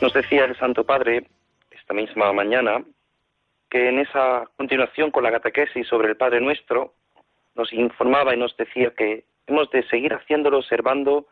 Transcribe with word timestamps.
Nos 0.00 0.12
decía 0.12 0.44
el 0.44 0.56
Santo 0.56 0.84
Padre 0.84 1.26
esta 1.72 1.92
misma 1.92 2.32
mañana 2.32 2.84
que 3.68 3.88
en 3.88 3.98
esa 3.98 4.48
continuación 4.56 5.10
con 5.10 5.24
la 5.24 5.32
catequesis 5.32 5.88
sobre 5.88 6.08
el 6.08 6.16
Padre 6.16 6.40
Nuestro 6.40 6.94
nos 7.56 7.72
informaba 7.72 8.32
y 8.32 8.38
nos 8.38 8.56
decía 8.56 8.92
que 8.94 9.24
hemos 9.48 9.68
de 9.70 9.82
seguir 9.88 10.14
haciéndolo 10.14 10.58
observando 10.58 11.26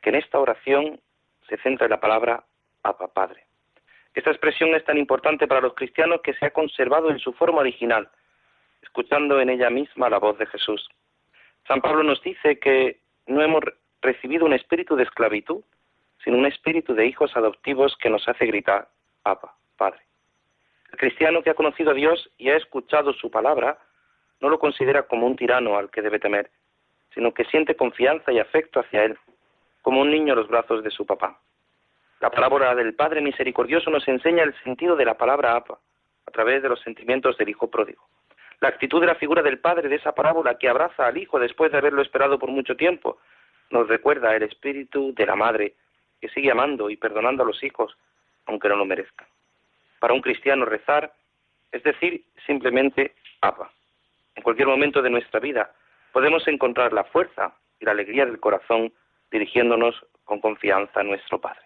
que 0.00 0.10
en 0.10 0.16
esta 0.16 0.38
oración 0.38 1.00
se 1.48 1.56
centra 1.58 1.86
en 1.86 1.90
la 1.90 2.00
palabra 2.00 2.44
Abba 2.84 3.08
Padre. 3.08 3.44
Esta 4.14 4.30
expresión 4.30 4.72
es 4.76 4.84
tan 4.84 4.98
importante 4.98 5.48
para 5.48 5.60
los 5.60 5.74
cristianos 5.74 6.20
que 6.22 6.34
se 6.34 6.46
ha 6.46 6.50
conservado 6.50 7.10
en 7.10 7.18
su 7.18 7.32
forma 7.32 7.58
original, 7.58 8.08
escuchando 8.82 9.40
en 9.40 9.50
ella 9.50 9.68
misma 9.68 10.08
la 10.08 10.18
voz 10.18 10.38
de 10.38 10.46
Jesús. 10.46 10.88
San 11.66 11.80
Pablo 11.80 12.04
nos 12.04 12.22
dice 12.22 12.60
que 12.60 13.00
no 13.26 13.42
hemos 13.42 13.64
recibido 14.00 14.46
un 14.46 14.52
espíritu 14.52 14.94
de 14.94 15.02
esclavitud, 15.02 15.62
sino 16.24 16.38
un 16.38 16.46
espíritu 16.46 16.94
de 16.94 17.06
hijos 17.06 17.36
adoptivos 17.36 17.96
que 17.96 18.10
nos 18.10 18.26
hace 18.28 18.46
gritar, 18.46 18.88
Abba, 19.24 19.54
Padre. 19.76 20.00
El 20.92 20.98
cristiano 20.98 21.42
que 21.42 21.50
ha 21.50 21.54
conocido 21.54 21.90
a 21.90 21.94
Dios 21.94 22.30
y 22.38 22.50
ha 22.50 22.56
escuchado 22.56 23.12
su 23.12 23.30
palabra, 23.30 23.78
no 24.40 24.48
lo 24.48 24.58
considera 24.58 25.04
como 25.04 25.26
un 25.26 25.36
tirano 25.36 25.76
al 25.76 25.90
que 25.90 26.02
debe 26.02 26.18
temer, 26.18 26.50
sino 27.14 27.32
que 27.32 27.44
siente 27.44 27.76
confianza 27.76 28.32
y 28.32 28.38
afecto 28.38 28.80
hacia 28.80 29.04
él, 29.04 29.18
como 29.82 30.00
un 30.00 30.10
niño 30.10 30.32
a 30.32 30.36
los 30.36 30.48
brazos 30.48 30.82
de 30.84 30.90
su 30.90 31.06
papá. 31.06 31.38
La 32.20 32.30
parábola 32.30 32.74
del 32.74 32.94
Padre 32.94 33.20
Misericordioso 33.20 33.90
nos 33.90 34.06
enseña 34.06 34.44
el 34.44 34.54
sentido 34.62 34.94
de 34.96 35.04
la 35.04 35.18
palabra 35.18 35.56
Abba, 35.56 35.78
a 36.26 36.30
través 36.30 36.62
de 36.62 36.68
los 36.68 36.80
sentimientos 36.80 37.36
del 37.36 37.48
Hijo 37.48 37.68
pródigo. 37.68 38.06
La 38.60 38.68
actitud 38.68 39.00
de 39.00 39.08
la 39.08 39.16
figura 39.16 39.42
del 39.42 39.58
Padre 39.58 39.88
de 39.88 39.96
esa 39.96 40.12
parábola 40.12 40.56
que 40.56 40.68
abraza 40.68 41.06
al 41.06 41.16
Hijo 41.16 41.40
después 41.40 41.72
de 41.72 41.78
haberlo 41.78 42.00
esperado 42.00 42.38
por 42.38 42.50
mucho 42.50 42.76
tiempo, 42.76 43.18
nos 43.70 43.88
recuerda 43.88 44.36
el 44.36 44.44
espíritu 44.44 45.12
de 45.14 45.26
la 45.26 45.34
Madre, 45.34 45.74
que 46.22 46.28
sigue 46.28 46.52
amando 46.52 46.88
y 46.88 46.96
perdonando 46.96 47.42
a 47.42 47.46
los 47.46 47.62
hijos, 47.64 47.98
aunque 48.46 48.68
no 48.68 48.76
lo 48.76 48.84
merezcan. 48.84 49.26
Para 49.98 50.14
un 50.14 50.22
cristiano 50.22 50.64
rezar 50.64 51.12
es 51.72 51.82
decir 51.82 52.22
simplemente 52.46 53.14
Abba. 53.40 53.72
En 54.36 54.42
cualquier 54.44 54.68
momento 54.68 55.02
de 55.02 55.10
nuestra 55.10 55.40
vida 55.40 55.72
podemos 56.12 56.46
encontrar 56.46 56.92
la 56.92 57.04
fuerza 57.04 57.54
y 57.80 57.84
la 57.84 57.90
alegría 57.90 58.24
del 58.24 58.38
corazón 58.38 58.92
dirigiéndonos 59.32 59.96
con 60.24 60.40
confianza 60.40 61.00
a 61.00 61.02
nuestro 61.02 61.40
Padre. 61.40 61.62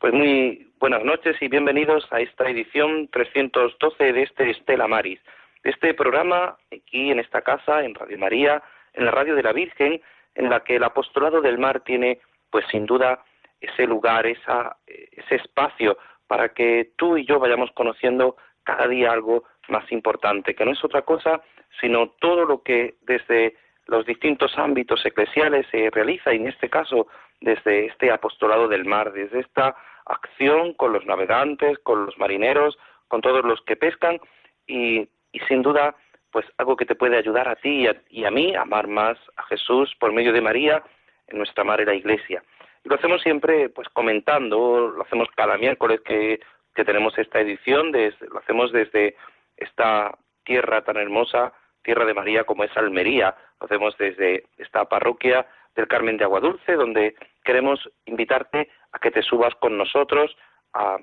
Pues 0.00 0.12
muy 0.12 0.68
buenas 0.80 1.04
noches 1.04 1.36
y 1.40 1.46
bienvenidos 1.46 2.08
a 2.10 2.20
esta 2.20 2.48
edición 2.50 3.08
312 3.12 4.12
de 4.12 4.22
este 4.22 4.50
Estela 4.50 4.88
Maris, 4.88 5.20
de 5.62 5.70
este 5.70 5.94
programa 5.94 6.56
aquí 6.72 7.12
en 7.12 7.20
esta 7.20 7.42
casa, 7.42 7.84
en 7.84 7.94
Radio 7.94 8.18
María, 8.18 8.62
en 8.94 9.04
la 9.04 9.12
Radio 9.12 9.36
de 9.36 9.44
la 9.44 9.52
Virgen, 9.52 10.00
en 10.34 10.50
la 10.50 10.64
que 10.64 10.76
el 10.76 10.84
apostolado 10.84 11.40
del 11.40 11.58
mar 11.58 11.80
tiene, 11.80 12.18
pues 12.50 12.66
sin 12.70 12.84
duda, 12.84 13.22
ese 13.60 13.86
lugar, 13.86 14.26
esa, 14.26 14.76
ese 14.86 15.36
espacio 15.36 15.98
para 16.26 16.50
que 16.50 16.92
tú 16.96 17.16
y 17.16 17.24
yo 17.24 17.38
vayamos 17.38 17.70
conociendo 17.72 18.36
cada 18.64 18.88
día 18.88 19.12
algo 19.12 19.44
más 19.68 19.90
importante, 19.92 20.54
que 20.54 20.64
no 20.64 20.72
es 20.72 20.84
otra 20.84 21.02
cosa 21.02 21.42
sino 21.80 22.10
todo 22.20 22.44
lo 22.44 22.62
que 22.62 22.94
desde 23.02 23.56
los 23.86 24.06
distintos 24.06 24.56
ámbitos 24.58 25.04
eclesiales 25.04 25.66
se 25.70 25.90
realiza, 25.90 26.32
y 26.32 26.36
en 26.36 26.48
este 26.48 26.68
caso 26.68 27.06
desde 27.40 27.86
este 27.86 28.10
apostolado 28.10 28.68
del 28.68 28.84
mar, 28.84 29.12
desde 29.12 29.40
esta 29.40 29.76
acción 30.06 30.72
con 30.74 30.92
los 30.92 31.04
navegantes, 31.06 31.78
con 31.80 32.06
los 32.06 32.18
marineros, 32.18 32.78
con 33.08 33.20
todos 33.20 33.44
los 33.44 33.60
que 33.62 33.76
pescan, 33.76 34.18
y, 34.66 35.08
sin 35.46 35.62
duda, 35.62 35.94
pues 36.32 36.46
algo 36.58 36.76
que 36.76 36.86
te 36.86 36.94
puede 36.94 37.16
ayudar 37.16 37.48
a 37.48 37.56
ti 37.56 37.82
y 37.82 37.86
a, 37.86 38.02
y 38.08 38.24
a 38.24 38.30
mí 38.30 38.54
a 38.54 38.62
amar 38.62 38.88
más 38.88 39.18
a 39.36 39.42
Jesús 39.44 39.94
por 40.00 40.12
medio 40.12 40.32
de 40.32 40.40
María 40.40 40.82
en 41.28 41.38
nuestra 41.38 41.62
madre 41.62 41.84
la 41.84 41.94
Iglesia. 41.94 42.42
Y 42.86 42.88
lo 42.88 42.94
hacemos 42.94 43.20
siempre 43.20 43.68
pues 43.68 43.88
comentando, 43.88 44.92
lo 44.96 45.02
hacemos 45.02 45.28
cada 45.34 45.58
miércoles 45.58 46.00
que, 46.02 46.38
que 46.72 46.84
tenemos 46.84 47.18
esta 47.18 47.40
edición, 47.40 47.90
lo 47.90 48.38
hacemos 48.38 48.70
desde 48.70 49.16
esta 49.56 50.16
tierra 50.44 50.84
tan 50.84 50.96
hermosa, 50.96 51.52
tierra 51.82 52.04
de 52.04 52.14
María 52.14 52.44
como 52.44 52.62
es 52.62 52.70
Almería, 52.76 53.34
lo 53.58 53.64
hacemos 53.64 53.98
desde 53.98 54.44
esta 54.56 54.84
parroquia 54.84 55.48
del 55.74 55.88
Carmen 55.88 56.16
de 56.16 56.22
Aguadulce, 56.26 56.74
donde 56.74 57.16
queremos 57.42 57.90
invitarte 58.04 58.70
a 58.92 59.00
que 59.00 59.10
te 59.10 59.22
subas 59.22 59.56
con 59.56 59.76
nosotros 59.76 60.36
a, 60.72 60.98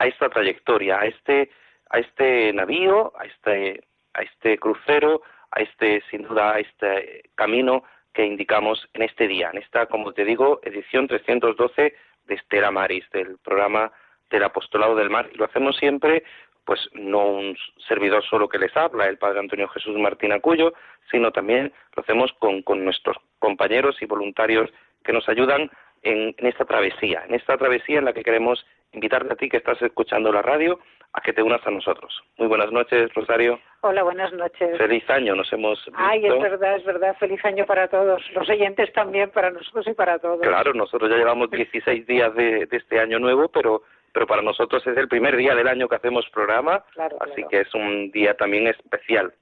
a 0.00 0.06
esta 0.08 0.30
trayectoria, 0.30 0.98
a 0.98 1.06
este, 1.06 1.52
a 1.90 2.00
este 2.00 2.52
navío, 2.52 3.12
a 3.20 3.24
este, 3.26 3.84
a 4.14 4.22
este 4.22 4.58
crucero, 4.58 5.22
a 5.52 5.60
este, 5.60 6.02
sin 6.10 6.22
duda, 6.22 6.54
a 6.54 6.58
este 6.58 7.30
camino 7.36 7.84
que 8.12 8.24
indicamos 8.24 8.88
en 8.94 9.02
este 9.02 9.26
día, 9.26 9.50
en 9.52 9.58
esta, 9.58 9.86
como 9.86 10.12
te 10.12 10.24
digo, 10.24 10.60
edición 10.62 11.08
312 11.08 11.94
de 12.26 12.34
Estela 12.34 12.70
Maris, 12.70 13.08
del 13.10 13.38
programa 13.38 13.92
del 14.30 14.44
Apostolado 14.44 14.94
del 14.94 15.10
Mar. 15.10 15.30
Y 15.32 15.38
lo 15.38 15.44
hacemos 15.44 15.76
siempre, 15.76 16.24
pues 16.64 16.80
no 16.92 17.26
un 17.26 17.56
servidor 17.88 18.24
solo 18.24 18.48
que 18.48 18.58
les 18.58 18.76
habla, 18.76 19.08
el 19.08 19.18
Padre 19.18 19.40
Antonio 19.40 19.68
Jesús 19.68 19.96
Martín 19.98 20.32
Acuyo, 20.32 20.72
sino 21.10 21.32
también 21.32 21.72
lo 21.96 22.02
hacemos 22.02 22.32
con, 22.38 22.62
nuestros 22.84 23.16
compañeros 23.38 23.96
y 24.00 24.06
voluntarios 24.06 24.70
que 25.04 25.12
nos 25.12 25.28
ayudan 25.28 25.70
en, 26.02 26.34
en, 26.36 26.46
esta 26.46 26.64
travesía, 26.64 27.24
en 27.26 27.34
esta 27.34 27.56
travesía 27.56 27.98
en 27.98 28.04
la 28.04 28.12
que 28.12 28.22
queremos 28.22 28.64
invitarte 28.92 29.32
a 29.32 29.36
ti 29.36 29.48
que 29.48 29.56
estás 29.56 29.80
escuchando 29.82 30.32
la 30.32 30.42
radio 30.42 30.78
a 31.14 31.20
que 31.20 31.32
te 31.32 31.42
unas 31.42 31.66
a 31.66 31.70
nosotros. 31.70 32.22
Muy 32.38 32.48
buenas 32.48 32.72
noches, 32.72 33.12
Rosario. 33.14 33.60
Hola, 33.82 34.02
buenas 34.02 34.32
noches. 34.32 34.78
Feliz 34.78 35.08
año, 35.10 35.34
nos 35.34 35.52
hemos 35.52 35.84
visto. 35.84 36.00
Ay, 36.00 36.26
es 36.26 36.40
verdad, 36.40 36.76
es 36.76 36.84
verdad, 36.84 37.16
feliz 37.18 37.44
año 37.44 37.66
para 37.66 37.88
todos, 37.88 38.22
los 38.32 38.48
oyentes 38.48 38.92
también, 38.92 39.30
para 39.30 39.50
nosotros 39.50 39.86
y 39.88 39.94
para 39.94 40.18
todos. 40.18 40.40
Claro, 40.40 40.72
nosotros 40.72 41.10
ya 41.10 41.16
llevamos 41.16 41.50
16 41.50 42.06
días 42.06 42.34
de, 42.34 42.66
de 42.66 42.76
este 42.76 42.98
año 42.98 43.18
nuevo, 43.18 43.48
pero 43.48 43.82
pero 44.12 44.26
para 44.26 44.42
nosotros 44.42 44.86
es 44.86 44.96
el 44.96 45.08
primer 45.08 45.36
día 45.36 45.54
del 45.54 45.68
año 45.68 45.88
que 45.88 45.96
hacemos 45.96 46.28
programa, 46.30 46.84
claro, 46.92 47.16
así 47.20 47.36
claro. 47.36 47.48
que 47.48 47.60
es 47.60 47.74
un 47.74 48.10
día 48.10 48.34
también 48.34 48.66
especial. 48.66 49.32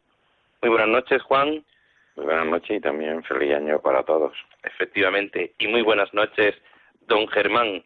Muy 0.62 0.70
buenas 0.70 0.88
noches, 0.88 1.22
Juan. 1.22 1.64
Muy 2.16 2.24
buenas 2.24 2.46
noches 2.46 2.76
y 2.76 2.80
también 2.80 3.22
feliz 3.24 3.54
año 3.54 3.80
para 3.80 4.04
todos. 4.04 4.32
Efectivamente, 4.62 5.54
y 5.58 5.66
muy 5.66 5.82
buenas 5.82 6.12
noches, 6.14 6.54
don 7.06 7.26
Germán. 7.28 7.82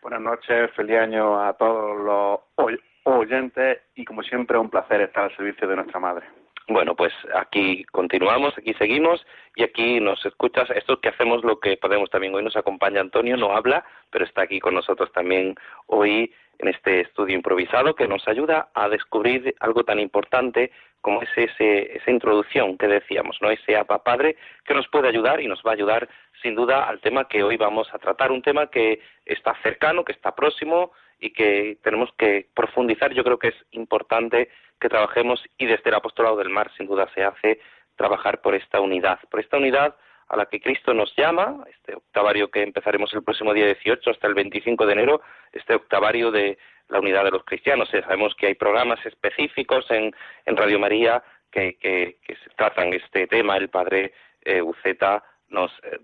Buenas 0.00 0.20
noches, 0.20 0.70
feliz 0.76 0.96
año 0.96 1.40
a 1.40 1.52
todos 1.54 1.98
los 1.98 2.40
oy 2.54 2.78
oyentes 3.02 3.80
y 3.96 4.04
como 4.04 4.22
siempre 4.22 4.56
un 4.56 4.70
placer 4.70 5.00
estar 5.00 5.24
al 5.24 5.36
servicio 5.36 5.66
de 5.66 5.76
nuestra 5.76 5.98
madre. 5.98 6.24
Bueno, 6.68 6.94
pues 6.94 7.12
aquí 7.34 7.84
continuamos, 7.86 8.56
aquí 8.56 8.74
seguimos 8.74 9.26
y 9.56 9.64
aquí 9.64 10.00
nos 10.00 10.24
escuchas. 10.24 10.70
Esto 10.70 11.00
que 11.00 11.08
hacemos 11.08 11.42
lo 11.42 11.58
que 11.58 11.76
podemos 11.78 12.10
también. 12.10 12.34
Hoy 12.34 12.44
nos 12.44 12.56
acompaña 12.56 13.00
Antonio, 13.00 13.36
no 13.36 13.56
habla, 13.56 13.84
pero 14.10 14.24
está 14.24 14.42
aquí 14.42 14.60
con 14.60 14.74
nosotros 14.74 15.10
también 15.12 15.56
hoy 15.86 16.32
en 16.58 16.68
este 16.68 17.00
estudio 17.00 17.34
improvisado 17.34 17.94
que 17.94 18.06
nos 18.06 18.26
ayuda 18.28 18.68
a 18.74 18.88
descubrir 18.88 19.54
algo 19.60 19.84
tan 19.84 19.98
importante 19.98 20.70
como 21.00 21.22
es 21.22 21.30
ese, 21.36 21.96
esa 21.96 22.10
introducción 22.10 22.76
que 22.76 22.88
decíamos, 22.88 23.38
¿no? 23.40 23.50
Ese 23.50 23.76
APA 23.76 24.02
Padre 24.02 24.36
que 24.64 24.74
nos 24.74 24.88
puede 24.88 25.08
ayudar 25.08 25.40
y 25.40 25.46
nos 25.46 25.62
va 25.64 25.70
a 25.70 25.74
ayudar 25.74 26.08
sin 26.42 26.54
duda 26.54 26.88
al 26.88 27.00
tema 27.00 27.28
que 27.28 27.42
hoy 27.42 27.56
vamos 27.56 27.88
a 27.94 27.98
tratar, 27.98 28.32
un 28.32 28.42
tema 28.42 28.66
que 28.68 29.00
está 29.28 29.54
cercano, 29.62 30.04
que 30.04 30.12
está 30.12 30.34
próximo 30.34 30.92
y 31.20 31.32
que 31.32 31.78
tenemos 31.82 32.10
que 32.18 32.48
profundizar. 32.54 33.12
Yo 33.12 33.24
creo 33.24 33.38
que 33.38 33.48
es 33.48 33.66
importante 33.72 34.48
que 34.80 34.88
trabajemos 34.88 35.42
y 35.58 35.66
desde 35.66 35.90
el 35.90 35.94
apostolado 35.94 36.36
del 36.36 36.50
mar 36.50 36.70
sin 36.76 36.86
duda 36.86 37.08
se 37.14 37.24
hace 37.24 37.60
trabajar 37.96 38.40
por 38.40 38.54
esta 38.54 38.80
unidad, 38.80 39.18
por 39.30 39.40
esta 39.40 39.56
unidad 39.56 39.96
a 40.28 40.36
la 40.36 40.46
que 40.46 40.60
Cristo 40.60 40.92
nos 40.92 41.14
llama, 41.16 41.64
este 41.70 41.94
octavario 41.94 42.50
que 42.50 42.62
empezaremos 42.62 43.12
el 43.14 43.22
próximo 43.22 43.54
día 43.54 43.66
18 43.66 44.10
hasta 44.10 44.26
el 44.26 44.34
25 44.34 44.86
de 44.86 44.92
enero, 44.92 45.22
este 45.52 45.74
octavario 45.74 46.30
de 46.30 46.58
la 46.88 47.00
unidad 47.00 47.24
de 47.24 47.30
los 47.30 47.44
cristianos. 47.44 47.88
sabemos 47.88 48.34
que 48.34 48.46
hay 48.46 48.54
programas 48.54 49.04
específicos 49.06 49.90
en, 49.90 50.14
en 50.44 50.56
Radio 50.56 50.78
María 50.78 51.22
que, 51.50 51.76
que, 51.78 52.18
tratan 52.56 52.92
este 52.92 53.26
tema. 53.26 53.56
El 53.56 53.68
padre 53.70 54.12
eh, 54.42 54.60
Uceta 54.60 55.22
nos 55.48 55.72
eh, 55.82 55.98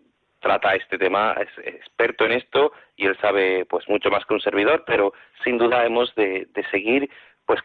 trata 0.44 0.74
este 0.74 0.98
tema, 0.98 1.34
es 1.40 1.48
experto 1.66 2.26
en 2.26 2.32
esto 2.32 2.72
y 2.96 3.06
él 3.06 3.16
sabe 3.18 3.64
pues 3.64 3.88
mucho 3.88 4.10
más 4.10 4.26
que 4.26 4.34
un 4.34 4.42
servidor, 4.42 4.84
pero 4.86 5.14
sin 5.42 5.56
duda 5.56 5.86
hemos 5.86 6.14
de, 6.16 6.46
de 6.52 6.64
seguir 6.68 7.08
pues 7.46 7.60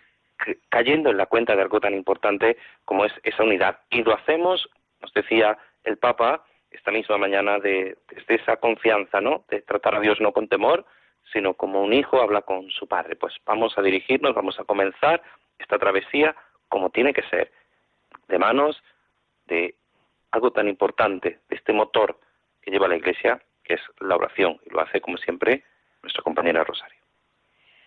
cayendo 0.70 1.10
en 1.10 1.18
la 1.18 1.26
cuenta 1.26 1.58
de 1.58 1.62
algo 1.62 1.82
tan 1.82 1.94
importante 1.94 2.56
como 2.86 3.04
es 3.04 3.12
esa 3.24 3.44
unidad. 3.44 3.82
Y 3.90 4.02
lo 4.04 4.16
hacemos, 4.16 4.70
nos 5.02 5.14
decía 5.14 5.58
el 5.84 5.98
Papa 5.98 6.46
esta 6.72 6.92
misma 6.92 7.18
mañana, 7.18 7.60
de, 7.60 7.98
desde 8.10 8.36
esa 8.36 8.58
confianza, 8.58 9.20
¿no? 9.20 9.44
De 9.50 9.62
tratar 9.62 9.96
a 9.96 10.00
Dios 10.00 10.22
no 10.22 10.32
con 10.32 10.48
temor, 10.48 10.86
sino 11.34 11.56
como 11.56 11.84
un 11.84 11.92
hijo 11.92 12.22
habla 12.22 12.44
con 12.44 12.70
su 12.70 12.88
padre. 12.88 13.18
Pues 13.18 13.34
vamos 13.46 13.78
a 13.78 13.82
dirigirnos, 13.82 14.34
vamos 14.34 14.58
a 14.58 14.64
comenzar 14.64 15.22
esta 15.58 15.78
travesía 15.78 16.34
como 16.70 16.92
tiene 16.92 17.14
que 17.14 17.24
ser, 17.24 17.52
de 18.30 18.40
manos 18.40 18.82
de 19.48 19.76
algo 20.32 20.52
tan 20.52 20.70
importante, 20.70 21.40
de 21.50 21.56
este 21.56 21.74
motor 21.74 22.20
que 22.62 22.72
lleva 22.72 22.88
la 22.88 22.98
Iglesia, 22.98 23.42
que 23.64 23.76
es 23.76 23.82
la 24.00 24.16
oración, 24.16 24.60
y 24.66 24.70
lo 24.74 24.82
hace 24.82 25.02
como 25.02 25.18
siempre 25.18 25.64
nuestra 26.02 26.24
compañera 26.24 26.64
Rosario. 26.64 27.00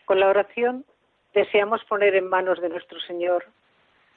Con 0.05 0.21
la 0.21 0.29
oración 0.29 0.85
deseamos 1.35 1.85
poner 1.85 2.15
en 2.15 2.29
manos 2.29 2.61
de 2.61 2.69
nuestro 2.69 3.01
Señor 3.01 3.47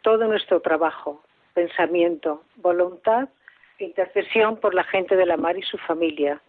todo 0.02 0.28
nuestro 0.28 0.62
trabajo, 0.62 1.24
pensamiento, 1.54 2.44
voluntad 2.58 3.30
intercesión 3.80 4.58
por 4.58 4.74
la 4.74 4.84
gente 4.84 5.16
de 5.16 5.26
la 5.26 5.38
mar 5.38 5.58
y 5.58 5.64
su 5.64 5.78
familia, 5.78 6.42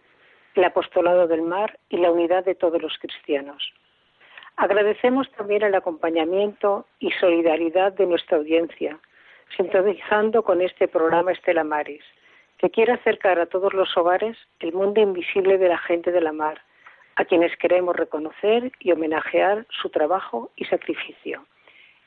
el 0.55 0.63
apostolado 0.63 1.27
del 1.27 1.41
mar 1.41 1.77
y 1.89 1.97
la 1.97 2.11
unidad 2.11 2.45
de 2.45 2.55
todos 2.55 2.81
los 2.81 2.97
cristianos. 2.99 3.73
Agradecemos 4.55 5.29
también 5.33 5.63
el 5.63 5.75
acompañamiento 5.75 6.87
y 6.99 7.11
solidaridad 7.11 7.93
de 7.93 8.07
nuestra 8.07 8.37
audiencia, 8.37 8.97
sintonizando 9.55 10.43
con 10.43 10.61
este 10.61 10.87
programa 10.87 11.31
Estela 11.31 11.63
Maris, 11.63 12.03
que 12.57 12.69
quiere 12.69 12.93
acercar 12.93 13.39
a 13.39 13.45
todos 13.45 13.73
los 13.73 13.95
hogares 13.97 14.37
el 14.59 14.73
mundo 14.73 14.99
invisible 14.99 15.57
de 15.57 15.69
la 15.69 15.77
gente 15.77 16.11
de 16.11 16.21
la 16.21 16.31
mar, 16.31 16.61
a 17.15 17.25
quienes 17.25 17.55
queremos 17.57 17.95
reconocer 17.95 18.71
y 18.79 18.91
homenajear 18.91 19.65
su 19.69 19.89
trabajo 19.89 20.51
y 20.55 20.65
sacrificio. 20.65 21.45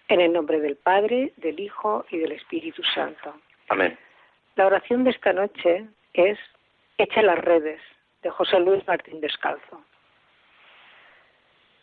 En 0.08 0.20
el 0.20 0.32
nombre 0.32 0.60
del 0.60 0.76
Padre, 0.76 1.32
del 1.36 1.60
Hijo 1.60 2.04
y 2.10 2.18
del 2.18 2.32
Espíritu 2.32 2.82
Santo. 2.82 3.34
Amén. 3.68 3.96
La 4.56 4.66
oración 4.66 5.04
de 5.04 5.10
esta 5.10 5.32
noche 5.32 5.86
es 6.12 6.38
Echa 6.98 7.22
las 7.22 7.38
redes, 7.38 7.80
de 8.22 8.30
José 8.30 8.58
Luis 8.60 8.86
Martín 8.86 9.20
Descalzo. 9.20 9.82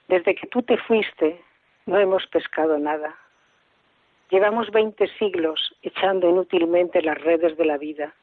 Desde 0.07 0.35
que 0.35 0.47
tú 0.47 0.61
te 0.61 0.77
fuiste, 0.77 1.41
no 1.85 1.97
hemos 1.97 2.27
pescado 2.27 2.77
nada. 2.77 3.15
Llevamos 4.29 4.69
veinte 4.71 5.07
siglos 5.17 5.73
echando 5.81 6.29
inútilmente 6.29 7.01
las 7.01 7.19
redes 7.19 7.57
de 7.57 7.65
la 7.65 7.77
vida 7.77 8.13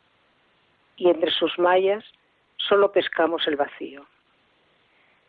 y 0.96 1.08
entre 1.08 1.31
sus 1.31 1.58
mallas 1.58 2.05
solo 2.56 2.93
pescamos 2.93 3.46
el 3.46 3.56
vacío. 3.56 4.06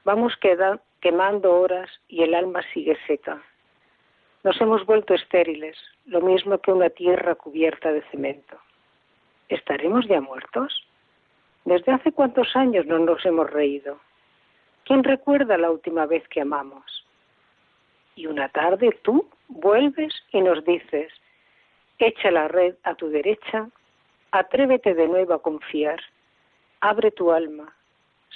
Vamos 0.03 0.33
quemando 1.01 1.55
horas 1.55 1.89
y 2.07 2.23
el 2.23 2.35
alma 2.35 2.61
sigue 2.73 2.97
seca. 3.07 3.41
Nos 4.43 4.61
hemos 4.61 4.85
vuelto 4.85 5.15
estériles, 5.15 5.75
lo 6.05 6.21
mismo 6.21 6.59
que 6.59 6.71
una 6.71 6.89
tierra 6.89 7.33
cubierta 7.33 7.91
de 7.91 8.03
cemento. 8.11 8.57
¿Estaremos 9.49 10.07
ya 10.07 10.21
muertos? 10.21 10.87
¿Desde 11.65 11.91
hace 11.91 12.11
cuántos 12.11 12.55
años 12.55 12.85
no 12.85 12.99
nos 12.99 13.25
hemos 13.25 13.49
reído? 13.49 13.99
¿Quién 14.83 15.03
recuerda 15.03 15.57
la 15.57 15.71
última 15.71 16.05
vez 16.05 16.27
que 16.27 16.41
amamos? 16.41 17.07
Y 18.15 18.27
una 18.27 18.49
tarde 18.49 18.99
tú 19.01 19.27
vuelves 19.47 20.13
y 20.31 20.41
nos 20.41 20.63
dices, 20.63 21.11
echa 21.97 22.29
la 22.29 22.47
red 22.47 22.75
a 22.83 22.93
tu 22.93 23.09
derecha, 23.09 23.69
atrévete 24.39 24.93
de 24.93 25.07
nuevo 25.07 25.33
a 25.33 25.41
confiar, 25.41 26.01
abre 26.81 27.11
tu 27.11 27.31
alma, 27.31 27.73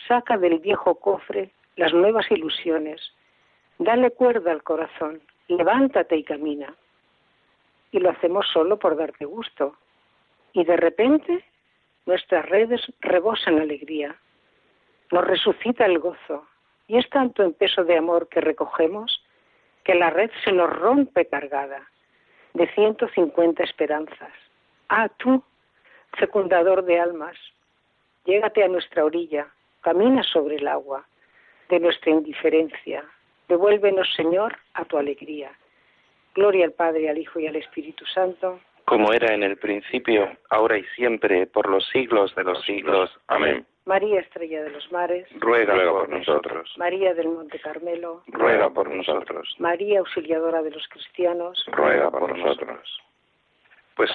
saca 0.07 0.37
del 0.37 0.59
viejo 0.59 0.95
cofre 0.95 1.51
las 1.75 1.93
nuevas 1.93 2.29
ilusiones, 2.31 3.01
dale 3.77 4.11
cuerda 4.11 4.51
al 4.51 4.63
corazón, 4.63 5.21
levántate 5.47 6.15
y 6.17 6.23
camina. 6.23 6.73
Y 7.91 7.99
lo 7.99 8.11
hacemos 8.11 8.45
solo 8.53 8.77
por 8.77 8.95
darte 8.95 9.25
gusto. 9.25 9.75
Y 10.53 10.63
de 10.63 10.77
repente 10.77 11.43
nuestras 12.05 12.47
redes 12.47 12.81
rebosan 13.01 13.59
alegría, 13.59 14.15
nos 15.11 15.25
resucita 15.25 15.85
el 15.85 15.99
gozo, 15.99 16.45
y 16.87 16.97
es 16.97 17.09
tanto 17.09 17.43
en 17.43 17.53
peso 17.53 17.83
de 17.83 17.97
amor 17.97 18.29
que 18.29 18.41
recogemos 18.41 19.23
que 19.83 19.95
la 19.95 20.09
red 20.09 20.31
se 20.43 20.51
nos 20.51 20.69
rompe 20.69 21.27
cargada 21.27 21.87
de 22.53 22.67
150 22.73 23.63
esperanzas. 23.63 24.31
Ah, 24.89 25.09
tú, 25.17 25.43
fecundador 26.17 26.83
de 26.83 26.99
almas, 26.99 27.37
llégate 28.25 28.63
a 28.63 28.67
nuestra 28.67 29.05
orilla, 29.05 29.47
camina 29.81 30.23
sobre 30.23 30.55
el 30.57 30.67
agua 30.67 31.05
de 31.69 31.79
nuestra 31.79 32.11
indiferencia, 32.11 33.03
devuélvenos, 33.47 34.11
Señor, 34.15 34.57
a 34.73 34.85
tu 34.85 34.97
alegría. 34.97 35.51
Gloria 36.35 36.65
al 36.65 36.73
Padre, 36.73 37.09
al 37.09 37.17
Hijo 37.17 37.39
y 37.39 37.47
al 37.47 37.55
Espíritu 37.55 38.05
Santo 38.05 38.59
como 38.89 39.13
era 39.13 39.35
en 39.35 39.43
el 39.43 39.55
principio, 39.57 40.35
ahora 40.49 40.75
y 40.79 40.83
siempre, 40.95 41.45
por 41.45 41.69
los 41.69 41.87
siglos 41.89 42.33
de 42.33 42.43
los 42.43 42.59
siglos. 42.65 43.11
Amén. 43.27 43.63
María 43.85 44.19
Estrella 44.19 44.63
de 44.63 44.71
los 44.71 44.91
Mares, 44.91 45.27
ruega, 45.39 45.75
por 45.91 46.09
nosotros. 46.09 46.73
María 46.75 47.13
del 47.13 47.27
Monte 47.27 47.59
Carmelo, 47.59 48.23
ruega 48.25 48.71
por 48.71 48.89
nosotros. 48.89 49.55
María 49.59 49.99
Auxiliadora 49.99 50.63
de 50.63 50.71
los 50.71 50.87
Cristianos, 50.87 51.63
ruega 51.67 52.09
por 52.09 52.35
nosotros. 52.35 52.99
Pues 53.95 54.09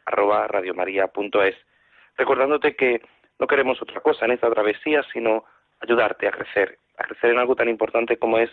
arroba 0.06 0.46
radiomaria.es. 0.48 1.56
Recordándote 2.16 2.76
que 2.76 3.02
no 3.38 3.46
queremos 3.46 3.80
otra 3.82 4.00
cosa 4.00 4.24
en 4.24 4.32
esta 4.32 4.50
travesía 4.50 5.02
sino 5.12 5.44
ayudarte 5.80 6.28
a 6.28 6.30
crecer, 6.30 6.78
a 6.98 7.04
crecer 7.04 7.30
en 7.30 7.38
algo 7.38 7.56
tan 7.56 7.68
importante 7.68 8.16
como 8.16 8.38
es 8.38 8.50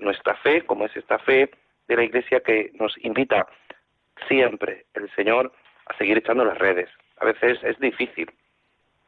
nuestra 0.00 0.34
fe, 0.36 0.64
como 0.64 0.86
es 0.86 0.96
esta 0.96 1.18
fe 1.18 1.50
de 1.88 1.96
la 1.96 2.04
Iglesia 2.04 2.40
que 2.40 2.70
nos 2.74 2.96
invita 3.04 3.46
siempre 4.28 4.86
el 4.94 5.10
Señor 5.14 5.52
a 5.86 5.96
seguir 5.96 6.18
echando 6.18 6.44
las 6.44 6.58
redes. 6.58 6.88
A 7.18 7.24
veces 7.24 7.58
es 7.62 7.78
difícil, 7.78 8.30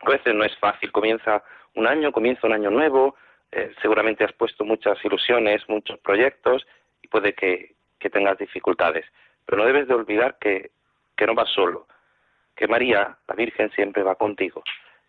a 0.01 0.11
veces 0.11 0.35
no 0.35 0.45
es 0.45 0.57
fácil. 0.59 0.93
Comienza 0.93 1.43
un 1.75 1.87
año, 1.87 2.13
comienza 2.13 2.47
un 2.47 2.53
año 2.53 2.71
nuevo, 2.71 3.17
eh, 3.55 3.73
seguramente 3.81 4.25
has 4.25 4.33
puesto 4.33 4.65
muchas 4.65 5.03
ilusiones, 5.05 5.69
muchos 5.69 5.99
proyectos 6.01 6.67
y 7.03 7.09
puede 7.09 7.35
que, 7.35 7.75
tengas 8.13 8.37
dificultades. 8.37 9.07
Pero 9.47 9.59
no 9.59 9.65
debes 9.65 9.89
de 9.89 9.95
olvidar 9.95 10.37
que, 10.39 10.73
que 11.17 11.27
no 11.27 11.35
vas 11.35 11.49
solo, 11.49 11.87
que 12.55 12.69
María, 12.69 13.17
la 13.27 13.35
Virgen, 13.35 13.71
siempre 13.71 14.03
va 14.03 14.17
contigo. 14.17 14.63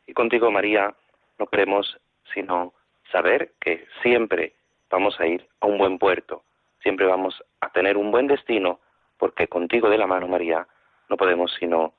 Y 0.07 0.13
contigo, 0.13 0.49
María, 0.49 0.95
no 1.37 1.47
queremos 1.47 1.99
sino 2.33 2.73
saber 3.11 3.51
que 3.59 3.85
siempre 4.01 4.53
vamos 4.89 5.19
a 5.19 5.27
ir 5.27 5.45
a 5.59 5.65
un 5.65 5.77
buen 5.77 5.99
puerto, 5.99 6.43
siempre 6.81 7.05
vamos 7.05 7.43
a 7.59 7.69
tener 7.71 7.97
un 7.97 8.11
buen 8.11 8.27
destino, 8.27 8.79
porque 9.17 9.49
contigo 9.49 9.89
de 9.89 9.97
la 9.97 10.07
mano, 10.07 10.29
María, 10.29 10.65
no 11.09 11.17
podemos 11.17 11.53
sino 11.59 11.95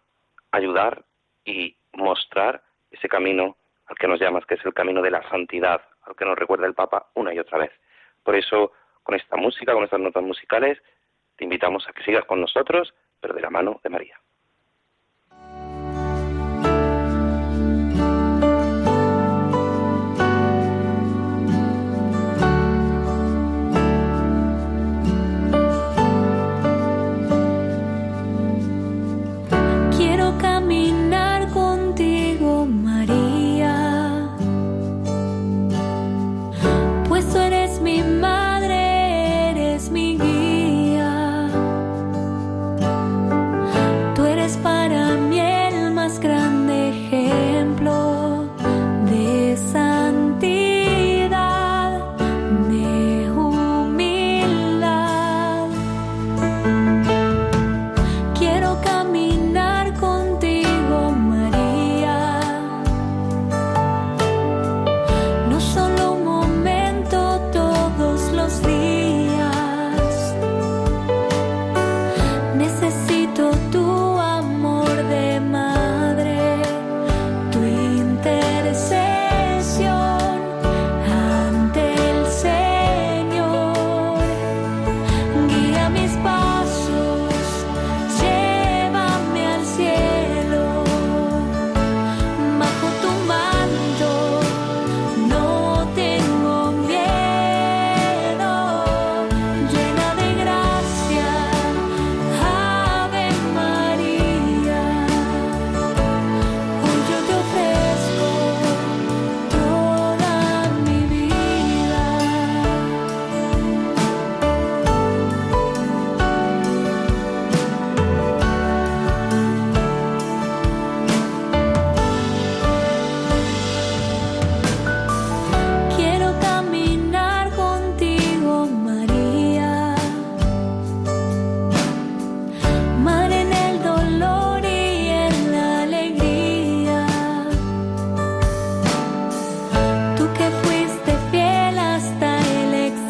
ayudar 0.50 1.04
y 1.44 1.76
mostrar 1.92 2.62
ese 2.90 3.08
camino 3.08 3.56
al 3.86 3.96
que 3.98 4.08
nos 4.08 4.18
llamas, 4.18 4.46
que 4.46 4.54
es 4.54 4.64
el 4.64 4.72
camino 4.72 5.02
de 5.02 5.10
la 5.10 5.28
santidad, 5.28 5.82
al 6.06 6.16
que 6.16 6.24
nos 6.24 6.38
recuerda 6.38 6.66
el 6.66 6.74
Papa 6.74 7.10
una 7.14 7.34
y 7.34 7.38
otra 7.38 7.58
vez. 7.58 7.72
Por 8.22 8.36
eso, 8.36 8.72
con 9.02 9.14
esta 9.14 9.36
música, 9.36 9.72
con 9.72 9.84
estas 9.84 10.00
notas 10.00 10.22
musicales, 10.22 10.78
te 11.36 11.44
invitamos 11.44 11.86
a 11.88 11.92
que 11.92 12.02
sigas 12.02 12.24
con 12.24 12.40
nosotros, 12.40 12.94
pero 13.20 13.34
de 13.34 13.42
la 13.42 13.50
mano 13.50 13.80
de 13.82 13.90
María. 13.90 14.20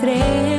encontré. 0.06 0.55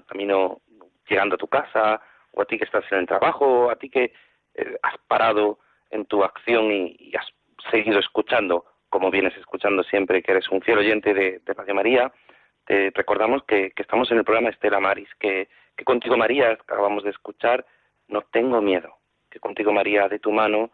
Camino 0.00 0.60
llegando 1.08 1.34
a 1.34 1.38
tu 1.38 1.48
casa, 1.48 2.00
o 2.32 2.42
a 2.42 2.44
ti 2.44 2.58
que 2.58 2.64
estás 2.64 2.84
en 2.90 2.98
el 2.98 3.06
trabajo, 3.06 3.66
o 3.66 3.70
a 3.70 3.76
ti 3.76 3.90
que 3.90 4.12
eh, 4.54 4.78
has 4.82 4.98
parado 5.06 5.58
en 5.90 6.06
tu 6.06 6.24
acción 6.24 6.72
y, 6.72 7.12
has 7.14 7.26
seguido 7.70 7.98
escuchando, 7.98 8.64
como 8.88 9.10
vienes 9.10 9.36
escuchando 9.36 9.82
siempre, 9.84 10.22
que 10.22 10.32
eres 10.32 10.48
un 10.48 10.62
fiel 10.62 10.78
oyente 10.78 11.14
de, 11.14 11.40
de 11.40 11.74
María, 11.74 12.12
te 12.64 12.90
recordamos 12.94 13.42
que, 13.44 13.72
estamos 13.76 14.10
en 14.10 14.18
el 14.18 14.24
programa 14.24 14.50
Estela 14.50 14.80
Maris, 14.80 15.08
que, 15.18 15.48
que 15.76 15.84
contigo 15.84 16.16
María, 16.16 16.50
acabamos 16.52 17.04
de 17.04 17.10
escuchar, 17.10 17.64
no 18.08 18.22
tengo 18.22 18.60
miedo, 18.60 18.96
que 19.30 19.40
contigo 19.40 19.72
María 19.72 20.08
de 20.08 20.18
tu 20.18 20.32
mano, 20.32 20.70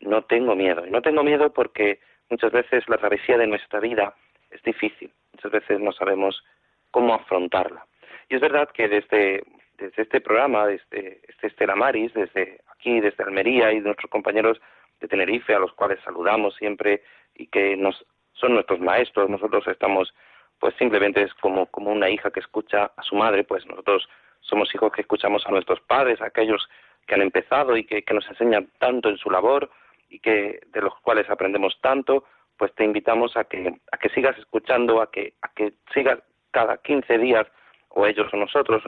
no 0.00 0.24
tengo 0.24 0.54
miedo. 0.54 0.86
Y 0.86 0.90
no 0.90 1.02
tengo 1.02 1.22
miedo 1.22 1.52
porque 1.52 2.00
muchas 2.30 2.52
veces 2.52 2.88
la 2.88 2.98
travesía 2.98 3.38
de 3.38 3.46
nuestra 3.46 3.80
vida 3.80 4.14
es 4.50 4.62
difícil, 4.62 5.12
muchas 5.32 5.52
veces 5.52 5.80
no 5.80 5.92
sabemos 5.92 6.42
cómo 6.90 7.14
afrontarla. 7.14 7.86
Y 8.28 8.34
es 8.34 8.40
verdad 8.40 8.68
que 8.70 8.88
desde, 8.88 9.44
desde 9.78 10.02
este 10.02 10.20
programa, 10.20 10.66
desde 10.66 11.20
este 11.28 11.46
Estela 11.46 11.76
Maris, 11.76 12.12
desde 12.14 12.60
aquí, 12.72 13.00
desde 13.00 13.24
Almería 13.24 13.72
y 13.72 13.76
de 13.76 13.86
nuestros 13.86 14.10
compañeros 14.10 14.60
de 15.00 15.08
Tenerife, 15.08 15.54
a 15.54 15.58
los 15.60 15.72
cuales 15.74 16.00
saludamos 16.04 16.54
siempre 16.56 17.02
y 17.34 17.46
que 17.48 17.76
nos 17.76 18.04
son 18.32 18.54
nuestros 18.54 18.80
maestros, 18.80 19.30
nosotros 19.30 19.66
estamos 19.66 20.12
pues 20.58 20.74
simplemente 20.76 21.22
es 21.22 21.34
como, 21.34 21.66
como 21.66 21.92
una 21.92 22.08
hija 22.08 22.30
que 22.30 22.40
escucha 22.40 22.90
a 22.96 23.02
su 23.02 23.14
madre, 23.14 23.44
pues 23.44 23.66
nosotros 23.66 24.08
somos 24.40 24.74
hijos 24.74 24.92
que 24.92 25.02
escuchamos 25.02 25.46
a 25.46 25.50
nuestros 25.50 25.80
padres, 25.80 26.20
a 26.20 26.26
aquellos 26.26 26.68
que 27.06 27.14
han 27.14 27.22
empezado 27.22 27.76
y 27.76 27.84
que, 27.84 28.02
que 28.02 28.14
nos 28.14 28.26
enseñan 28.28 28.68
tanto 28.78 29.08
en 29.08 29.18
su 29.18 29.30
labor 29.30 29.70
y 30.08 30.18
que 30.20 30.60
de 30.72 30.80
los 30.80 30.94
cuales 31.00 31.28
aprendemos 31.28 31.78
tanto, 31.80 32.24
pues 32.56 32.74
te 32.74 32.84
invitamos 32.84 33.36
a 33.36 33.44
que, 33.44 33.80
a 33.92 33.98
que 33.98 34.08
sigas 34.10 34.38
escuchando, 34.38 35.00
a 35.02 35.10
que, 35.10 35.34
a 35.42 35.48
que 35.48 35.74
sigas 35.92 36.20
cada 36.52 36.78
15 36.78 37.18
días, 37.18 37.46
o 37.96 38.06
ellos 38.06 38.32
o 38.32 38.36
nosotros, 38.36 38.82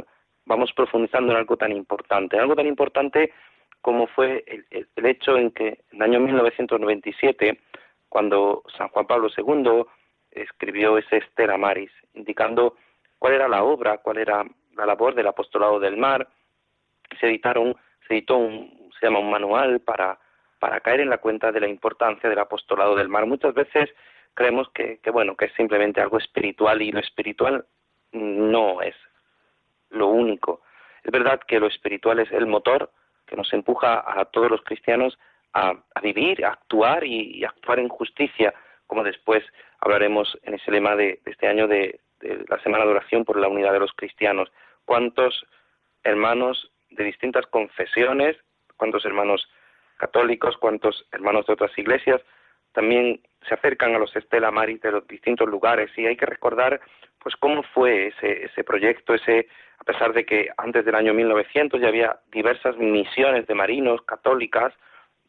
vamos 0.44 0.72
profundizando 0.72 1.32
en 1.32 1.38
algo 1.38 1.56
tan 1.56 1.72
importante, 1.72 2.38
algo 2.38 2.54
tan 2.54 2.66
importante 2.66 3.32
como 3.80 4.06
fue 4.08 4.44
el, 4.46 5.06
hecho 5.06 5.36
en 5.36 5.50
que 5.52 5.84
en 5.92 5.96
el 5.96 6.02
año 6.02 6.20
1997, 6.20 7.60
cuando 8.08 8.62
San 8.76 8.88
Juan 8.88 9.06
Pablo 9.06 9.28
II 9.36 9.84
escribió 10.30 10.98
ese 10.98 11.18
Estera 11.18 11.56
Maris, 11.56 11.92
indicando 12.14 12.76
cuál 13.18 13.34
era 13.34 13.48
la 13.48 13.62
obra, 13.62 13.98
cuál 13.98 14.18
era 14.18 14.44
la 14.76 14.86
labor 14.86 15.14
del 15.14 15.28
apostolado 15.28 15.80
del 15.80 15.96
mar, 15.96 16.28
se 17.20 17.28
editaron, 17.28 17.76
se 18.06 18.14
editó 18.14 18.36
un, 18.36 18.90
se 18.98 19.06
llama 19.06 19.20
un 19.20 19.30
manual 19.30 19.80
para 19.80 20.18
para 20.58 20.80
caer 20.80 21.00
en 21.00 21.10
la 21.10 21.18
cuenta 21.18 21.52
de 21.52 21.60
la 21.60 21.68
importancia 21.68 22.28
del 22.28 22.38
apostolado 22.38 22.96
del 22.96 23.08
mar. 23.08 23.26
Muchas 23.26 23.54
veces 23.54 23.90
creemos 24.34 24.68
que, 24.70 25.00
bueno, 25.12 25.36
que 25.36 25.46
es 25.46 25.52
simplemente 25.54 26.00
algo 26.00 26.18
espiritual 26.18 26.82
y 26.82 26.92
lo 26.92 27.00
espiritual 27.00 27.66
no 28.12 28.82
es 28.82 28.94
lo 29.90 30.08
único. 30.08 30.62
Es 31.02 31.10
verdad 31.10 31.40
que 31.46 31.60
lo 31.60 31.66
espiritual 31.66 32.18
es 32.20 32.30
el 32.32 32.46
motor 32.46 32.90
que 33.26 33.36
nos 33.36 33.52
empuja 33.52 34.04
a 34.06 34.24
todos 34.26 34.50
los 34.50 34.62
cristianos 34.62 35.18
a, 35.54 35.74
vivir, 36.02 36.44
a 36.44 36.52
actuar 36.52 37.04
y, 37.04 37.44
actuar 37.44 37.78
en 37.78 37.88
justicia, 37.88 38.54
como 38.86 39.02
después 39.02 39.44
hablaremos 39.80 40.38
en 40.42 40.54
ese 40.54 40.70
lema 40.70 40.96
de, 40.96 41.20
este 41.24 41.46
año 41.46 41.66
de, 41.66 42.00
la 42.20 42.58
Semana 42.62 42.84
de 42.84 42.90
Oración 42.90 43.24
por 43.24 43.38
la 43.38 43.48
Unidad 43.48 43.72
de 43.72 43.80
los 43.80 43.92
Cristianos. 43.92 44.50
¿Cuántos 44.84 45.46
hermanos 46.02 46.70
de 46.90 47.04
distintas 47.04 47.46
confesiones, 47.46 48.36
cuántos 48.76 49.04
hermanos 49.04 49.48
católicos, 49.98 50.56
cuantos 50.56 51.06
hermanos 51.12 51.46
de 51.46 51.52
otras 51.52 51.76
iglesias 51.78 52.20
también 52.72 53.20
se 53.46 53.54
acercan 53.54 53.94
a 53.94 53.98
los 53.98 54.14
Estela 54.14 54.50
Maris 54.50 54.80
de 54.82 54.92
los 54.92 55.06
distintos 55.06 55.48
lugares 55.48 55.90
y 55.96 56.06
hay 56.06 56.16
que 56.16 56.26
recordar 56.26 56.80
pues 57.28 57.36
cómo 57.40 57.62
fue 57.74 58.06
ese, 58.06 58.46
ese 58.46 58.64
proyecto, 58.64 59.12
ese 59.12 59.48
a 59.78 59.84
pesar 59.84 60.14
de 60.14 60.24
que 60.24 60.48
antes 60.56 60.82
del 60.86 60.94
año 60.94 61.12
1900 61.12 61.78
ya 61.78 61.88
había 61.88 62.20
diversas 62.32 62.78
misiones 62.78 63.46
de 63.46 63.54
marinos 63.54 64.00
católicas 64.00 64.72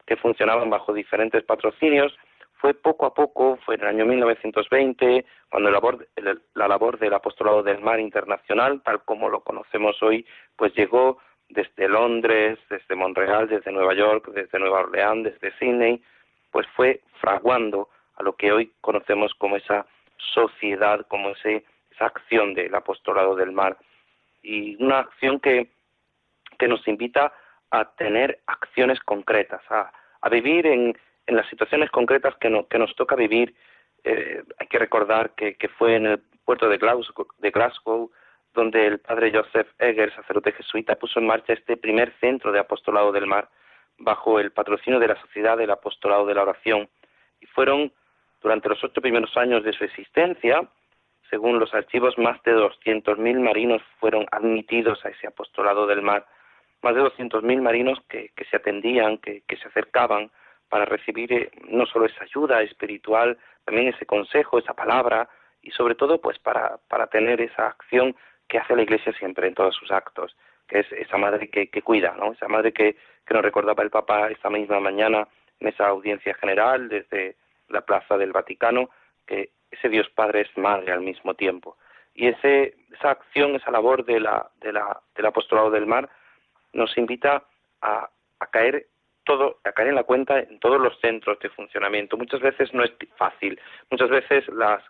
que 0.06 0.16
funcionaban 0.16 0.70
bajo 0.70 0.94
diferentes 0.94 1.44
patrocinios, 1.44 2.18
fue 2.54 2.74
poco 2.74 3.06
a 3.06 3.14
poco, 3.14 3.60
fue 3.66 3.76
en 3.76 3.82
el 3.82 3.88
año 3.88 4.06
1920, 4.06 5.26
cuando 5.50 5.70
la 5.70 5.74
labor, 5.74 6.08
la 6.54 6.68
labor 6.70 7.00
del 7.00 7.16
apostolado 7.16 7.64
del 7.64 7.82
mar 7.82 8.00
internacional, 8.00 8.82
tal 8.82 9.04
como 9.04 9.28
lo 9.28 9.42
conocemos 9.42 10.02
hoy, 10.02 10.26
pues 10.56 10.74
llegó 10.76 11.18
desde 11.50 11.90
Londres, 11.90 12.60
desde 12.70 12.96
Montreal, 12.96 13.50
desde 13.50 13.74
Nueva 13.74 13.94
York, 13.94 14.30
desde 14.34 14.58
Nueva 14.58 14.84
Orleans, 14.84 15.26
desde 15.26 15.52
Sydney, 15.58 16.02
pues 16.50 16.66
fue 16.78 17.02
fraguando 17.20 17.90
a 18.16 18.24
lo 18.24 18.38
que 18.38 18.54
hoy 18.54 18.72
conocemos 18.80 19.34
como 19.34 19.58
esa 19.58 19.86
sociedad, 20.34 21.06
como 21.10 21.32
ese, 21.32 21.66
esa 22.00 22.06
acción 22.06 22.54
del 22.54 22.74
apostolado 22.74 23.36
del 23.36 23.52
mar. 23.52 23.78
Y 24.42 24.82
una 24.82 25.00
acción 25.00 25.40
que, 25.40 25.70
que 26.58 26.68
nos 26.68 26.88
invita 26.88 27.34
a 27.72 27.86
tener 27.96 28.40
acciones 28.48 29.00
concretas, 29.02 29.62
a, 29.70 29.92
a 30.22 30.30
vivir 30.30 30.66
en, 30.66 30.98
en, 31.28 31.36
las 31.36 31.48
situaciones 31.50 31.92
concretas 31.92 32.36
que, 32.38 32.66
que 32.70 32.80
nos 32.80 32.96
toca 32.96 33.16
vivir. 33.16 33.54
Eh, 34.04 34.44
hay 34.58 34.68
que 34.68 34.80
recordar 34.80 35.32
que, 35.36 35.56
que, 35.56 35.68
fue 35.68 35.96
en 35.96 36.06
el 36.06 36.20
puerto 36.46 36.70
de 36.70 36.78
Glasgow, 36.78 37.28
de 37.38 37.52
Glasgow 37.52 38.10
donde 38.54 38.88
el 38.88 39.00
padre 39.00 39.32
Joseph 39.32 39.68
Egger, 39.78 40.14
sacerdote 40.16 40.54
jesuita, 40.54 40.96
puso 40.96 41.20
en 41.20 41.28
marcha 41.28 41.54
este 41.54 41.78
primer 41.78 42.14
centro 42.20 42.52
de 42.52 42.60
apostolado 42.60 43.12
del 43.12 43.28
mar 43.28 43.50
bajo 44.00 44.40
el 44.40 44.52
patrocinio 44.52 45.00
de 45.00 45.10
la 45.10 45.22
Sociedad 45.22 45.58
del 45.58 45.70
Apostolado 45.70 46.26
de 46.26 46.34
la 46.34 46.44
Oración. 46.44 46.90
Y 47.42 47.46
fueron, 47.46 47.92
durante 48.42 48.70
los 48.70 48.84
ocho 48.84 49.02
primeros 49.02 49.36
años 49.38 49.64
de 49.64 49.74
su 49.74 49.84
existencia, 49.84 50.68
según 51.30 51.60
los 51.60 51.74
archivos, 51.74 52.18
más 52.18 52.42
de 52.44 52.56
200.000 52.56 53.40
marinos 53.40 53.82
fueron 54.00 54.26
admitidos 54.32 55.04
a 55.06 55.10
ese 55.10 55.28
apostolado 55.28 55.86
del 55.86 56.02
mar. 56.02 56.26
Más 56.82 56.96
de 56.96 57.02
200.000 57.02 57.62
marinos 57.62 58.00
que, 58.08 58.32
se 58.50 58.58
atendían, 58.58 59.18
que, 59.18 59.44
se 59.48 59.68
acercaban 59.68 60.32
para 60.70 60.86
recibir 60.86 61.34
eh, 61.34 61.52
no 61.68 61.86
solo 61.86 62.06
esa 62.06 62.24
ayuda 62.24 62.62
espiritual, 62.62 63.38
también 63.66 63.90
ese 63.90 64.06
consejo, 64.06 64.60
esa 64.60 64.74
palabra, 64.74 65.28
y 65.62 65.72
sobre 65.72 65.96
todo 65.96 66.22
pues 66.22 66.40
para, 66.40 66.78
para 66.88 67.08
tener 67.08 67.42
esa 67.42 67.68
acción 67.68 68.16
que 68.48 68.60
hace 68.60 68.76
la 68.76 68.84
Iglesia 68.84 69.14
siempre 69.14 69.48
en 69.48 69.56
todos 69.56 69.76
sus 69.76 69.92
actos, 69.92 70.36
que 70.68 70.80
es 70.80 70.92
esa 70.94 71.18
madre 71.18 71.50
que, 71.50 71.82
cuida, 71.82 72.16
¿no? 72.18 72.32
Esa 72.32 72.48
madre 72.48 72.72
que, 72.72 72.96
que 73.26 73.34
nos 73.34 73.44
recordaba 73.44 73.84
el 73.84 73.90
Papa 73.90 74.30
esta 74.30 74.50
misma 74.50 74.80
mañana 74.80 75.28
en 75.60 75.68
esa 75.68 75.88
audiencia 75.88 76.34
general 76.36 76.88
desde 76.88 77.36
la 77.68 77.82
Plaza 77.82 78.18
del 78.18 78.32
Vaticano, 78.32 78.90
que 79.28 79.50
ese 79.72 79.90
Dios 79.90 80.10
Padre 80.10 80.42
es 80.42 80.58
madre 80.58 80.92
al 80.92 81.02
mismo 81.02 81.34
tiempo. 81.34 81.78
Y 82.14 82.28
ese, 82.28 82.76
esa 82.92 83.12
acción, 83.12 83.56
esa 83.56 83.72
labor 83.72 84.06
de 84.06 84.20
la, 84.20 84.50
de 84.62 84.74
la, 84.74 85.02
del 85.16 85.26
apostolado 85.26 85.72
del 85.72 85.86
mar 85.86 86.10
nos 86.74 86.98
invita 86.98 87.44
a, 87.82 88.10
a 88.40 88.48
caer 88.48 88.88
todo, 89.24 89.60
a 89.64 89.72
caer 89.72 89.90
en 89.90 89.96
la 89.96 90.04
cuenta 90.04 90.40
en 90.40 90.60
todos 90.60 90.82
los 90.82 91.00
centros 91.00 91.40
de 91.40 91.50
funcionamiento. 91.50 92.18
Muchas 92.18 92.42
veces 92.42 92.74
no 92.74 92.84
es 92.84 92.92
fácil, 93.16 93.60
muchas 93.90 94.10
veces 94.10 94.48
las, 94.50 94.84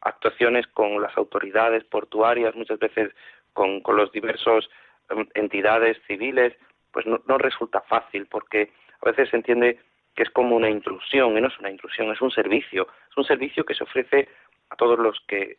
actuaciones 0.00 0.66
con 0.68 1.00
las 1.00 1.16
autoridades 1.16 1.84
portuarias, 1.84 2.54
muchas 2.54 2.78
veces 2.78 3.14
con, 3.52 3.80
con 3.80 3.96
los 3.96 4.12
diversos 4.12 4.70
em, 5.10 5.26
entidades 5.34 5.98
civiles, 6.06 6.54
pues 6.92 7.06
no, 7.06 7.20
no 7.26 7.38
resulta 7.38 7.80
fácil 7.82 8.26
porque 8.26 8.72
a 9.00 9.06
veces 9.10 9.28
se 9.30 9.36
entiende 9.36 9.78
que 10.18 10.24
es 10.24 10.30
como 10.30 10.56
una 10.56 10.68
intrusión, 10.68 11.38
y 11.38 11.40
no 11.40 11.46
es 11.46 11.56
una 11.60 11.70
intrusión, 11.70 12.10
es 12.10 12.20
un 12.20 12.32
servicio, 12.32 12.88
es 13.08 13.16
un 13.16 13.22
servicio 13.22 13.64
que 13.64 13.76
se 13.76 13.84
ofrece 13.84 14.28
a 14.68 14.74
todos 14.74 14.98
los 14.98 15.16
que 15.28 15.58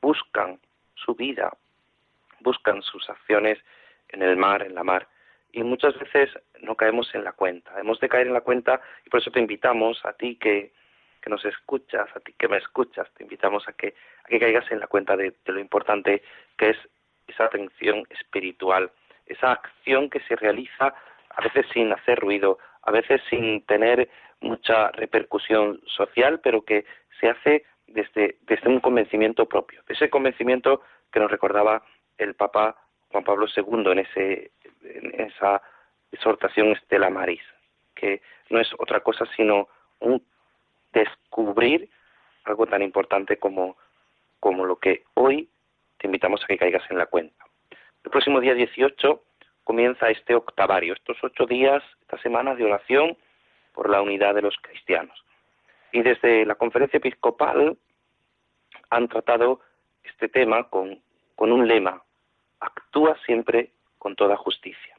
buscan 0.00 0.58
su 0.94 1.14
vida, 1.14 1.52
buscan 2.40 2.80
sus 2.80 3.06
acciones 3.10 3.58
en 4.08 4.22
el 4.22 4.38
mar, 4.38 4.62
en 4.62 4.74
la 4.74 4.82
mar, 4.82 5.08
y 5.52 5.62
muchas 5.62 5.92
veces 5.98 6.30
no 6.62 6.74
caemos 6.74 7.14
en 7.14 7.22
la 7.22 7.32
cuenta. 7.32 7.78
Hemos 7.78 8.00
de 8.00 8.08
caer 8.08 8.28
en 8.28 8.32
la 8.32 8.40
cuenta 8.40 8.80
y 9.04 9.10
por 9.10 9.20
eso 9.20 9.30
te 9.30 9.40
invitamos 9.40 10.02
a 10.06 10.14
ti 10.14 10.36
que 10.36 10.72
que 11.20 11.28
nos 11.30 11.44
escuchas, 11.44 12.08
a 12.16 12.20
ti 12.20 12.32
que 12.32 12.48
me 12.48 12.56
escuchas, 12.56 13.08
te 13.14 13.22
invitamos 13.22 13.68
a 13.68 13.72
que, 13.74 13.94
a 14.24 14.28
que 14.28 14.40
caigas 14.40 14.68
en 14.72 14.80
la 14.80 14.88
cuenta 14.88 15.16
de, 15.16 15.34
lo 15.44 15.60
importante 15.60 16.22
que 16.58 16.70
es 16.70 16.76
esa 17.28 17.44
atención 17.44 18.04
espiritual, 18.08 18.90
esa 19.26 19.52
acción 19.52 20.10
que 20.10 20.20
se 20.20 20.34
realiza 20.34 20.94
a 21.30 21.42
veces 21.42 21.66
sin 21.72 21.92
hacer 21.92 22.18
ruido, 22.18 22.58
a 22.82 22.90
veces 22.90 23.20
sin 23.30 23.64
tener 23.66 24.08
mucha 24.40 24.90
repercusión 24.92 25.80
social, 25.86 26.40
pero 26.40 26.64
que 26.64 26.84
se 27.20 27.28
hace 27.28 27.64
desde, 27.86 28.36
desde 28.42 28.68
un 28.68 28.80
convencimiento 28.80 29.46
propio, 29.46 29.82
ese 29.88 30.10
convencimiento 30.10 30.82
que 31.12 31.20
nos 31.20 31.30
recordaba 31.30 31.82
el 32.18 32.34
Papa 32.34 32.76
Juan 33.10 33.24
Pablo 33.24 33.46
II 33.54 33.92
en, 33.92 33.98
ese, 33.98 34.50
en 34.82 35.20
esa 35.20 35.62
exhortación 36.10 36.72
Estela 36.72 37.10
Maris, 37.10 37.42
que 37.94 38.22
no 38.50 38.60
es 38.60 38.68
otra 38.78 39.00
cosa 39.00 39.26
sino 39.36 39.68
un 40.00 40.22
descubrir 40.92 41.88
algo 42.44 42.66
tan 42.66 42.82
importante 42.82 43.36
como, 43.36 43.76
como 44.40 44.64
lo 44.64 44.76
que 44.76 45.04
hoy 45.14 45.48
te 45.98 46.06
invitamos 46.06 46.42
a 46.42 46.46
que 46.46 46.58
caigas 46.58 46.82
en 46.90 46.98
la 46.98 47.06
cuenta. 47.06 47.44
El 48.04 48.10
próximo 48.10 48.40
día 48.40 48.54
18 48.54 49.22
comienza 49.64 50.10
este 50.10 50.34
octavario, 50.34 50.94
estos 50.94 51.16
ocho 51.22 51.46
días, 51.46 51.82
esta 52.02 52.18
semana 52.18 52.54
de 52.54 52.64
oración 52.64 53.16
por 53.72 53.88
la 53.88 54.02
unidad 54.02 54.34
de 54.34 54.42
los 54.42 54.56
cristianos. 54.60 55.24
Y 55.92 56.02
desde 56.02 56.44
la 56.46 56.54
conferencia 56.54 56.98
episcopal 56.98 57.76
han 58.90 59.08
tratado 59.08 59.60
este 60.04 60.28
tema 60.28 60.68
con, 60.68 61.00
un 61.36 61.66
lema, 61.66 62.02
actúa 62.60 63.16
siempre 63.26 63.70
con 63.98 64.14
toda 64.14 64.36
justicia. 64.36 64.96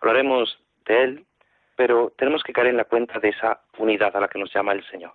Hablaremos 0.00 0.58
de 0.86 1.02
él, 1.02 1.26
pero 1.76 2.12
tenemos 2.16 2.42
que 2.42 2.52
caer 2.52 2.68
en 2.68 2.76
la 2.76 2.84
cuenta 2.84 3.18
de 3.20 3.28
esa 3.28 3.60
unidad 3.78 4.16
a 4.16 4.20
la 4.20 4.28
que 4.28 4.38
nos 4.38 4.52
llama 4.52 4.72
el 4.72 4.84
Señor, 4.90 5.12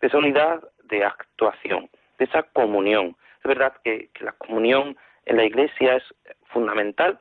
de 0.00 0.08
esa 0.08 0.18
unidad 0.18 0.62
de 0.84 1.04
actuación, 1.04 1.88
de 2.18 2.24
esa 2.24 2.42
comunión. 2.42 3.16
Es 3.38 3.44
verdad 3.44 3.74
que, 3.82 4.10
que 4.12 4.24
la 4.24 4.32
comunión 4.32 4.96
en 5.24 5.36
la 5.36 5.44
Iglesia 5.44 5.96
es 5.96 6.04
fundamental, 6.46 7.20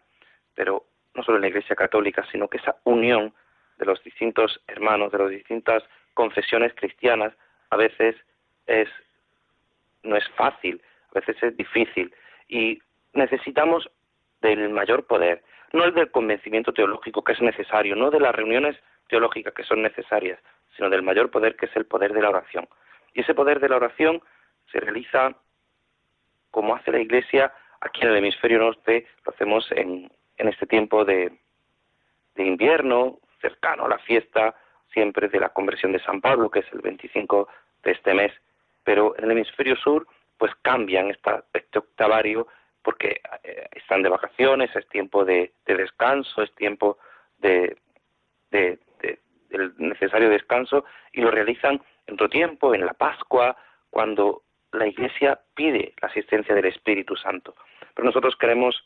pero 0.54 0.86
no 1.18 1.24
solo 1.24 1.38
en 1.38 1.42
la 1.42 1.48
Iglesia 1.48 1.76
católica, 1.76 2.24
sino 2.32 2.48
que 2.48 2.58
esa 2.58 2.78
unión 2.84 3.34
de 3.78 3.86
los 3.86 4.02
distintos 4.04 4.62
hermanos, 4.68 5.12
de 5.12 5.18
las 5.18 5.30
distintas 5.30 5.84
confesiones 6.14 6.74
cristianas, 6.76 7.34
a 7.72 7.76
veces 7.76 8.16
es 8.68 8.88
no 10.04 10.16
es 10.16 10.28
fácil, 10.30 10.82
a 11.12 11.20
veces 11.20 11.42
es 11.42 11.58
difícil 11.58 12.14
y 12.48 12.80
necesitamos 13.14 13.90
del 14.42 14.70
mayor 14.70 15.06
poder, 15.06 15.44
no 15.74 15.84
el 15.84 15.94
del 15.94 16.12
convencimiento 16.12 16.72
teológico 16.72 17.24
que 17.24 17.34
es 17.34 17.42
necesario, 17.42 17.96
no 17.96 18.12
de 18.12 18.20
las 18.20 18.34
reuniones 18.34 18.78
teológicas 19.10 19.54
que 19.54 19.64
son 19.64 19.82
necesarias, 19.82 20.40
sino 20.76 20.90
del 20.90 21.02
mayor 21.02 21.32
poder 21.32 21.56
que 21.56 21.66
es 21.66 21.76
el 21.76 21.86
poder 21.86 22.14
de 22.14 22.22
la 22.22 22.30
oración. 22.30 22.70
Y 23.14 23.22
ese 23.22 23.34
poder 23.34 23.60
de 23.60 23.70
la 23.70 23.78
oración 23.78 24.22
se 24.72 24.80
realiza 24.80 25.36
como 26.52 26.76
hace 26.76 26.92
la 26.92 27.00
Iglesia 27.00 27.52
aquí 27.82 28.02
en 28.04 28.10
el 28.10 28.18
hemisferio 28.18 28.60
norte, 28.60 29.08
lo 29.26 29.34
hacemos 29.34 29.70
en, 29.72 30.10
en 30.38 30.48
este 30.48 30.66
tiempo 30.66 31.06
de, 31.06 31.32
de 32.36 32.44
invierno, 32.44 33.20
cercano 33.42 33.86
a 33.86 33.90
la 33.90 34.00
fiesta 34.00 34.56
siempre 34.92 35.28
de 35.28 35.40
la 35.40 35.50
conversión 35.50 35.92
de 35.92 36.00
San 36.00 36.22
Pablo, 36.22 36.50
que 36.50 36.60
es 36.60 36.74
el 36.74 36.82
25 36.82 37.48
de 37.84 37.92
este 37.92 38.14
mes, 38.14 38.32
pero 38.84 39.16
en 39.18 39.26
el 39.26 39.32
hemisferio 39.32 39.76
sur 39.76 40.08
pues 40.38 40.52
cambian 40.62 41.10
esta, 41.10 41.44
este 41.54 41.80
octavario 41.80 42.48
porque 42.84 43.22
eh, 43.44 43.68
están 43.74 44.02
de 44.02 44.10
vacaciones, 44.10 44.74
es 44.76 44.88
tiempo 44.88 45.26
de, 45.26 45.52
descanso, 45.66 46.42
es 46.42 46.54
tiempo 46.56 46.98
de, 47.38 47.78
de, 48.52 48.80
del 49.50 49.74
necesario 49.78 50.30
descanso 50.30 50.86
y 51.12 51.22
lo 51.22 51.32
realizan 51.32 51.82
en 52.06 52.14
otro 52.14 52.30
tiempo, 52.30 52.74
en 52.74 52.86
la 52.86 52.94
Pascua, 52.94 53.58
cuando 53.90 54.44
la 54.72 54.88
Iglesia 54.88 55.40
pide 55.54 55.94
la 56.02 56.08
asistencia 56.08 56.56
del 56.56 56.66
Espíritu 56.66 57.16
Santo. 57.16 57.56
Pero 57.94 58.06
nosotros 58.06 58.36
queremos 58.38 58.86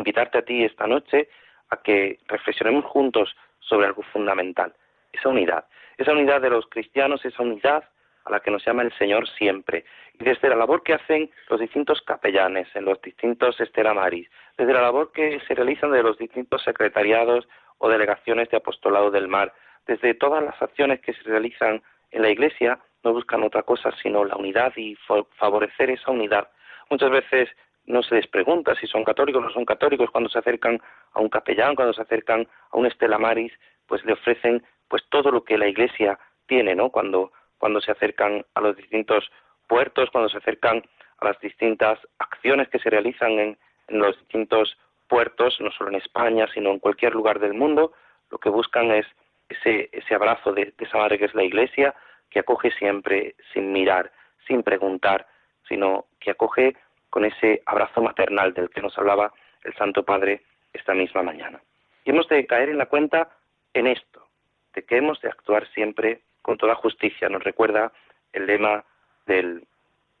invitarte 0.00 0.38
a 0.38 0.42
ti 0.42 0.64
esta 0.64 0.86
noche 0.86 1.28
a 1.70 1.76
que 1.76 2.18
reflexionemos 2.26 2.84
juntos 2.84 3.36
sobre 3.60 3.86
algo 3.86 4.02
fundamental, 4.02 4.74
esa 5.12 5.28
unidad, 5.28 5.64
esa 5.96 6.12
unidad 6.12 6.40
de 6.40 6.50
los 6.50 6.66
cristianos, 6.66 7.24
esa 7.24 7.42
unidad 7.42 7.84
a 8.24 8.30
la 8.30 8.40
que 8.40 8.50
nos 8.50 8.64
llama 8.64 8.82
el 8.82 8.92
Señor 8.98 9.28
siempre. 9.28 9.84
Y 10.18 10.24
desde 10.24 10.48
la 10.48 10.56
labor 10.56 10.82
que 10.82 10.94
hacen 10.94 11.30
los 11.48 11.60
distintos 11.60 12.02
capellanes 12.02 12.68
en 12.74 12.84
los 12.84 13.00
distintos 13.00 13.60
estelamaris, 13.60 14.28
desde 14.58 14.72
la 14.72 14.82
labor 14.82 15.12
que 15.12 15.40
se 15.46 15.54
realizan 15.54 15.92
de 15.92 16.02
los 16.02 16.18
distintos 16.18 16.62
secretariados 16.62 17.48
o 17.78 17.88
delegaciones 17.88 18.50
de 18.50 18.58
apostolado 18.58 19.10
del 19.10 19.28
mar, 19.28 19.54
desde 19.86 20.14
todas 20.14 20.42
las 20.42 20.60
acciones 20.60 21.00
que 21.00 21.14
se 21.14 21.22
realizan 21.22 21.82
en 22.10 22.22
la 22.22 22.30
Iglesia, 22.30 22.78
no 23.02 23.12
buscan 23.12 23.42
otra 23.42 23.62
cosa 23.62 23.90
sino 24.02 24.24
la 24.24 24.36
unidad 24.36 24.72
y 24.76 24.96
favorecer 25.38 25.90
esa 25.90 26.10
unidad. 26.10 26.48
Muchas 26.90 27.10
veces 27.10 27.48
no 27.90 28.02
se 28.02 28.14
les 28.14 28.26
pregunta 28.26 28.74
si 28.74 28.86
son 28.86 29.04
católicos 29.04 29.42
o 29.42 29.46
no 29.46 29.52
son 29.52 29.64
católicos 29.64 30.10
cuando 30.10 30.30
se 30.30 30.38
acercan 30.38 30.80
a 31.12 31.20
un 31.20 31.28
capellán, 31.28 31.74
cuando 31.74 31.92
se 31.92 32.02
acercan 32.02 32.46
a 32.70 32.76
un 32.76 32.86
Estela 32.86 33.18
Maris, 33.18 33.52
pues 33.86 34.04
le 34.04 34.12
ofrecen 34.12 34.62
pues 34.88 35.02
todo 35.10 35.30
lo 35.30 35.44
que 35.44 35.58
la 35.58 35.68
Iglesia 35.68 36.18
tiene, 36.46 36.74
¿no? 36.74 36.90
Cuando 36.90 37.32
cuando 37.60 37.80
se 37.82 37.92
acercan 37.92 38.44
a 38.54 38.60
los 38.62 38.74
distintos 38.74 39.30
puertos, 39.68 40.10
cuando 40.10 40.30
se 40.30 40.38
acercan 40.38 40.82
a 41.18 41.24
las 41.26 41.38
distintas 41.40 41.98
acciones 42.18 42.68
que 42.70 42.78
se 42.78 42.88
realizan 42.88 43.38
en, 43.38 43.58
los 43.88 44.16
distintos 44.18 44.78
puertos, 45.08 45.60
no 45.60 45.70
solo 45.72 45.90
en 45.90 45.96
España, 45.96 46.46
sino 46.54 46.70
en 46.70 46.78
cualquier 46.78 47.12
lugar 47.12 47.38
del 47.38 47.54
mundo, 47.54 47.92
lo 48.30 48.38
que 48.38 48.48
buscan 48.48 48.92
es 48.92 49.04
ese, 49.48 49.90
ese 49.92 50.14
abrazo 50.14 50.52
de, 50.52 50.72
de 50.78 50.84
esa 50.84 50.96
madre 50.96 51.18
que 51.18 51.24
es 51.26 51.34
la 51.34 51.42
Iglesia, 51.42 51.94
que 52.30 52.38
acoge 52.38 52.70
siempre 52.70 53.34
sin 53.52 53.72
mirar, 53.72 54.10
sin 54.46 54.62
preguntar, 54.62 55.26
sino 55.68 56.06
que 56.20 56.30
acoge 56.30 56.76
con 57.10 57.24
ese 57.24 57.62
abrazo 57.66 58.00
maternal 58.00 58.54
del 58.54 58.70
que 58.70 58.80
nos 58.80 58.96
hablaba 58.96 59.32
el 59.64 59.74
Santo 59.74 60.04
Padre 60.04 60.42
esta 60.72 60.94
misma 60.94 61.22
mañana. 61.22 61.60
Y 62.04 62.10
hemos 62.10 62.28
de 62.28 62.46
caer 62.46 62.70
en 62.70 62.78
la 62.78 62.86
cuenta 62.86 63.30
en 63.74 63.86
esto, 63.86 64.26
de 64.74 64.84
que 64.84 64.96
hemos 64.96 65.20
de 65.20 65.28
actuar 65.28 65.66
siempre 65.72 66.22
con 66.42 66.56
toda 66.56 66.74
justicia. 66.76 67.28
Nos 67.28 67.44
recuerda 67.44 67.92
el 68.32 68.46
lema 68.46 68.84
de 69.26 69.62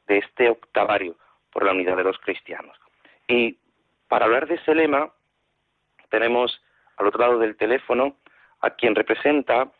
este 0.08 0.50
octavario 0.50 1.16
por 1.52 1.64
la 1.64 1.72
unidad 1.72 1.96
de 1.96 2.04
los 2.04 2.18
cristianos. 2.18 2.76
Y 3.26 3.56
para 4.08 4.26
hablar 4.26 4.46
de 4.46 4.56
ese 4.56 4.74
lema 4.74 5.10
tenemos 6.10 6.60
al 6.96 7.06
otro 7.06 7.20
lado 7.20 7.38
del 7.38 7.56
teléfono 7.56 8.16
a 8.60 8.70
quien 8.70 8.94
representa, 8.94 9.70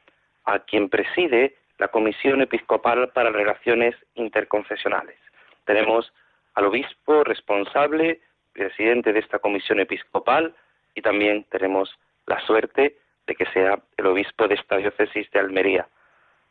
a 0.44 0.58
quien 0.60 0.88
preside 0.88 1.56
la 1.78 1.88
Comisión 1.88 2.40
Episcopal 2.40 3.10
para 3.10 3.30
Relaciones 3.30 3.94
Interconfesionales. 4.14 5.18
Tenemos 5.64 6.12
al 6.54 6.66
obispo 6.66 7.24
responsable, 7.24 8.20
presidente 8.52 9.12
de 9.12 9.20
esta 9.20 9.38
comisión 9.38 9.80
episcopal, 9.80 10.54
y 10.94 11.02
también 11.02 11.44
tenemos 11.50 11.90
la 12.26 12.40
suerte 12.46 12.96
de 13.26 13.34
que 13.34 13.46
sea 13.46 13.78
el 13.96 14.06
obispo 14.06 14.48
de 14.48 14.54
esta 14.54 14.76
diócesis 14.76 15.30
de 15.30 15.38
Almería, 15.38 15.88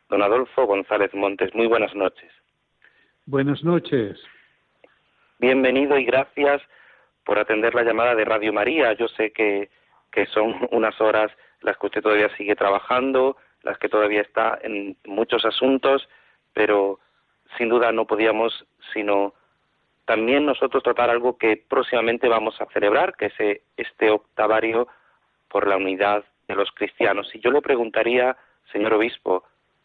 don 0.09 0.21
Adolfo 0.21 0.65
González 0.65 1.13
Montes. 1.13 1.53
Muy 1.53 1.67
buenas 1.67 1.93
noches. 1.93 2.31
Buenas 3.25 3.63
noches. 3.63 4.19
Bienvenido 5.39 5.97
y 5.97 6.05
gracias 6.05 6.61
por 7.23 7.37
atender 7.37 7.75
la 7.75 7.83
llamada 7.83 8.15
de 8.15 8.25
Radio 8.25 8.51
María. 8.51 8.93
Yo 8.93 9.07
sé 9.07 9.31
que, 9.31 9.69
que 10.11 10.25
son 10.27 10.67
unas 10.71 10.99
horas 10.99 11.31
las 11.61 11.77
que 11.77 11.87
usted 11.87 12.01
todavía 12.01 12.35
sigue 12.37 12.55
trabajando, 12.55 13.37
las 13.63 13.77
que 13.77 13.89
todavía 13.89 14.21
está 14.21 14.57
en 14.61 14.97
muchos 15.05 15.45
asuntos, 15.45 16.07
pero 16.53 16.99
sin 17.57 17.69
duda 17.69 17.91
no 17.91 18.05
podíamos 18.05 18.65
sino 18.93 19.33
también 20.09 20.43
nosotros 20.43 20.81
tratar 20.81 21.11
algo 21.11 21.37
que 21.37 21.63
próximamente 21.69 22.27
vamos 22.27 22.59
a 22.59 22.65
celebrar, 22.73 23.15
que 23.15 23.27
es 23.27 23.39
eh, 23.39 23.61
este 23.77 24.09
octavario 24.09 24.87
por 25.47 25.67
la 25.67 25.77
unidad 25.77 26.23
de 26.47 26.55
los 26.55 26.71
cristianos. 26.71 27.29
Y 27.35 27.39
yo 27.41 27.51
le 27.51 27.61
preguntaría, 27.61 28.35
señor 28.71 28.95
obispo, 28.95 29.43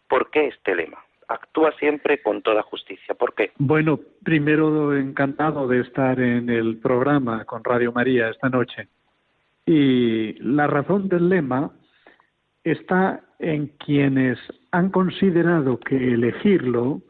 ¿por 0.09 0.31
qué 0.31 0.47
este 0.47 0.75
lema? 0.77 1.05
Actúa 1.29 1.73
siempre 1.73 2.23
con 2.23 2.41
toda 2.41 2.63
justicia. 2.63 3.15
¿Por 3.15 3.35
qué? 3.35 3.53
Bueno, 3.59 4.01
primero 4.25 4.97
encantado 4.97 5.69
de 5.69 5.81
estar 5.81 6.19
en 6.19 6.49
el 6.49 6.79
programa 6.79 7.45
con 7.45 7.63
Radio 7.63 7.93
María 7.93 8.31
esta 8.31 8.49
noche. 8.49 8.89
Y 9.67 10.33
la 10.41 10.67
razón 10.67 11.07
del 11.11 11.29
lema 11.29 11.71
está 12.63 13.21
en 13.39 13.67
quienes 13.77 14.39
han 14.71 14.89
considerado 14.89 15.79
que 15.81 15.97
elegirlo 15.97 17.03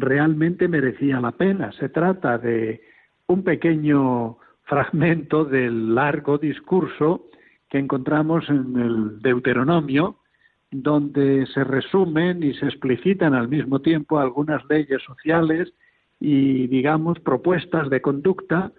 realmente 0.00 0.68
merecía 0.68 1.20
la 1.20 1.32
pena. 1.32 1.72
Se 1.72 1.88
trata 1.88 2.38
de 2.38 2.80
un 3.26 3.42
pequeño 3.44 4.38
fragmento 4.64 5.44
del 5.44 5.94
largo 5.94 6.38
discurso 6.38 7.26
que 7.68 7.78
encontramos 7.78 8.48
en 8.48 8.76
el 8.78 9.20
Deuteronomio, 9.20 10.18
donde 10.70 11.46
se 11.46 11.64
resumen 11.64 12.42
y 12.42 12.54
se 12.54 12.66
explicitan 12.66 13.34
al 13.34 13.48
mismo 13.48 13.80
tiempo 13.80 14.18
algunas 14.18 14.62
leyes 14.68 15.02
sociales 15.02 15.72
y, 16.20 16.66
digamos, 16.66 17.18
propuestas 17.20 17.90
de 17.90 18.00
conducta 18.00 18.72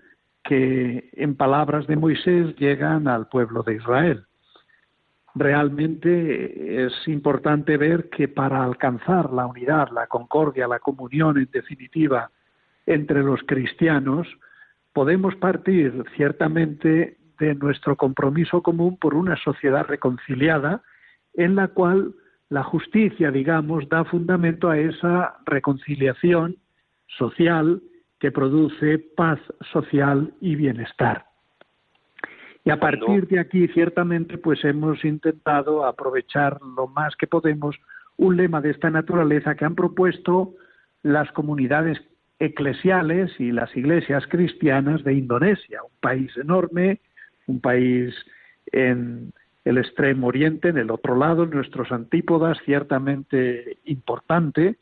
que, 0.43 1.09
en 1.13 1.35
palabras 1.35 1.87
de 1.87 1.95
Moisés, 1.95 2.55
llegan 2.57 3.07
al 3.07 3.27
pueblo 3.27 3.63
de 3.63 3.75
Israel 3.75 4.25
realmente 5.39 6.85
es 6.85 6.93
importante 7.07 7.77
ver 7.77 8.09
que 8.09 8.27
para 8.27 8.63
alcanzar 8.63 9.31
la 9.31 9.47
unidad, 9.47 9.89
la 9.91 10.07
concordia, 10.07 10.67
la 10.67 10.79
comunión 10.79 11.37
en 11.37 11.49
definitiva 11.51 12.29
entre 12.85 13.23
los 13.23 13.41
cristianos, 13.43 14.27
podemos 14.93 15.35
partir 15.35 16.03
ciertamente 16.15 17.17
de 17.39 17.55
nuestro 17.55 17.95
compromiso 17.95 18.61
común 18.61 18.97
por 18.97 19.15
una 19.15 19.37
sociedad 19.37 19.85
reconciliada 19.87 20.81
en 21.33 21.55
la 21.55 21.69
cual 21.69 22.13
la 22.49 22.63
justicia, 22.63 23.31
digamos, 23.31 23.87
da 23.89 24.03
fundamento 24.03 24.69
a 24.69 24.77
esa 24.77 25.37
reconciliación 25.45 26.57
social 27.17 27.81
que 28.19 28.31
produce 28.31 28.99
paz 29.15 29.39
social 29.71 30.33
y 30.41 30.55
bienestar. 30.55 31.28
Y 32.69 32.71
a 32.71 32.79
partir 32.79 33.27
de 33.27 33.39
aquí, 33.39 33.67
ciertamente, 33.69 34.37
pues 34.37 34.63
hemos 34.63 35.03
intentado 35.03 35.85
aprovechar 35.85 36.59
lo 36.61 36.85
más 36.85 37.15
que 37.15 37.25
podemos 37.25 37.75
un 38.17 38.37
lema 38.37 38.61
de 38.61 38.69
esta 38.69 38.91
naturaleza 38.91 39.55
que 39.55 39.65
han 39.65 39.73
propuesto 39.73 40.53
las 41.01 41.31
comunidades 41.31 41.99
eclesiales 42.37 43.31
y 43.39 43.51
las 43.51 43.75
iglesias 43.75 44.27
cristianas 44.27 45.03
de 45.03 45.15
Indonesia, 45.15 45.81
un 45.81 45.97
país 45.99 46.31
enorme, 46.37 46.99
un 47.47 47.59
país 47.59 48.13
en 48.71 49.33
el 49.65 49.79
extremo 49.79 50.27
oriente, 50.27 50.69
en 50.69 50.77
el 50.77 50.91
otro 50.91 51.15
lado, 51.15 51.45
en 51.45 51.49
nuestros 51.49 51.91
antípodas, 51.91 52.59
ciertamente 52.65 53.77
importante, 53.85 54.75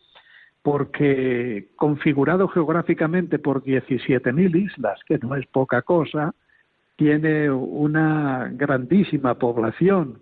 porque 0.61 1.69
configurado 1.77 2.49
geográficamente 2.49 3.39
por 3.39 3.63
17.000 3.63 4.55
islas, 4.57 4.99
que 5.07 5.17
no 5.19 5.37
es 5.37 5.47
poca 5.47 5.83
cosa, 5.83 6.33
tiene 6.97 7.49
una 7.49 8.49
grandísima 8.51 9.35
población. 9.35 10.19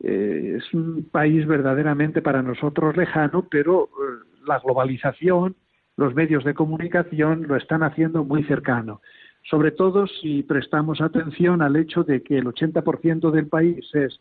Eh, 0.00 0.56
es 0.58 0.74
un 0.74 1.08
país 1.10 1.46
verdaderamente 1.46 2.20
para 2.20 2.42
nosotros 2.42 2.96
lejano, 2.96 3.46
pero 3.48 3.84
eh, 3.84 4.26
la 4.46 4.58
globalización, 4.58 5.54
los 5.96 6.14
medios 6.14 6.44
de 6.44 6.54
comunicación 6.54 7.46
lo 7.46 7.56
están 7.56 7.84
haciendo 7.84 8.24
muy 8.24 8.42
cercano. 8.44 9.00
Sobre 9.48 9.70
todo 9.70 10.06
si 10.06 10.42
prestamos 10.42 11.00
atención 11.00 11.62
al 11.62 11.76
hecho 11.76 12.02
de 12.02 12.22
que 12.22 12.38
el 12.38 12.46
80% 12.46 13.30
del 13.30 13.46
país 13.46 13.88
es 13.94 14.20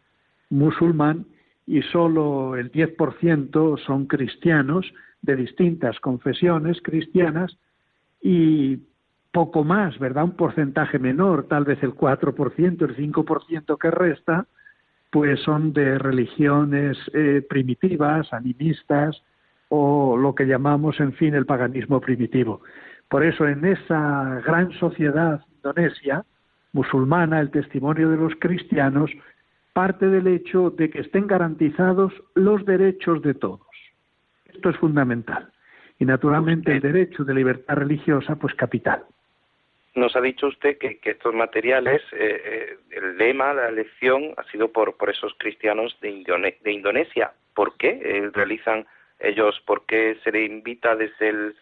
musulmán 0.50 1.26
y 1.65 1.82
solo 1.84 2.56
el 2.56 2.72
10% 2.72 3.78
son 3.86 4.06
cristianos 4.06 4.86
de 5.22 5.36
distintas 5.36 6.00
confesiones 6.00 6.80
cristianas 6.82 7.58
y 8.22 8.80
poco 9.32 9.63
más, 9.63 9.98
¿verdad? 10.00 10.26
Un 10.26 10.36
porcentaje 10.36 11.00
menor, 11.00 11.48
tal 11.48 11.63
vez 11.63 11.82
el 11.84 11.94
4%, 11.94 12.82
el 12.82 12.96
5% 12.98 13.78
que 13.78 13.91
resta, 13.91 14.46
pues 15.10 15.41
son 15.41 15.74
de 15.74 15.98
religiones 15.98 16.98
eh, 17.13 17.46
primitivas, 17.48 18.32
animistas 18.34 19.22
o 19.70 20.17
lo 20.17 20.36
que 20.36 20.46
llamamos, 20.46 21.00
en 21.00 21.13
fin, 21.13 21.34
el 21.34 21.46
paganismo 21.46 22.02
primitivo. 22.02 22.62
Por 23.10 23.24
eso, 23.24 23.48
en 23.48 23.65
esa 23.65 24.41
gran 24.46 24.72
sociedad 24.74 25.41
indonesia 25.56 26.26
musulmana, 26.74 27.39
el 27.39 27.52
testimonio 27.52 28.10
de 28.10 28.17
los 28.17 28.34
cristianos 28.39 29.12
parte 29.74 30.08
del 30.08 30.28
hecho 30.28 30.70
de 30.72 30.89
que 30.89 31.00
estén 31.00 31.28
garantizados 31.28 32.13
los 32.36 32.65
derechos 32.65 33.22
de 33.22 33.34
todos. 33.34 33.67
Esto 34.46 34.70
es 34.70 34.78
fundamental. 34.78 35.50
Y 36.00 36.06
naturalmente 36.06 36.74
el 36.74 36.82
derecho 36.82 37.24
de 37.24 37.34
libertad 37.34 37.76
religiosa, 37.76 38.36
pues 38.36 38.54
capital. 38.56 39.04
Nos 39.94 40.16
ha 40.16 40.22
dicho 40.22 40.48
usted 40.48 40.78
que, 40.78 41.00
estos 41.04 41.34
materiales, 41.34 42.02
eh, 42.14 42.42
eh, 42.46 42.78
el 42.92 43.18
lema, 43.18 43.54
la 43.54 43.68
elección, 43.68 44.34
ha 44.38 44.44
sido 44.46 44.72
por, 44.72 44.96
por 44.96 45.10
esos 45.10 45.34
cristianos 45.38 45.98
de, 46.02 46.24
de 46.64 46.72
Indonesia. 46.72 47.34
¿Por 47.54 47.76
qué 47.78 48.00
eh, 48.02 48.30
realizan 48.34 48.88
ellos? 49.20 49.62
¿Por 49.66 49.86
qué 49.86 50.18
se 50.24 50.32
le 50.32 50.46
invita 50.46 50.96
desde 50.96 51.30
el, 51.30 51.56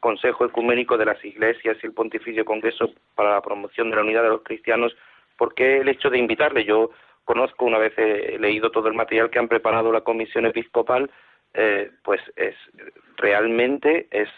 Consejo 0.00 0.46
Ecuménico 0.46 0.96
de 0.96 1.04
las 1.04 1.22
Iglesias 1.24 1.76
y 1.82 1.86
el 1.86 1.92
Pontificio 1.92 2.44
Congreso 2.44 2.94
para 3.14 3.34
la 3.34 3.42
Promoción 3.42 3.90
de 3.90 3.96
la 3.96 4.02
Unidad 4.02 4.22
de 4.22 4.28
los 4.28 4.42
Cristianos 4.42 4.96
¿Por 5.38 5.54
qué 5.54 5.78
el 5.78 5.88
hecho 5.88 6.10
de 6.10 6.18
invitarle? 6.18 6.64
Yo 6.64 6.90
conozco, 7.24 7.64
una 7.64 7.78
vez 7.78 7.96
he 7.96 8.38
leído 8.38 8.70
todo 8.70 8.88
el 8.88 8.94
material 8.94 9.30
que 9.30 9.38
han 9.38 9.48
preparado 9.48 9.92
la 9.92 10.00
Comisión 10.00 10.46
Episcopal, 10.46 11.10
eh, 11.54 11.90
pues 12.02 12.20
es 12.36 12.56
realmente 13.16 14.08
es 14.10 14.28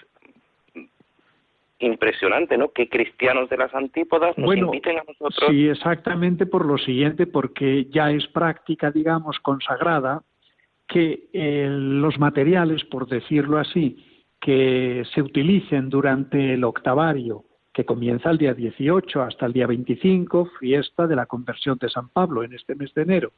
impresionante, 1.81 2.57
¿no? 2.57 2.71
Que 2.73 2.89
cristianos 2.89 3.49
de 3.49 3.57
las 3.57 3.75
antípodas 3.75 4.37
nos 4.39 4.55
inviten 4.55 4.99
a 4.99 5.03
nosotros. 5.07 5.51
Sí, 5.51 5.69
exactamente 5.69 6.47
por 6.47 6.65
lo 6.65 6.79
siguiente, 6.79 7.27
porque 7.27 7.87
ya 7.87 8.11
es 8.11 8.27
práctica, 8.29 8.91
digamos, 8.91 9.39
consagrada 9.41 10.23
que 10.87 11.29
eh, 11.33 11.67
los 11.69 12.19
materiales, 12.19 12.85
por 12.85 13.09
decirlo 13.09 13.59
así, 13.59 14.05
que 14.41 15.05
se 15.15 15.23
utilicen 15.23 15.89
durante 15.89 16.55
el 16.55 16.65
octavario 16.65 17.45
que 17.73 17.85
comienza 17.85 18.31
el 18.31 18.39
día 18.39 18.53
18 18.53 19.23
hasta 19.23 19.47
el 19.47 19.53
día 19.53 19.67
25, 19.67 20.51
fiesta 20.59 21.07
de 21.07 21.17
la 21.17 21.27
conversión 21.27 21.79
de 21.79 21.89
San 21.89 22.09
Pablo 22.09 22.43
en 22.43 22.53
este 22.53 22.75
mes 22.75 22.93
de 22.95 23.03
enero. 23.03 23.33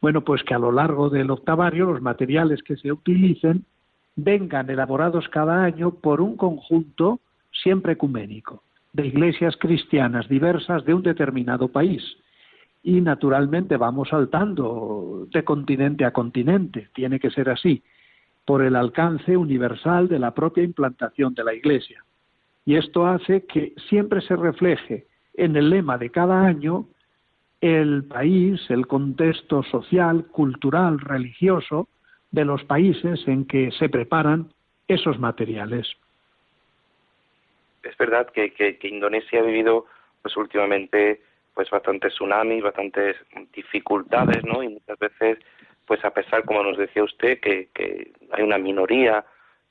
Bueno, 0.00 0.22
pues 0.22 0.42
que 0.42 0.54
a 0.54 0.58
lo 0.58 0.72
largo 0.72 1.08
del 1.08 1.30
octavario 1.30 1.86
los 1.86 2.02
materiales 2.02 2.62
que 2.62 2.76
se 2.76 2.92
utilicen 2.92 3.64
vengan 4.14 4.68
elaborados 4.68 5.28
cada 5.28 5.64
año 5.64 5.92
por 5.92 6.20
un 6.20 6.36
conjunto 6.36 7.20
siempre 7.62 7.92
ecuménico 7.92 8.62
de 8.92 9.06
iglesias 9.06 9.56
cristianas 9.56 10.28
diversas 10.28 10.84
de 10.84 10.94
un 10.94 11.02
determinado 11.02 11.68
país. 11.68 12.02
Y 12.82 13.00
naturalmente 13.00 13.76
vamos 13.76 14.08
saltando 14.08 15.26
de 15.30 15.44
continente 15.44 16.04
a 16.04 16.12
continente, 16.12 16.88
tiene 16.94 17.18
que 17.18 17.30
ser 17.30 17.48
así, 17.48 17.82
por 18.44 18.62
el 18.62 18.76
alcance 18.76 19.36
universal 19.36 20.08
de 20.08 20.18
la 20.18 20.34
propia 20.34 20.64
implantación 20.64 21.32
de 21.34 21.44
la 21.44 21.54
iglesia. 21.54 22.04
Y 22.64 22.74
esto 22.76 23.06
hace 23.06 23.46
que 23.46 23.74
siempre 23.88 24.20
se 24.20 24.36
refleje 24.36 25.06
en 25.34 25.56
el 25.56 25.70
lema 25.70 25.96
de 25.96 26.10
cada 26.10 26.44
año 26.44 26.86
el 27.60 28.04
país, 28.04 28.60
el 28.68 28.86
contexto 28.88 29.62
social, 29.62 30.26
cultural, 30.26 30.98
religioso 30.98 31.88
de 32.32 32.44
los 32.44 32.64
países 32.64 33.26
en 33.28 33.44
que 33.46 33.70
se 33.72 33.88
preparan 33.88 34.48
esos 34.88 35.18
materiales. 35.18 35.86
Es 37.82 37.96
verdad 37.96 38.28
que, 38.30 38.52
que, 38.52 38.78
Indonesia 38.88 39.40
ha 39.40 39.42
vivido 39.42 39.86
pues 40.22 40.36
últimamente 40.36 41.20
pues 41.54 41.68
bastantes 41.70 42.14
tsunamis, 42.14 42.62
bastantes 42.62 43.16
dificultades, 43.52 44.42
¿no? 44.44 44.62
Y 44.62 44.68
muchas 44.68 44.98
veces, 44.98 45.38
pues 45.86 46.02
a 46.04 46.10
pesar, 46.10 46.44
como 46.44 46.62
nos 46.62 46.78
decía 46.78 47.04
usted, 47.04 47.40
que, 47.40 47.68
hay 48.30 48.42
una 48.42 48.56
minoría 48.56 49.24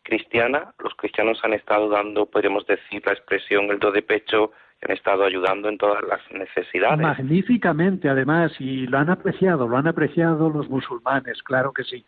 cristiana, 0.03 0.73
los 0.79 0.93
cristianos 0.95 1.39
han 1.43 1.53
estado 1.53 1.89
dando, 1.89 2.25
podríamos 2.25 2.65
decir, 2.67 3.01
la 3.05 3.13
expresión 3.13 3.71
el 3.71 3.79
do 3.79 3.91
de 3.91 4.03
pecho, 4.03 4.51
han 4.83 4.91
estado 4.91 5.23
ayudando 5.23 5.69
en 5.69 5.77
todas 5.77 6.03
las 6.03 6.21
necesidades. 6.31 6.99
Magníficamente, 6.99 8.09
además, 8.09 8.51
y 8.59 8.87
lo 8.87 8.97
han 8.97 9.09
apreciado, 9.09 9.67
lo 9.67 9.77
han 9.77 9.87
apreciado 9.87 10.49
los 10.49 10.69
musulmanes, 10.69 11.41
claro 11.43 11.71
que 11.71 11.83
sí, 11.83 12.03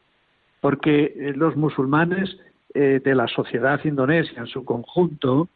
porque 0.59 1.13
eh, 1.15 1.33
los 1.35 1.55
musulmanes 1.55 2.35
eh, 2.73 2.99
de 3.03 3.15
la 3.15 3.27
sociedad 3.27 3.79
indonesia 3.83 4.39
en 4.39 4.47
su 4.47 4.65
conjunto, 4.65 5.47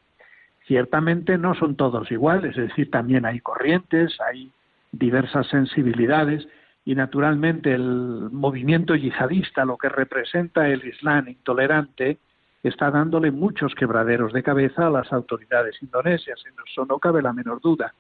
ciertamente 0.68 1.38
no 1.38 1.56
son 1.56 1.76
todos 1.76 2.12
iguales, 2.12 2.58
es 2.58 2.70
decir, 2.70 2.92
también 2.92 3.26
hay 3.26 3.40
corrientes, 3.40 4.18
hay 4.22 4.52
diversas 4.92 5.48
sensibilidades, 5.48 6.48
y 6.86 6.96
naturalmente 6.96 7.74
el 7.74 8.30
movimiento 8.32 8.96
yihadista, 8.96 9.66
lo 9.66 9.78
que 9.78 9.90
representa 9.90 10.68
el 10.70 10.86
Islam 10.86 11.28
intolerante, 11.30 12.20
está 12.64 12.92
dándole 12.92 13.32
muchos 13.32 13.76
quebraderos 13.76 14.34
de 14.34 14.44
cabeza 14.44 14.88
a 14.88 14.90
las 14.90 15.12
autoridades 15.12 15.82
indonesias, 15.82 16.42
en 16.46 16.54
eso 16.70 16.86
no 16.86 17.00
cabe 17.00 17.22
la 17.22 17.34
menor 17.34 17.62
duda. 17.62 17.94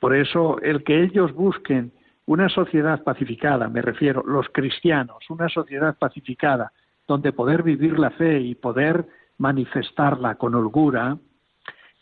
Por 0.00 0.14
eso, 0.14 0.60
el 0.62 0.84
que 0.84 1.02
ellos 1.02 1.32
busquen 1.32 1.92
una 2.26 2.48
sociedad 2.48 3.02
pacificada, 3.02 3.68
me 3.68 3.82
refiero, 3.82 4.22
los 4.26 4.48
cristianos, 4.50 5.18
una 5.30 5.48
sociedad 5.48 5.96
pacificada, 5.98 6.72
donde 7.06 7.32
poder 7.32 7.62
vivir 7.62 7.98
la 7.98 8.10
fe 8.10 8.40
y 8.40 8.54
poder 8.54 9.06
manifestarla 9.38 10.36
con 10.36 10.54
holgura, 10.54 11.18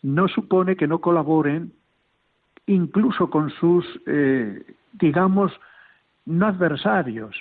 no 0.03 0.29
supone 0.29 0.77
que 0.77 0.87
no 0.87 1.01
colaboren 1.01 1.73
incluso 2.67 3.31
con 3.31 3.51
sus, 3.51 3.85
eh, 4.07 4.62
digamos, 4.93 5.53
no 6.27 6.47
adversarios, 6.47 7.37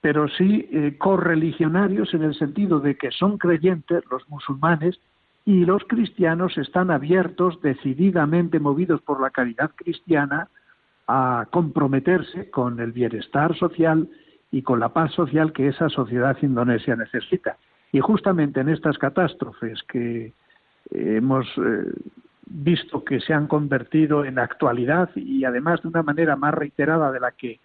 pero 0.00 0.28
sí 0.28 0.68
eh, 0.70 0.96
correligionarios 0.98 2.12
en 2.14 2.22
el 2.24 2.34
sentido 2.34 2.80
de 2.80 2.96
que 2.96 3.10
son 3.10 3.38
creyentes 3.38 4.02
los 4.10 4.28
musulmanes 4.28 4.98
y 5.44 5.64
los 5.64 5.84
cristianos 5.84 6.56
están 6.58 6.90
abiertos, 6.90 7.60
decididamente 7.62 8.58
movidos 8.58 9.00
por 9.02 9.20
la 9.20 9.30
caridad 9.30 9.70
cristiana, 9.74 10.48
a 11.06 11.46
comprometerse 11.50 12.50
con 12.50 12.80
el 12.80 12.92
bienestar 12.92 13.54
social 13.56 14.08
y 14.50 14.62
con 14.62 14.80
la 14.80 14.88
paz 14.88 15.12
social 15.12 15.52
que 15.52 15.68
esa 15.68 15.90
sociedad 15.90 16.36
indonesia 16.40 16.96
necesita. 16.96 17.58
Y 17.92 18.00
justamente 18.00 18.60
en 18.60 18.70
estas 18.70 18.96
catástrofes 18.96 19.82
que 19.82 20.32
hemos 20.90 21.46
eh, 21.58 21.92
visto 22.46 23.04
que 23.04 23.20
se 23.20 23.32
han 23.32 23.46
convertido 23.46 24.24
en 24.24 24.38
actualidad 24.38 25.10
y 25.14 25.44
además 25.44 25.82
de 25.82 25.88
una 25.88 26.02
manera 26.02 26.36
más 26.36 26.54
reiterada 26.54 27.10
de 27.10 27.20
la 27.20 27.32
que 27.32 27.58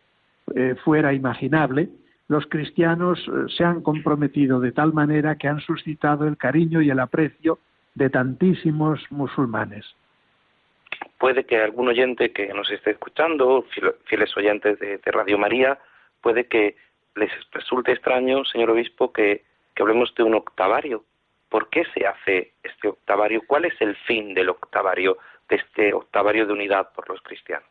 eh, 0.55 0.75
fuera 0.83 1.13
imaginable, 1.13 1.89
los 2.27 2.45
cristianos 2.47 3.19
eh, 3.27 3.45
se 3.55 3.63
han 3.63 3.81
comprometido 3.81 4.59
de 4.59 4.71
tal 4.71 4.93
manera 4.93 5.35
que 5.35 5.47
han 5.47 5.59
suscitado 5.61 6.27
el 6.27 6.37
cariño 6.37 6.81
y 6.81 6.89
el 6.89 6.99
aprecio 6.99 7.59
de 7.95 8.09
tantísimos 8.09 8.99
musulmanes. 9.09 9.85
Puede 11.17 11.45
que 11.45 11.57
algún 11.57 11.89
oyente 11.89 12.31
que 12.31 12.47
nos 12.53 12.69
esté 12.71 12.91
escuchando, 12.91 13.65
fieles 14.05 14.35
oyentes 14.37 14.79
de, 14.79 14.99
Radio 15.05 15.37
María, 15.37 15.77
puede 16.21 16.45
que 16.47 16.75
les 17.15 17.31
resulte 17.51 17.91
extraño, 17.91 18.45
señor 18.45 18.71
obispo, 18.71 19.11
que, 19.11 19.43
que 19.75 19.83
hablemos 19.83 20.13
de 20.15 20.23
un 20.23 20.35
octavario. 20.35 21.03
¿Por 21.49 21.69
qué 21.69 21.83
se 21.93 22.05
hace 22.05 22.53
este 22.63 22.87
octavario? 22.87 23.41
¿Cuál 23.47 23.65
es 23.65 23.73
el 23.81 23.95
fin 23.95 24.33
del 24.33 24.49
octavario, 24.49 25.17
de 25.49 25.55
este 25.55 25.93
octavario 25.93 26.45
de 26.45 26.53
unidad 26.53 26.89
por 26.93 27.09
los 27.09 27.21
cristianos? 27.21 27.67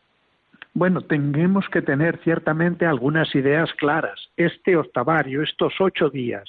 Bueno, 0.74 1.00
tenemos 1.00 1.68
que 1.68 1.82
tener 1.82 2.18
ciertamente 2.18 2.86
algunas 2.86 3.34
ideas 3.34 3.72
claras. 3.74 4.30
Este 4.36 4.76
octavario, 4.76 5.42
estos 5.42 5.74
ocho 5.80 6.10
días 6.10 6.48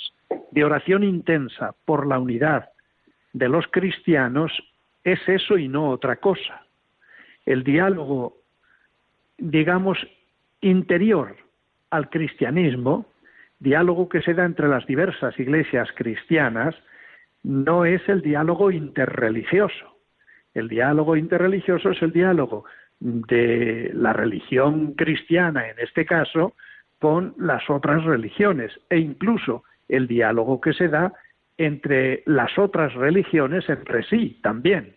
de 0.52 0.64
oración 0.64 1.04
intensa 1.04 1.74
por 1.86 2.06
la 2.06 2.20
unidad 2.20 2.70
de 3.34 3.50
los 3.50 3.66
cristianos, 3.68 4.52
es 5.04 5.20
eso 5.28 5.58
y 5.58 5.68
no 5.68 5.90
otra 5.90 6.18
cosa. 6.18 6.64
El 7.46 7.64
diálogo, 7.64 8.38
digamos, 9.38 9.98
interior 10.62 11.36
al 11.90 12.10
cristianismo, 12.10 13.06
diálogo 13.60 14.10
que 14.10 14.22
se 14.22 14.34
da 14.34 14.46
entre 14.46 14.68
las 14.68 14.86
diversas 14.86 15.40
iglesias 15.40 15.90
cristianas 15.96 16.76
no 17.44 17.86
es 17.86 18.08
el 18.10 18.22
diálogo 18.22 18.72
interreligioso. 18.72 19.98
El 20.54 20.68
diálogo 20.68 21.16
interreligioso 21.16 21.92
es 21.92 22.02
el 22.02 22.12
diálogo 22.12 22.66
de 23.00 23.92
la 23.94 24.14
religión 24.14 24.94
cristiana, 24.94 25.70
en 25.70 25.80
este 25.80 26.06
caso, 26.06 26.54
con 27.00 27.34
las 27.38 27.70
otras 27.70 28.04
religiones 28.04 28.72
e 28.90 28.98
incluso 28.98 29.64
el 29.88 30.08
diálogo 30.08 30.60
que 30.60 30.74
se 30.74 30.90
da 30.90 31.14
entre 31.58 32.24
las 32.26 32.58
otras 32.58 32.94
religiones 32.94 33.68
entre 33.70 34.04
sí 34.04 34.40
también. 34.42 34.96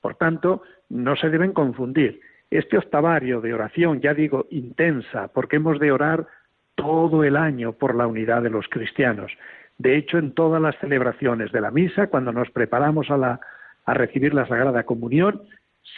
Por 0.00 0.14
tanto, 0.14 0.62
no 0.88 1.16
se 1.16 1.30
deben 1.30 1.52
confundir. 1.52 2.20
Este 2.50 2.78
octavario 2.78 3.40
de 3.40 3.52
oración, 3.52 4.00
ya 4.00 4.14
digo, 4.14 4.46
intensa, 4.50 5.28
porque 5.28 5.56
hemos 5.56 5.78
de 5.78 5.92
orar 5.92 6.26
todo 6.74 7.24
el 7.24 7.36
año 7.36 7.72
por 7.72 7.94
la 7.94 8.06
unidad 8.06 8.42
de 8.42 8.50
los 8.50 8.68
cristianos. 8.68 9.32
De 9.78 9.96
hecho, 9.96 10.18
en 10.18 10.32
todas 10.32 10.60
las 10.60 10.76
celebraciones 10.78 11.52
de 11.52 11.60
la 11.60 11.70
misa, 11.70 12.08
cuando 12.08 12.32
nos 12.32 12.50
preparamos 12.50 13.10
a, 13.10 13.16
la, 13.16 13.40
a 13.84 13.94
recibir 13.94 14.34
la 14.34 14.46
Sagrada 14.46 14.82
Comunión, 14.82 15.42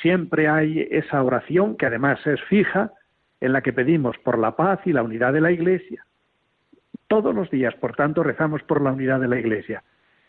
siempre 0.03 0.49
hay 0.49 0.87
esa 0.91 1.23
oración 1.23 1.77
que 1.77 1.87
además 1.87 2.25
es 2.27 2.41
fija, 2.43 2.93
en 3.41 3.53
la 3.55 3.63
que 3.63 3.73
pedimos 3.73 4.19
por 4.19 4.39
la 4.39 4.55
paz 4.55 4.81
y 4.85 4.93
la 4.93 5.03
unidad 5.03 5.33
de 5.33 5.41
la 5.41 5.51
Iglesia. 5.51 6.05
Todos 7.09 7.35
los 7.35 7.51
días, 7.51 7.75
por 7.77 7.97
tanto, 7.97 8.23
rezamos 8.23 8.63
por 8.63 8.83
la 8.83 8.93
unidad 8.93 9.19
de 9.19 9.29
la 9.29 9.39
Iglesia. 9.39 9.83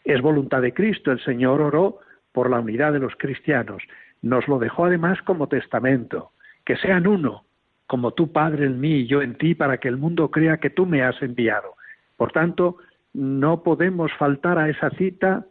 Es 0.04 0.22
voluntad 0.22 0.62
de 0.62 0.74
Cristo, 0.74 1.12
el 1.12 1.24
Señor 1.24 1.62
oró 1.62 2.00
por 2.32 2.50
la 2.50 2.60
unidad 2.60 2.94
de 2.94 3.00
los 3.00 3.14
cristianos. 3.18 3.84
Nos 4.22 4.48
lo 4.48 4.60
dejó 4.60 4.86
además 4.86 5.22
como 5.24 5.48
testamento, 5.48 6.32
que 6.66 6.78
sean 6.78 7.06
uno, 7.06 7.44
como 7.86 8.12
tú, 8.12 8.32
Padre, 8.32 8.66
en 8.66 8.80
mí 8.80 9.00
y 9.00 9.08
yo 9.08 9.22
en 9.22 9.36
ti, 9.36 9.54
para 9.54 9.78
que 9.78 9.90
el 9.90 9.98
mundo 9.98 10.32
crea 10.32 10.58
que 10.58 10.70
tú 10.70 10.86
me 10.86 11.04
has 11.04 11.22
enviado. 11.22 11.76
Por 12.16 12.32
tanto, 12.32 12.78
no 13.13 13.63
podemos 13.63 14.12
faltar 14.13 14.58
a 14.58 14.69
esa 14.69 14.89
cita 14.91 15.45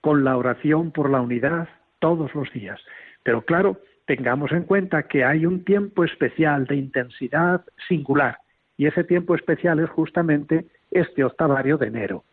con 0.00 0.24
la 0.24 0.36
oración 0.36 0.90
por 0.90 1.10
la 1.10 1.20
unidad 1.20 1.68
todos 1.98 2.34
los 2.34 2.50
días. 2.52 2.80
Pero 3.22 3.42
claro, 3.42 3.80
tengamos 4.06 4.50
en 4.52 4.64
cuenta 4.64 5.04
que 5.04 5.24
hay 5.24 5.46
un 5.46 5.64
tiempo 5.64 6.04
especial 6.04 6.66
de 6.66 6.76
intensidad 6.76 7.64
singular 7.88 8.38
y 8.76 8.86
ese 8.86 9.04
tiempo 9.04 9.34
especial 9.34 9.78
es 9.78 9.90
justamente 9.90 10.66
este 10.90 11.22
octavario 11.22 11.76
de 11.76 11.88
enero. 11.88 12.24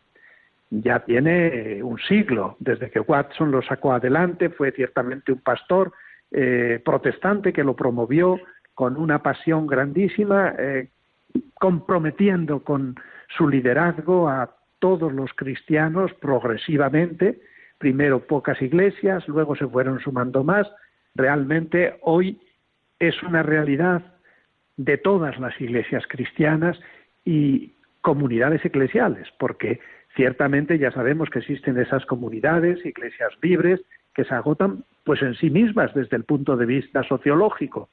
Ya 0.69 0.99
tiene 0.99 1.81
un 1.83 1.97
siglo 1.99 2.55
desde 2.59 2.89
que 2.89 2.99
Watson 2.99 3.51
lo 3.51 3.61
sacó 3.61 3.93
adelante, 3.93 4.49
fue 4.49 4.71
ciertamente 4.71 5.31
un 5.31 5.39
pastor 5.39 5.93
eh, 6.31 6.81
protestante 6.83 7.53
que 7.53 7.63
lo 7.63 7.75
promovió 7.75 8.39
con 8.73 8.97
una 8.97 9.23
pasión 9.23 9.65
grandísima, 9.65 10.53
eh, 10.57 10.89
comprometiendo 11.55 12.63
con 12.63 12.95
su 13.35 13.47
liderazgo 13.47 14.29
a 14.29 14.55
todos 14.79 15.11
los 15.11 15.31
cristianos 15.33 16.13
progresivamente, 16.15 17.39
primero 17.77 18.25
pocas 18.25 18.61
iglesias, 18.61 19.27
luego 19.27 19.55
se 19.55 19.67
fueron 19.67 19.99
sumando 19.99 20.43
más, 20.43 20.67
realmente 21.15 21.97
hoy 22.01 22.39
es 22.99 23.21
una 23.23 23.43
realidad 23.43 24.03
de 24.77 24.97
todas 24.97 25.39
las 25.39 25.59
iglesias 25.59 26.03
cristianas 26.07 26.79
y 27.25 27.73
comunidades 28.01 28.63
eclesiales, 28.63 29.27
porque 29.39 29.79
ciertamente 30.15 30.77
ya 30.77 30.91
sabemos 30.91 31.29
que 31.29 31.39
existen 31.39 31.77
esas 31.79 32.05
comunidades, 32.05 32.85
iglesias 32.85 33.33
libres, 33.41 33.81
que 34.13 34.23
se 34.23 34.33
agotan 34.33 34.83
pues 35.03 35.21
en 35.21 35.35
sí 35.35 35.49
mismas 35.49 35.93
desde 35.93 36.17
el 36.17 36.23
punto 36.23 36.57
de 36.57 36.65
vista 36.65 37.03
sociológico 37.03 37.89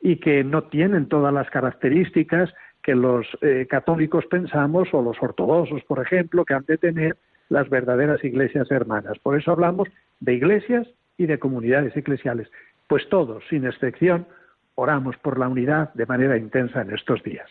y 0.00 0.16
que 0.16 0.42
no 0.42 0.64
tienen 0.64 1.06
todas 1.06 1.32
las 1.32 1.48
características 1.50 2.52
que 2.82 2.94
los 2.94 3.26
eh, 3.40 3.66
católicos 3.68 4.26
pensamos 4.26 4.88
o 4.92 5.02
los 5.02 5.16
ortodoxos, 5.22 5.82
por 5.84 6.00
ejemplo, 6.00 6.44
que 6.44 6.54
han 6.54 6.64
de 6.64 6.78
tener 6.78 7.16
las 7.48 7.68
verdaderas 7.68 8.24
iglesias 8.24 8.70
hermanas. 8.70 9.18
Por 9.20 9.38
eso 9.38 9.52
hablamos 9.52 9.88
de 10.20 10.34
iglesias 10.34 10.88
y 11.16 11.26
de 11.26 11.38
comunidades 11.38 11.96
eclesiales. 11.96 12.50
Pues 12.88 13.08
todos, 13.08 13.44
sin 13.48 13.66
excepción, 13.66 14.26
oramos 14.74 15.16
por 15.18 15.38
la 15.38 15.48
unidad 15.48 15.92
de 15.94 16.06
manera 16.06 16.36
intensa 16.36 16.82
en 16.82 16.92
estos 16.92 17.22
días. 17.22 17.48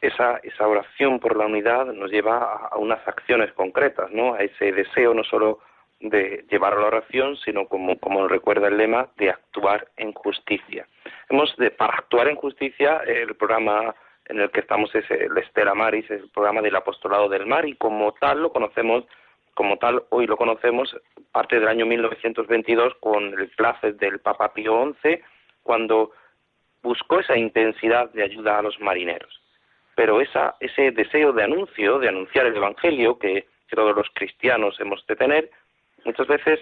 Esa, 0.00 0.36
esa 0.42 0.66
oración 0.66 1.18
por 1.18 1.36
la 1.36 1.46
unidad 1.46 1.86
nos 1.86 2.10
lleva 2.10 2.68
a, 2.70 2.76
unas 2.76 3.06
acciones 3.08 3.52
concretas, 3.52 4.10
¿no? 4.12 4.34
A 4.34 4.40
ese 4.40 4.72
deseo 4.72 5.14
no 5.14 5.24
solo 5.24 5.60
de 6.00 6.44
llevar 6.50 6.74
a 6.74 6.80
la 6.80 6.86
oración, 6.86 7.36
sino 7.36 7.66
como, 7.66 7.98
como 7.98 8.28
recuerda 8.28 8.68
el 8.68 8.76
lema, 8.76 9.08
de 9.16 9.30
actuar 9.30 9.88
en 9.96 10.12
justicia. 10.12 10.86
Hemos 11.28 11.56
de, 11.56 11.72
para 11.72 11.94
actuar 11.94 12.28
en 12.28 12.36
justicia, 12.36 12.98
el 12.98 13.34
programa 13.34 13.94
en 14.28 14.40
el 14.40 14.50
que 14.50 14.60
estamos 14.60 14.94
es 14.94 15.10
el 15.10 15.36
Estela 15.38 15.74
Maris, 15.74 16.10
el 16.10 16.28
programa 16.30 16.60
del 16.60 16.76
Apostolado 16.76 17.28
del 17.28 17.46
Mar, 17.46 17.66
y 17.66 17.74
como 17.76 18.12
tal 18.12 18.42
lo 18.42 18.52
conocemos 18.52 19.04
como 19.54 19.76
tal 19.76 20.04
hoy 20.10 20.28
lo 20.28 20.36
conocemos 20.36 20.96
parte 21.32 21.58
del 21.58 21.66
año 21.66 21.84
1922 21.84 22.94
con 23.00 23.36
el 23.36 23.48
placer 23.56 23.96
del 23.96 24.20
Papa 24.20 24.54
Pío 24.54 24.94
XI 25.02 25.18
cuando 25.64 26.12
buscó 26.80 27.18
esa 27.18 27.36
intensidad 27.36 28.08
de 28.12 28.22
ayuda 28.22 28.58
a 28.58 28.62
los 28.62 28.78
marineros. 28.80 29.42
Pero 29.96 30.20
esa, 30.20 30.54
ese 30.60 30.92
deseo 30.92 31.32
de 31.32 31.42
anuncio, 31.42 31.98
de 31.98 32.08
anunciar 32.08 32.46
el 32.46 32.56
Evangelio 32.56 33.18
que, 33.18 33.46
todos 33.70 33.94
los 33.94 34.08
cristianos 34.14 34.80
hemos 34.80 35.06
de 35.06 35.16
tener, 35.16 35.50
muchas 36.04 36.26
veces 36.26 36.60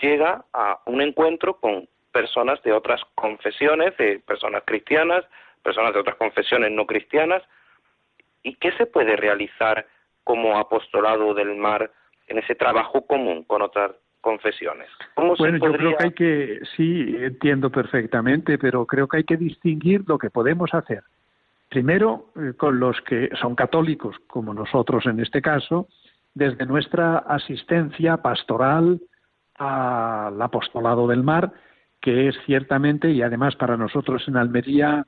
llega 0.00 0.44
a 0.52 0.80
un 0.86 1.00
encuentro 1.00 1.60
con 1.60 1.88
personas 2.12 2.60
de 2.62 2.72
otras 2.72 3.00
confesiones, 3.14 3.96
de 3.96 4.18
personas 4.18 4.64
cristianas, 4.64 5.24
personas 5.68 5.92
de 5.92 6.00
otras 6.00 6.16
confesiones 6.16 6.72
no 6.72 6.86
cristianas, 6.86 7.42
y 8.42 8.54
qué 8.54 8.72
se 8.72 8.86
puede 8.86 9.16
realizar 9.16 9.86
como 10.24 10.56
apostolado 10.56 11.34
del 11.34 11.56
mar 11.56 11.90
en 12.26 12.38
ese 12.38 12.54
trabajo 12.54 13.06
común 13.06 13.44
con 13.44 13.60
otras 13.60 13.90
confesiones. 14.22 14.88
bueno, 15.14 15.58
yo 15.58 15.72
creo 15.72 15.96
que 15.96 16.04
hay 16.04 16.12
que, 16.12 16.60
sí, 16.74 17.16
entiendo 17.18 17.68
perfectamente, 17.70 18.56
pero 18.56 18.86
creo 18.86 19.06
que 19.08 19.18
hay 19.18 19.24
que 19.24 19.36
distinguir 19.36 20.04
lo 20.06 20.16
que 20.16 20.30
podemos 20.30 20.72
hacer. 20.72 21.02
Primero, 21.68 22.30
eh, 22.36 22.54
con 22.56 22.80
los 22.80 22.98
que 23.02 23.28
son 23.38 23.54
católicos, 23.54 24.16
como 24.26 24.54
nosotros 24.54 25.04
en 25.04 25.20
este 25.20 25.42
caso, 25.42 25.86
desde 26.32 26.64
nuestra 26.64 27.18
asistencia 27.18 28.16
pastoral 28.16 29.02
al 29.56 30.40
apostolado 30.40 31.06
del 31.08 31.22
mar, 31.22 31.52
que 32.00 32.28
es 32.28 32.36
ciertamente, 32.46 33.10
y 33.10 33.20
además 33.20 33.54
para 33.56 33.76
nosotros 33.76 34.26
en 34.28 34.38
Almería, 34.38 35.04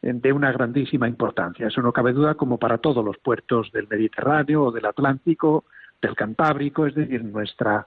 de 0.00 0.32
una 0.32 0.52
grandísima 0.52 1.08
importancia. 1.08 1.66
Eso 1.66 1.82
no 1.82 1.92
cabe 1.92 2.12
duda 2.12 2.34
como 2.34 2.58
para 2.58 2.78
todos 2.78 3.04
los 3.04 3.18
puertos 3.18 3.72
del 3.72 3.88
Mediterráneo 3.88 4.64
o 4.64 4.72
del 4.72 4.86
Atlántico 4.86 5.64
del 6.00 6.14
Cantábrico, 6.14 6.86
es 6.86 6.94
decir, 6.94 7.24
nuestra, 7.24 7.86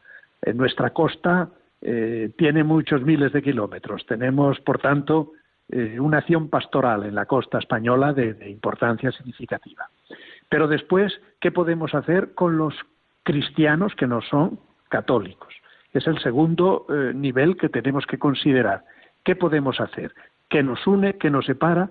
nuestra 0.54 0.90
costa 0.90 1.50
eh, 1.82 2.32
tiene 2.38 2.64
muchos 2.64 3.02
miles 3.02 3.34
de 3.34 3.42
kilómetros. 3.42 4.06
Tenemos, 4.06 4.60
por 4.60 4.80
tanto, 4.80 5.32
eh, 5.70 6.00
una 6.00 6.20
acción 6.20 6.48
pastoral 6.50 7.04
en 7.04 7.16
la 7.16 7.26
costa 7.26 7.58
española 7.58 8.14
de, 8.14 8.50
importancia 8.50 9.12
significativa. 9.12 9.90
Pero 10.48 10.68
después, 10.68 11.20
¿qué 11.40 11.52
podemos 11.52 11.96
hacer 11.96 12.34
con 12.36 12.58
los 12.58 12.76
cristianos 13.24 13.96
que 13.96 14.06
no 14.06 14.22
son 14.22 14.60
católicos? 14.90 15.54
Es 15.94 16.06
el 16.08 16.20
segundo 16.20 16.86
eh, 16.90 17.14
nivel 17.16 17.58
que 17.58 17.70
tenemos 17.70 18.06
que 18.06 18.20
considerar. 18.20 18.84
¿Qué 19.24 19.36
podemos 19.36 19.80
hacer? 19.80 20.14
¿Qué 20.50 20.62
nos 20.62 20.86
une? 20.86 21.18
¿Qué 21.18 21.30
nos 21.30 21.46
separa? 21.46 21.90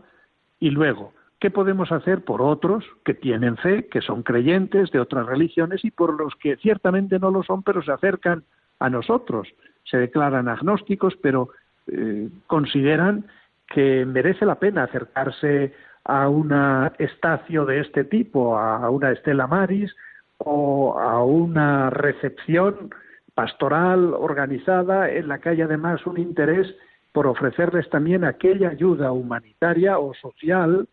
Y 0.61 0.71
luego, 0.71 1.13
¿Qué 1.41 1.51
podemos 1.51 1.91
hacer 1.91 2.23
por 2.23 2.43
otros 2.43 2.85
que 3.03 3.15
tienen 3.15 3.57
fe, 3.57 3.87
que 3.87 4.03
son 4.03 4.23
creyentes 4.23 4.91
de 4.91 5.01
otras 5.01 5.25
religiones 5.25 5.83
y 5.87 5.91
por 5.91 6.13
los 6.21 6.35
que 6.37 6.57
ciertamente 6.57 7.19
no 7.19 7.31
lo 7.31 7.43
son, 7.43 7.63
pero 7.63 7.83
se 7.83 7.91
acercan 7.93 8.45
a 8.79 8.91
nosotros? 8.91 9.49
Se 9.85 9.97
declaran 9.97 10.49
agnósticos, 10.49 11.17
pero 11.17 11.49
eh, 11.87 12.29
consideran 12.47 13.25
que 13.67 14.05
merece 14.05 14.45
la 14.45 14.57
pena 14.57 14.83
acercarse 14.83 15.73
a 16.05 16.29
una 16.29 16.93
estacio 16.99 17.65
de 17.65 17.81
este 17.81 18.05
tipo, 18.05 18.59
a 18.59 18.91
una 18.91 19.11
Estela 19.11 19.47
Maris 19.47 19.97
o 20.37 20.99
a 21.01 21.25
una 21.25 21.89
recepción 21.89 22.91
pastoral 23.35 24.13
organizada 24.13 25.09
en 25.09 25.29
la 25.29 25.39
que 25.39 25.49
hay 25.49 25.63
además 25.63 26.05
un 26.07 26.19
interés 26.19 26.77
por 27.13 27.27
ofrecerles 27.27 27.89
también 27.91 28.25
aquella 28.25 28.71
ayuda 28.71 29.13
humanitaria 29.13 29.99
o 29.99 30.15
social 30.15 30.89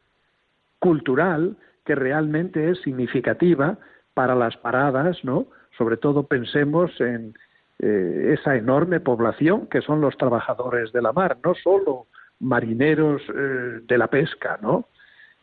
cultural 0.79 1.57
que 1.85 1.95
realmente 1.95 2.69
es 2.69 2.81
significativa 2.81 3.77
para 4.13 4.35
las 4.35 4.57
paradas, 4.57 5.23
¿no? 5.23 5.47
Sobre 5.77 5.97
todo 5.97 6.23
pensemos 6.23 6.91
en 6.99 7.35
eh, 7.79 8.35
esa 8.37 8.55
enorme 8.55 8.99
población 8.99 9.67
que 9.67 9.81
son 9.81 10.01
los 10.01 10.17
trabajadores 10.17 10.91
de 10.91 11.01
la 11.01 11.13
mar, 11.13 11.37
no 11.43 11.53
solo 11.55 12.07
marineros 12.39 13.21
eh, 13.29 13.81
de 13.83 13.97
la 13.97 14.07
pesca, 14.07 14.57
¿no? 14.61 14.87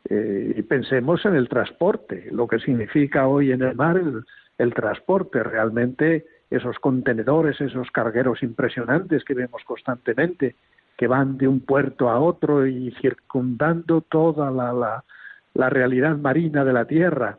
Eh, 0.09 0.55
y 0.57 0.63
pensemos 0.63 1.25
en 1.25 1.35
el 1.35 1.49
transporte, 1.49 2.29
lo 2.31 2.47
que 2.47 2.59
significa 2.59 3.27
hoy 3.27 3.53
en 3.53 3.63
el 3.63 3.75
mar 3.75 3.97
el, 3.97 4.25
el 4.59 4.75
transporte, 4.75 5.43
realmente 5.43 6.27
esos 6.57 6.79
contenedores, 6.79 7.61
esos 7.61 7.91
cargueros 7.91 8.43
impresionantes 8.43 9.25
que 9.25 9.35
vemos 9.35 9.63
constantemente, 9.65 10.57
que 10.97 11.07
van 11.07 11.37
de 11.39 11.49
un 11.49 11.61
puerto 11.61 12.09
a 12.09 12.21
otro 12.21 12.67
y 12.67 12.93
circundando 13.01 14.01
toda 14.01 14.51
la, 14.51 15.03
la, 15.55 15.71
realidad 15.71 16.17
marina 16.17 16.65
de 16.65 16.73
la 16.73 16.85
Tierra, 16.85 17.39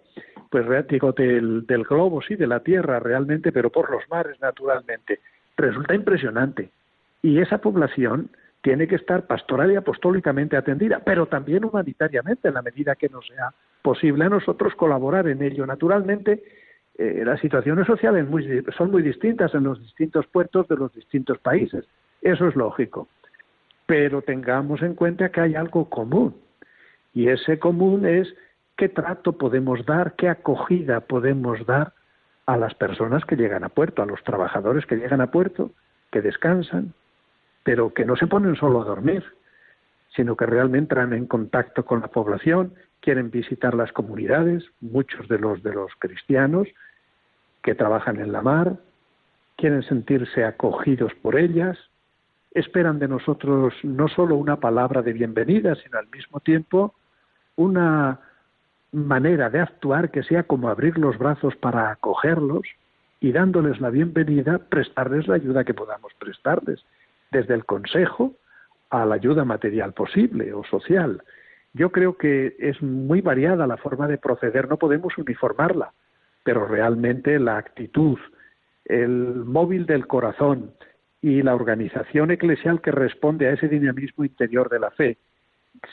pues 0.49 0.65
digo, 0.87 1.11
del, 1.13 1.65
del 1.65 1.83
globo, 1.83 2.21
sí, 2.21 2.35
de 2.35 2.47
la 2.47 2.59
Tierra 2.59 2.99
realmente, 2.99 3.51
pero 3.51 3.69
por 3.69 3.89
los 3.89 4.03
mares 4.09 4.39
naturalmente, 4.41 5.19
resulta 5.55 5.95
impresionante. 5.95 6.69
Y 7.21 7.39
esa 7.39 7.59
población 7.59 8.29
tiene 8.61 8.87
que 8.87 8.95
estar 8.95 9.27
pastoral 9.27 9.71
y 9.71 9.75
apostólicamente 9.75 10.57
atendida, 10.57 10.99
pero 11.05 11.27
también 11.27 11.63
humanitariamente, 11.65 12.47
en 12.47 12.55
la 12.55 12.63
medida 12.63 12.95
que 12.95 13.09
nos 13.09 13.27
sea 13.27 13.53
posible 13.81 14.25
a 14.25 14.29
nosotros 14.29 14.73
colaborar 14.73 15.27
en 15.27 15.43
ello. 15.43 15.67
Naturalmente, 15.67 16.43
eh, 16.97 17.23
las 17.25 17.41
situaciones 17.41 17.85
sociales 17.87 18.25
son 18.77 18.91
muy 18.91 19.03
distintas 19.03 19.53
en 19.53 19.63
los 19.63 19.81
distintos 19.81 20.25
puertos 20.27 20.67
de 20.69 20.77
los 20.77 20.93
distintos 20.93 21.37
países. 21.39 21.85
Eso 22.21 22.47
es 22.47 22.55
lógico. 22.55 23.07
Pero 23.85 24.21
tengamos 24.21 24.81
en 24.81 24.95
cuenta 24.95 25.29
que 25.29 25.41
hay 25.41 25.55
algo 25.55 25.89
común. 25.89 26.35
Y 27.13 27.27
ese 27.27 27.59
común 27.59 28.05
es 28.05 28.33
qué 28.77 28.89
trato 28.89 29.33
podemos 29.33 29.85
dar, 29.85 30.15
qué 30.15 30.29
acogida 30.29 31.01
podemos 31.01 31.65
dar 31.65 31.93
a 32.45 32.57
las 32.57 32.73
personas 32.75 33.25
que 33.25 33.35
llegan 33.35 33.63
a 33.63 33.69
puerto, 33.69 34.01
a 34.01 34.05
los 34.05 34.23
trabajadores 34.23 34.85
que 34.85 34.95
llegan 34.95 35.21
a 35.21 35.31
puerto, 35.31 35.71
que 36.11 36.21
descansan, 36.21 36.93
pero 37.63 37.93
que 37.93 38.05
no 38.05 38.15
se 38.15 38.27
ponen 38.27 38.55
solo 38.55 38.81
a 38.81 38.85
dormir, 38.85 39.23
sino 40.15 40.37
que 40.37 40.45
realmente 40.45 40.93
entran 40.93 41.13
en 41.13 41.25
contacto 41.25 41.83
con 41.83 42.01
la 42.01 42.07
población, 42.07 42.73
quieren 43.01 43.31
visitar 43.31 43.73
las 43.73 43.91
comunidades, 43.91 44.63
muchos 44.79 45.27
de 45.27 45.39
los 45.39 45.61
de 45.61 45.73
los 45.73 45.91
cristianos 45.99 46.67
que 47.65 47.73
trabajan 47.73 48.21
en 48.21 48.31
la 48.31 48.43
mar, 48.43 48.75
quieren 49.57 49.81
sentirse 49.81 50.45
acogidos 50.45 51.11
por 51.15 51.35
ellas, 51.35 51.75
esperan 52.51 52.99
de 52.99 53.07
nosotros 53.07 53.73
no 53.81 54.07
solo 54.07 54.35
una 54.35 54.57
palabra 54.57 55.01
de 55.01 55.13
bienvenida, 55.13 55.73
sino 55.73 55.97
al 55.97 56.07
mismo 56.09 56.39
tiempo 56.41 56.93
una 57.55 58.19
manera 58.91 59.49
de 59.49 59.61
actuar 59.61 60.11
que 60.11 60.21
sea 60.21 60.43
como 60.43 60.69
abrir 60.69 60.99
los 60.99 61.17
brazos 61.17 61.55
para 61.55 61.89
acogerlos 61.89 62.67
y 63.19 63.31
dándoles 63.31 63.81
la 63.81 63.89
bienvenida, 63.89 64.59
prestarles 64.59 65.27
la 65.27 65.33
ayuda 65.33 65.63
que 65.63 65.73
podamos 65.73 66.13
prestarles, 66.19 66.85
desde 67.31 67.55
el 67.55 67.65
consejo 67.65 68.33
a 68.91 69.05
la 69.05 69.15
ayuda 69.15 69.43
material 69.43 69.93
posible 69.93 70.53
o 70.53 70.63
social. 70.65 71.23
Yo 71.73 71.91
creo 71.91 72.15
que 72.15 72.55
es 72.59 72.79
muy 72.83 73.21
variada 73.21 73.65
la 73.65 73.77
forma 73.77 74.07
de 74.07 74.19
proceder, 74.19 74.69
no 74.69 74.77
podemos 74.77 75.17
uniformarla, 75.17 75.93
pero 76.45 76.67
realmente 76.67 77.39
la 77.39 77.57
actitud, 77.57 78.17
el 78.85 79.09
móvil 79.45 79.85
del 79.85 80.05
corazón 80.05 80.71
y 81.21 81.41
la 81.41 81.55
organización 81.55 82.29
eclesial 82.29 82.81
que 82.81 82.91
responde 82.91 83.47
a 83.47 83.53
ese 83.53 83.67
dinamismo 83.67 84.23
interior 84.23 84.69
de 84.69 84.79
la 84.79 84.91
fe 84.91 85.17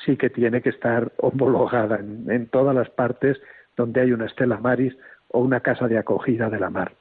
sí 0.05 0.16
que 0.16 0.30
tiene 0.30 0.61
que 0.62 0.68
estar 0.68 1.11
homologada 1.16 1.96
en, 1.98 2.46
todas 2.48 2.74
las 2.74 2.90
partes 2.90 3.40
donde 3.76 4.03
hay 4.03 4.12
una 4.12 4.26
estela 4.26 4.59
maris 4.59 4.94
o 5.28 5.40
una 5.40 5.61
casa 5.61 5.88
de 5.88 5.98
acogida 5.98 6.50
de 6.50 6.61
la 6.61 6.70
mar. 6.70 6.92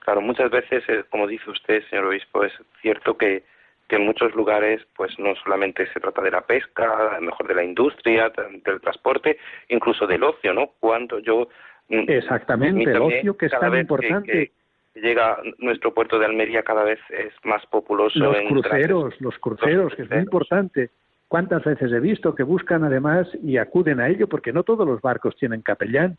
Claro, 0.00 0.22
muchas 0.22 0.50
veces, 0.50 0.82
eh, 0.88 1.04
como 1.10 1.26
dice 1.26 1.50
usted, 1.50 1.84
señor 1.90 2.06
obispo, 2.06 2.42
es 2.44 2.52
cierto 2.80 3.16
que 3.16 3.44
que 3.90 3.96
en 3.96 4.06
muchos 4.06 4.32
lugares 4.36 4.80
pues 4.96 5.18
no 5.18 5.34
solamente 5.34 5.84
se 5.92 5.98
trata 5.98 6.22
de 6.22 6.30
la 6.30 6.42
pesca, 6.42 7.16
a 7.16 7.16
lo 7.16 7.22
mejor 7.22 7.48
de 7.48 7.56
la 7.56 7.64
industria, 7.64 8.30
del 8.30 8.80
transporte, 8.80 9.36
incluso 9.68 10.06
del 10.06 10.22
ocio, 10.22 10.54
¿no? 10.54 10.68
Cuando 10.78 11.18
yo 11.18 11.48
Exactamente, 11.90 12.90
el 12.90 13.02
ocio 13.02 13.36
que 13.36 13.46
es 13.46 13.52
tan 13.52 13.76
importante. 13.76 14.52
llega 14.94 15.38
nuestro 15.58 15.92
puerto 15.92 16.18
de 16.18 16.26
Almería 16.26 16.62
cada 16.62 16.84
vez 16.84 17.00
es 17.10 17.32
más 17.44 17.64
populoso. 17.66 18.18
Los 18.18 18.36
cruceros, 18.48 19.20
los 19.20 19.38
cruceros, 19.38 19.94
que 19.94 20.02
es 20.02 20.10
muy 20.10 20.20
importante. 20.20 20.90
¿Cuántas 21.28 21.62
veces 21.64 21.92
he 21.92 22.00
visto 22.00 22.34
que 22.34 22.42
buscan 22.42 22.84
además 22.84 23.28
y 23.42 23.56
acuden 23.56 24.00
a 24.00 24.08
ello? 24.08 24.28
Porque 24.28 24.52
no 24.52 24.64
todos 24.64 24.86
los 24.86 25.00
barcos 25.00 25.36
tienen 25.36 25.62
capellán. 25.62 26.16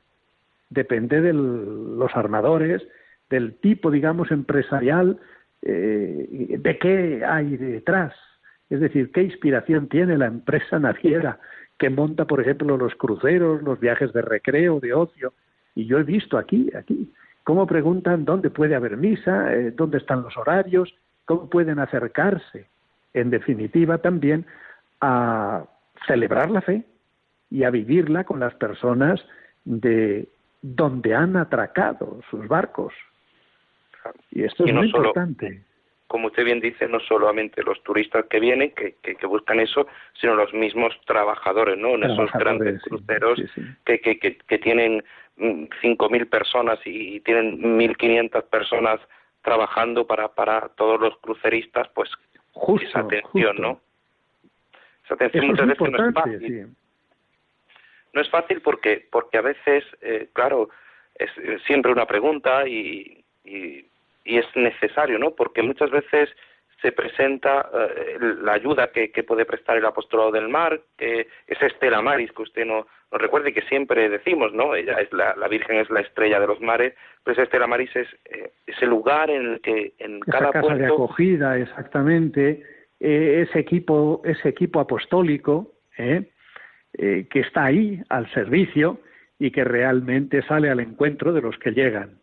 Depende 0.70 1.20
de 1.20 1.34
los 1.34 2.16
armadores, 2.16 2.82
del 3.30 3.56
tipo, 3.56 3.92
digamos, 3.92 4.32
empresarial 4.32 5.20
eh, 5.62 6.58
de 6.58 6.78
qué 6.78 7.24
hay 7.26 7.58
detrás, 7.58 8.14
es 8.70 8.80
decir, 8.80 9.12
qué 9.12 9.22
inspiración 9.22 9.90
tiene 9.90 10.18
la 10.18 10.28
empresa 10.28 10.80
naviera 10.80 11.40
que 11.78 11.90
monta, 11.90 12.26
por 12.26 12.40
ejemplo, 12.40 12.78
los 12.78 12.96
cruceros, 12.96 13.62
los 13.64 13.80
viajes 13.80 14.14
de 14.14 14.22
recreo, 14.22 14.80
de 14.80 14.94
ocio. 14.94 15.34
Y 15.76 15.86
yo 15.86 16.00
he 16.00 16.04
visto 16.04 16.38
aquí, 16.38 16.70
aquí, 16.78 17.12
cómo 17.44 17.66
preguntan 17.66 18.26
dónde 18.26 18.50
puede 18.50 18.76
haber 18.76 18.98
misa, 18.98 19.54
eh, 19.54 19.72
dónde 19.72 19.98
están 19.98 20.24
los 20.24 20.36
horarios, 20.38 20.94
cómo 21.26 21.50
pueden 21.50 21.80
acercarse, 21.80 22.68
en 23.14 23.30
definitiva, 23.30 23.98
también 24.00 24.46
a 25.00 25.66
celebrar 26.08 26.50
la 26.50 26.62
fe 26.62 26.84
y 27.50 27.64
a 27.64 27.70
vivirla 27.70 28.24
con 28.24 28.40
las 28.40 28.54
personas 28.56 29.24
de 29.66 30.28
donde 30.62 31.16
han 31.16 31.36
atracado 31.38 32.22
sus 32.30 32.48
barcos, 32.48 32.94
y 34.32 34.44
esto 34.44 34.66
es 34.66 34.74
muy 34.74 34.88
importante. 34.88 35.62
Como 36.08 36.28
usted 36.28 36.44
bien 36.44 36.60
dice, 36.60 36.90
no 36.90 37.00
solamente 37.00 37.64
los 37.64 37.82
turistas 37.84 38.26
que 38.30 38.40
vienen, 38.42 38.72
que, 38.72 38.96
que, 39.02 39.26
buscan 39.26 39.62
eso, 39.62 39.88
sino 40.20 40.36
los 40.36 40.54
mismos 40.54 40.94
trabajadores, 41.06 41.78
¿no? 41.78 41.96
En 41.96 42.04
esos 42.04 42.30
grandes 42.34 42.82
cruceros 42.82 43.40
Que, 43.86 44.02
que, 44.02 44.20
que, 44.20 44.60
tienen 44.60 45.04
5.000 45.42 46.26
mm, 46.26 46.30
personas 46.30 46.80
y 46.86 47.20
tienen 47.22 47.60
1.500 47.78 48.44
personas 48.44 49.00
trabajando 49.42 50.06
para, 50.06 50.30
para 50.30 50.70
todos 50.70 51.00
los 51.02 51.18
cruceristas, 51.18 51.88
pues 51.96 52.10
justo, 52.54 52.88
esa 52.88 53.00
atención, 53.00 53.58
¿no? 53.58 53.82
Esa 55.06 55.16
atención 55.16 55.48
muchas 55.48 55.68
veces 55.68 55.90
no 55.90 56.08
es 56.08 56.14
fácil. 56.14 56.68
No 58.14 58.22
es 58.22 58.30
fácil 58.30 58.62
porque, 58.62 59.08
porque 59.12 59.38
a 59.38 59.42
veces, 59.42 59.84
eh, 60.02 60.30
claro, 60.34 60.70
es 61.16 61.32
siempre 61.66 61.92
una 61.92 62.06
pregunta 62.06 62.68
y, 62.68 63.24
y 63.44 63.86
y 64.24 64.38
es 64.38 64.46
necesario, 64.56 65.18
¿no? 65.18 65.32
Porque 65.32 65.62
muchas 65.62 65.90
veces 65.90 66.30
se 66.82 66.92
presenta 66.92 67.70
eh, 67.74 68.18
la 68.42 68.54
ayuda 68.54 68.92
que, 68.92 69.10
puede 69.24 69.46
prestar 69.46 69.78
el 69.78 69.86
apostolado 69.86 70.32
del 70.32 70.50
mar, 70.50 70.82
que 70.98 71.28
es 71.48 71.62
Estela 71.62 72.02
Maris, 72.02 72.32
que 72.32 72.42
usted 72.42 72.66
no, 72.66 72.88
nos 73.12 73.22
recuerde 73.22 73.54
que 73.54 73.62
siempre 73.64 74.10
decimos, 74.10 74.54
¿no? 74.54 74.76
Ella 74.76 75.00
es 75.00 75.12
la, 75.14 75.36
la 75.36 75.48
Virgen 75.48 75.78
es 75.78 75.90
la 75.90 76.02
estrella 76.02 76.40
de 76.40 76.48
los 76.48 76.60
mares, 76.60 76.96
pues 77.24 77.38
Estela 77.38 77.68
Maris 77.68 77.96
es 77.96 78.08
eh, 78.26 78.52
ese 78.66 78.88
lugar 78.88 79.30
en 79.30 79.54
el 79.54 79.62
que 79.62 79.94
en 80.00 80.20
Esa 80.28 80.32
cada 80.32 80.52
casa 80.52 80.76
de 80.76 80.88
acogida, 80.88 81.58
exactamente, 81.58 82.64
eh, 83.00 83.46
ese 83.48 83.60
equipo, 83.60 84.22
ese 84.26 84.50
equipo 84.50 84.80
apostólico, 84.80 85.74
que 86.98 87.40
está 87.40 87.66
ahí 87.66 88.02
al 88.10 88.28
servicio 88.34 89.00
y 89.38 89.52
que 89.52 89.64
realmente 89.64 90.42
sale 90.42 90.70
al 90.70 90.80
encuentro 90.80 91.32
de 91.32 91.42
los 91.42 91.58
que 91.60 91.72
llegan. 91.72 92.21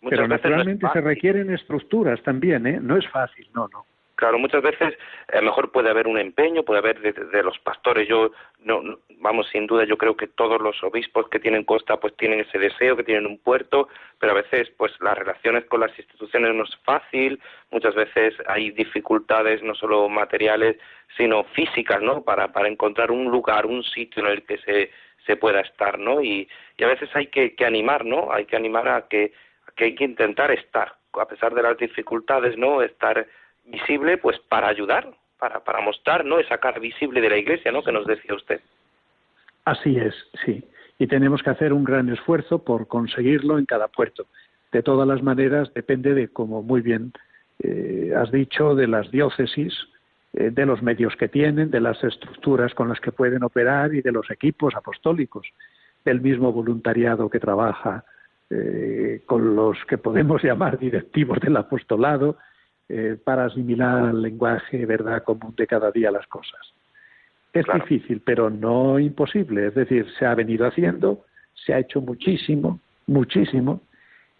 Pero 0.00 0.28
naturalmente 0.28 0.86
se 0.92 1.00
requieren 1.00 1.52
estructuras 1.52 2.22
también, 2.22 2.66
¿eh? 2.66 2.78
No 2.80 2.96
es 2.96 3.08
fácil, 3.08 3.48
no, 3.54 3.68
no. 3.68 3.84
Claro, 4.18 4.36
muchas 4.40 4.62
veces 4.62 4.98
a 5.32 5.36
lo 5.36 5.44
mejor 5.44 5.70
puede 5.70 5.90
haber 5.90 6.08
un 6.08 6.18
empeño, 6.18 6.64
puede 6.64 6.80
haber 6.80 7.00
de, 7.00 7.42
los 7.44 7.56
pastores. 7.60 8.08
Yo, 8.08 8.32
no, 8.64 8.98
vamos, 9.18 9.46
sin 9.52 9.68
duda, 9.68 9.84
yo 9.84 9.96
creo 9.96 10.16
que 10.16 10.26
todos 10.26 10.60
los 10.60 10.82
obispos 10.82 11.28
que 11.28 11.38
tienen 11.38 11.62
costa, 11.62 11.98
pues 11.98 12.16
tienen 12.16 12.40
ese 12.40 12.58
deseo, 12.58 12.96
que 12.96 13.04
tienen 13.04 13.26
un 13.26 13.38
puerto, 13.38 13.88
pero 14.18 14.32
a 14.32 14.34
veces, 14.34 14.70
pues 14.76 14.90
las 15.00 15.16
relaciones 15.16 15.66
con 15.66 15.78
las 15.78 15.96
instituciones 15.96 16.52
no 16.52 16.64
es 16.64 16.76
fácil. 16.82 17.40
Muchas 17.70 17.94
veces 17.94 18.34
hay 18.48 18.72
dificultades, 18.72 19.62
no 19.62 19.76
solo 19.76 20.08
materiales, 20.08 20.78
sino 21.16 21.44
físicas, 21.44 22.02
¿no? 22.02 22.24
Para, 22.24 22.48
para 22.50 22.66
encontrar 22.66 23.12
un 23.12 23.26
lugar, 23.26 23.66
un 23.66 23.84
sitio 23.84 24.26
en 24.26 24.32
el 24.32 24.42
que 24.42 24.58
se, 24.58 24.90
se 25.26 25.36
pueda 25.36 25.60
estar, 25.60 25.96
¿no? 25.96 26.20
Y, 26.20 26.48
y 26.76 26.82
a 26.82 26.88
veces 26.88 27.08
hay 27.14 27.28
que, 27.28 27.54
que 27.54 27.64
animar, 27.64 28.04
¿no? 28.04 28.32
Hay 28.32 28.46
que 28.46 28.56
animar 28.56 28.88
a 28.88 29.06
que 29.06 29.32
que 29.78 29.84
hay 29.84 29.94
que 29.94 30.04
intentar 30.04 30.50
estar, 30.50 30.92
a 31.14 31.26
pesar 31.26 31.54
de 31.54 31.62
las 31.62 31.78
dificultades, 31.78 32.58
¿no? 32.58 32.82
Estar 32.82 33.26
visible, 33.64 34.18
pues 34.18 34.38
para 34.48 34.68
ayudar, 34.68 35.08
para, 35.38 35.60
para 35.60 35.80
mostrar, 35.80 36.24
¿no? 36.24 36.38
Esa 36.38 36.58
cara 36.58 36.80
visible 36.80 37.20
de 37.20 37.30
la 37.30 37.38
Iglesia, 37.38 37.72
¿no? 37.72 37.82
Que 37.82 37.92
nos 37.92 38.06
decía 38.06 38.34
usted. 38.34 38.60
Así 39.64 39.96
es, 39.96 40.14
sí. 40.44 40.64
Y 40.98 41.06
tenemos 41.06 41.42
que 41.42 41.50
hacer 41.50 41.72
un 41.72 41.84
gran 41.84 42.08
esfuerzo 42.08 42.64
por 42.64 42.88
conseguirlo 42.88 43.58
en 43.58 43.66
cada 43.66 43.86
puerto. 43.86 44.26
De 44.72 44.82
todas 44.82 45.06
las 45.06 45.22
maneras, 45.22 45.72
depende 45.72 46.12
de, 46.12 46.28
como 46.28 46.62
muy 46.62 46.80
bien 46.82 47.12
eh, 47.60 48.12
has 48.16 48.32
dicho, 48.32 48.74
de 48.74 48.88
las 48.88 49.10
diócesis, 49.10 49.74
eh, 50.32 50.50
de 50.50 50.66
los 50.66 50.82
medios 50.82 51.14
que 51.16 51.28
tienen, 51.28 51.70
de 51.70 51.80
las 51.80 52.02
estructuras 52.02 52.74
con 52.74 52.88
las 52.88 53.00
que 53.00 53.12
pueden 53.12 53.44
operar 53.44 53.94
y 53.94 54.02
de 54.02 54.12
los 54.12 54.30
equipos 54.30 54.74
apostólicos, 54.74 55.46
del 56.04 56.20
mismo 56.20 56.52
voluntariado 56.52 57.30
que 57.30 57.38
trabaja 57.38 58.04
eh, 58.50 59.22
con 59.26 59.54
los 59.54 59.76
que 59.86 59.98
podemos 59.98 60.42
llamar 60.44 60.78
directivos 60.78 61.38
del 61.40 61.56
apostolado 61.56 62.36
eh, 62.88 63.16
para 63.22 63.46
asimilar 63.46 64.08
al 64.08 64.22
lenguaje 64.22 64.86
verdad 64.86 65.22
común 65.22 65.54
de 65.56 65.66
cada 65.66 65.90
día 65.90 66.10
las 66.10 66.26
cosas. 66.26 66.60
Es 67.52 67.66
difícil, 67.72 68.22
pero 68.24 68.50
no 68.50 68.98
imposible. 68.98 69.68
Es 69.68 69.74
decir, 69.74 70.06
se 70.18 70.26
ha 70.26 70.34
venido 70.34 70.66
haciendo, 70.66 71.24
se 71.54 71.74
ha 71.74 71.78
hecho 71.78 72.00
muchísimo, 72.00 72.80
muchísimo, 73.06 73.82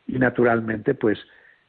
y 0.07 0.19
naturalmente, 0.19 0.95
pues 0.95 1.19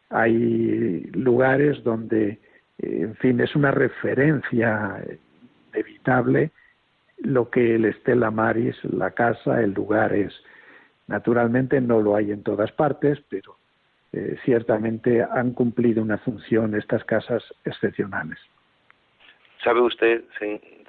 hay 0.10 1.04
lugares 1.14 1.84
donde, 1.84 2.40
en 2.78 3.16
fin, 3.16 3.40
es 3.42 3.56
una 3.56 3.72
referencia 3.72 5.02
inevitable 5.74 6.52
lo 7.22 7.50
que 7.50 7.76
el 7.76 7.86
Estela 7.86 8.32
Maris, 8.32 8.76
la 8.84 9.12
casa, 9.12 9.62
el 9.62 9.74
lugar 9.74 10.14
es. 10.14 10.34
Naturalmente 11.10 11.82
no 11.82 12.02
lo 12.02 12.16
hay 12.16 12.32
en 12.32 12.44
todas 12.44 12.72
partes, 12.72 13.20
pero 13.30 13.58
eh, 14.14 14.38
ciertamente 14.46 15.24
han 15.24 15.54
cumplido 15.54 16.04
una 16.04 16.20
función 16.20 16.76
estas 16.76 17.04
casas 17.04 17.44
excepcionales. 17.66 18.38
¿Sabe 19.64 19.82
usted, 19.82 20.24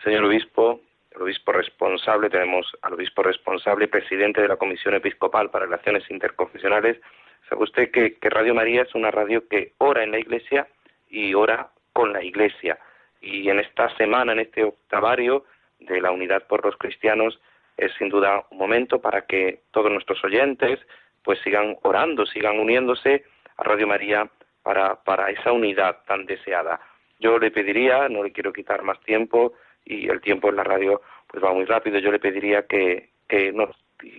señor 0.05 0.25
obispo, 0.25 0.83
el 1.13 1.23
obispo 1.23 1.53
responsable, 1.53 2.29
tenemos 2.29 2.71
al 2.83 2.93
obispo 2.93 3.23
responsable 3.23 3.89
presidente 3.89 4.43
de 4.43 4.49
la 4.49 4.57
Comisión 4.57 4.95
Episcopal 4.95 5.51
para 5.51 5.65
Relaciones 5.65 6.09
Interconfesionales, 6.11 7.01
sabe 7.49 7.63
usted 7.63 7.91
que, 7.91 8.17
que 8.17 8.29
Radio 8.29 8.55
María 8.55 8.83
es 8.83 8.95
una 8.95 9.11
radio 9.11 9.49
que 9.49 9.73
ora 9.79 10.05
en 10.05 10.11
la 10.11 10.19
Iglesia 10.19 10.69
y 11.09 11.33
ora 11.33 11.71
con 11.95 12.13
la 12.13 12.23
Iglesia. 12.23 12.79
Y 13.23 13.49
en 13.49 13.59
esta 13.59 13.89
semana, 13.97 14.33
en 14.33 14.41
este 14.41 14.65
octavario 14.65 15.47
de 15.79 15.99
la 16.03 16.11
unidad 16.11 16.47
por 16.47 16.63
los 16.63 16.77
cristianos, 16.77 17.41
es 17.81 17.93
sin 17.99 18.09
duda 18.09 18.45
un 18.51 18.59
momento 18.59 19.01
para 19.01 19.23
que 19.23 19.63
todos 19.71 19.91
nuestros 19.91 20.23
oyentes 20.25 20.79
pues 21.23 21.39
sigan 21.41 21.77
orando, 21.83 22.27
sigan 22.27 22.59
uniéndose 22.59 23.25
a 23.57 23.65
Radio 23.65 23.87
María 23.87 24.31
para, 24.63 24.97
para 24.97 25.31
esa 25.31 25.53
unidad 25.53 25.99
tan 26.07 26.27
deseada. 26.27 26.81
Yo 27.19 27.39
le 27.39 27.51
pediría, 27.51 28.09
no 28.09 28.23
le 28.23 28.33
quiero 28.33 28.53
quitar 28.53 28.83
más 28.83 29.01
tiempo 29.01 29.55
y 29.85 30.09
el 30.09 30.21
tiempo 30.21 30.49
en 30.49 30.57
la 30.57 30.65
radio 30.65 31.03
pues 31.27 31.43
va 31.43 31.53
muy 31.53 31.65
rápido, 31.65 31.99
yo 31.99 32.11
le 32.11 32.19
pediría 32.19 32.67
que, 32.67 33.11
que 33.29 33.53
nos 33.53 33.71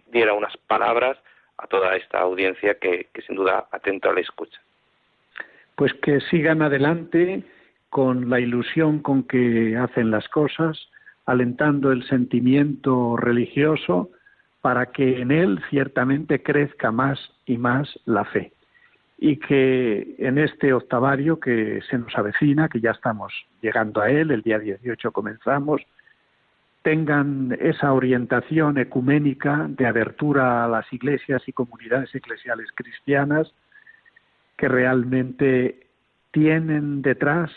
diera 0.08 0.34
unas 0.34 0.56
palabras 0.58 1.18
a 1.58 1.68
toda 1.68 1.96
esta 1.96 2.20
audiencia 2.20 2.76
que, 2.76 3.08
que 3.14 3.22
sin 3.22 3.36
duda 3.36 3.68
atenta 3.72 4.14
la 4.14 4.22
escucha. 4.22 4.60
Pues 5.76 5.94
que 5.96 6.20
sigan 6.22 6.62
adelante 6.62 7.44
con 7.90 8.30
la 8.30 8.40
ilusión 8.40 9.00
con 9.00 9.24
que 9.24 9.76
hacen 9.78 10.12
las 10.12 10.28
cosas, 10.30 10.90
alentando 11.26 11.92
el 11.92 12.04
sentimiento 12.08 13.16
religioso 13.18 14.10
para 14.62 14.88
que 14.88 15.22
en 15.22 15.32
él 15.32 15.60
ciertamente 15.70 16.44
crezca 16.44 16.92
más 16.92 17.20
y 17.46 17.58
más 17.58 18.00
la 18.06 18.26
fe. 18.26 18.54
Y 19.18 19.38
que 19.38 20.16
en 20.18 20.38
este 20.38 20.74
octavario 20.74 21.40
que 21.40 21.82
se 21.90 21.98
nos 21.98 22.16
avecina, 22.16 22.70
que 22.70 22.80
ya 22.80 22.92
estamos 22.92 23.34
llegando 23.62 24.02
a 24.02 24.10
él, 24.10 24.32
el 24.32 24.42
día 24.42 24.60
18 24.60 25.12
comenzamos, 25.12 25.82
tengan 26.82 27.56
esa 27.60 27.94
orientación 27.94 28.78
ecuménica 28.78 29.68
de 29.70 29.86
abertura 29.86 30.66
a 30.66 30.68
las 30.68 30.92
iglesias 30.92 31.44
y 31.48 31.54
comunidades 31.54 32.14
eclesiales 32.16 32.68
cristianas 32.74 33.52
que 34.58 34.68
realmente 34.68 35.88
tienen 36.32 37.02
detrás 37.02 37.52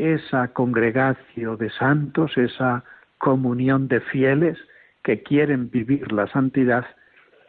esa 0.00 0.48
congregación 0.48 1.58
de 1.58 1.70
santos, 1.70 2.36
esa 2.38 2.84
comunión 3.18 3.86
de 3.88 4.00
fieles 4.00 4.58
que 5.02 5.22
quieren 5.22 5.70
vivir 5.70 6.10
la 6.12 6.26
santidad 6.28 6.86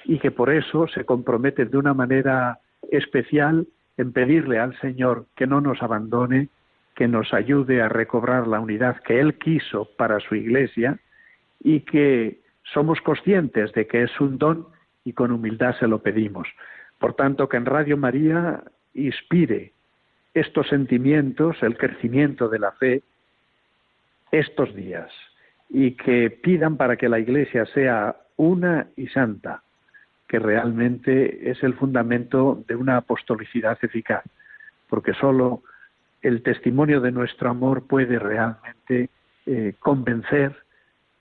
y 0.04 0.20
que 0.20 0.32
por 0.32 0.50
eso 0.50 0.88
se 0.88 1.06
comprometen 1.06 1.70
de 1.70 1.78
una 1.78 1.94
manera 1.94 2.60
especial 2.92 3.68
en 3.98 4.12
pedirle 4.12 4.60
al 4.60 4.78
Señor 4.80 5.26
que 5.36 5.48
no 5.48 5.62
nos 5.62 5.82
abandone, 5.82 6.50
que 6.96 7.08
nos 7.08 7.34
ayude 7.34 7.82
a 7.82 7.90
recobrar 7.90 8.48
la 8.48 8.60
unidad 8.60 9.02
que 9.04 9.20
Él 9.20 9.38
quiso 9.38 9.88
para 9.98 10.20
su 10.20 10.36
iglesia 10.36 11.00
y 11.64 11.82
que 11.82 12.42
somos 12.64 13.00
conscientes 13.02 13.72
de 13.74 13.88
que 13.88 14.04
es 14.04 14.20
un 14.20 14.38
don 14.38 14.68
y 15.06 15.14
con 15.14 15.32
humildad 15.32 15.76
se 15.80 15.88
lo 15.88 16.00
pedimos. 16.00 16.48
Por 17.00 17.16
tanto, 17.16 17.48
que 17.48 17.58
en 17.58 17.66
Radio 17.66 17.98
María 17.98 18.64
inspire 18.94 19.74
estos 20.34 20.68
sentimientos, 20.68 21.58
el 21.62 21.78
crecimiento 21.78 22.50
de 22.50 22.60
la 22.60 22.72
fe, 22.72 23.04
estos 24.32 24.74
días 24.76 25.12
y 25.70 25.92
que 25.92 26.30
pidan 26.30 26.78
para 26.78 26.98
que 26.98 27.10
la 27.10 27.20
Iglesia 27.20 27.66
sea 27.68 28.16
una 28.38 28.88
y 28.96 29.08
santa, 29.08 29.64
que 30.28 30.40
realmente 30.40 31.50
es 31.50 31.62
el 31.64 31.74
fundamento 31.76 32.64
de 32.68 32.76
una 32.76 32.98
apostolicidad 32.98 33.78
eficaz, 33.82 34.24
porque 34.90 35.14
solo 35.14 35.64
el 36.22 36.44
testimonio 36.44 37.02
de 37.02 37.12
nuestro 37.12 37.50
amor 37.50 37.88
puede 37.88 38.20
realmente 38.20 39.10
eh, 39.46 39.74
convencer 39.80 40.56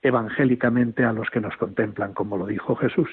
evangélicamente 0.02 1.04
a 1.04 1.12
los 1.12 1.28
que 1.30 1.40
nos 1.40 1.56
contemplan, 1.56 2.12
como 2.12 2.36
lo 2.36 2.46
dijo 2.46 2.74
Jesús. 2.76 3.08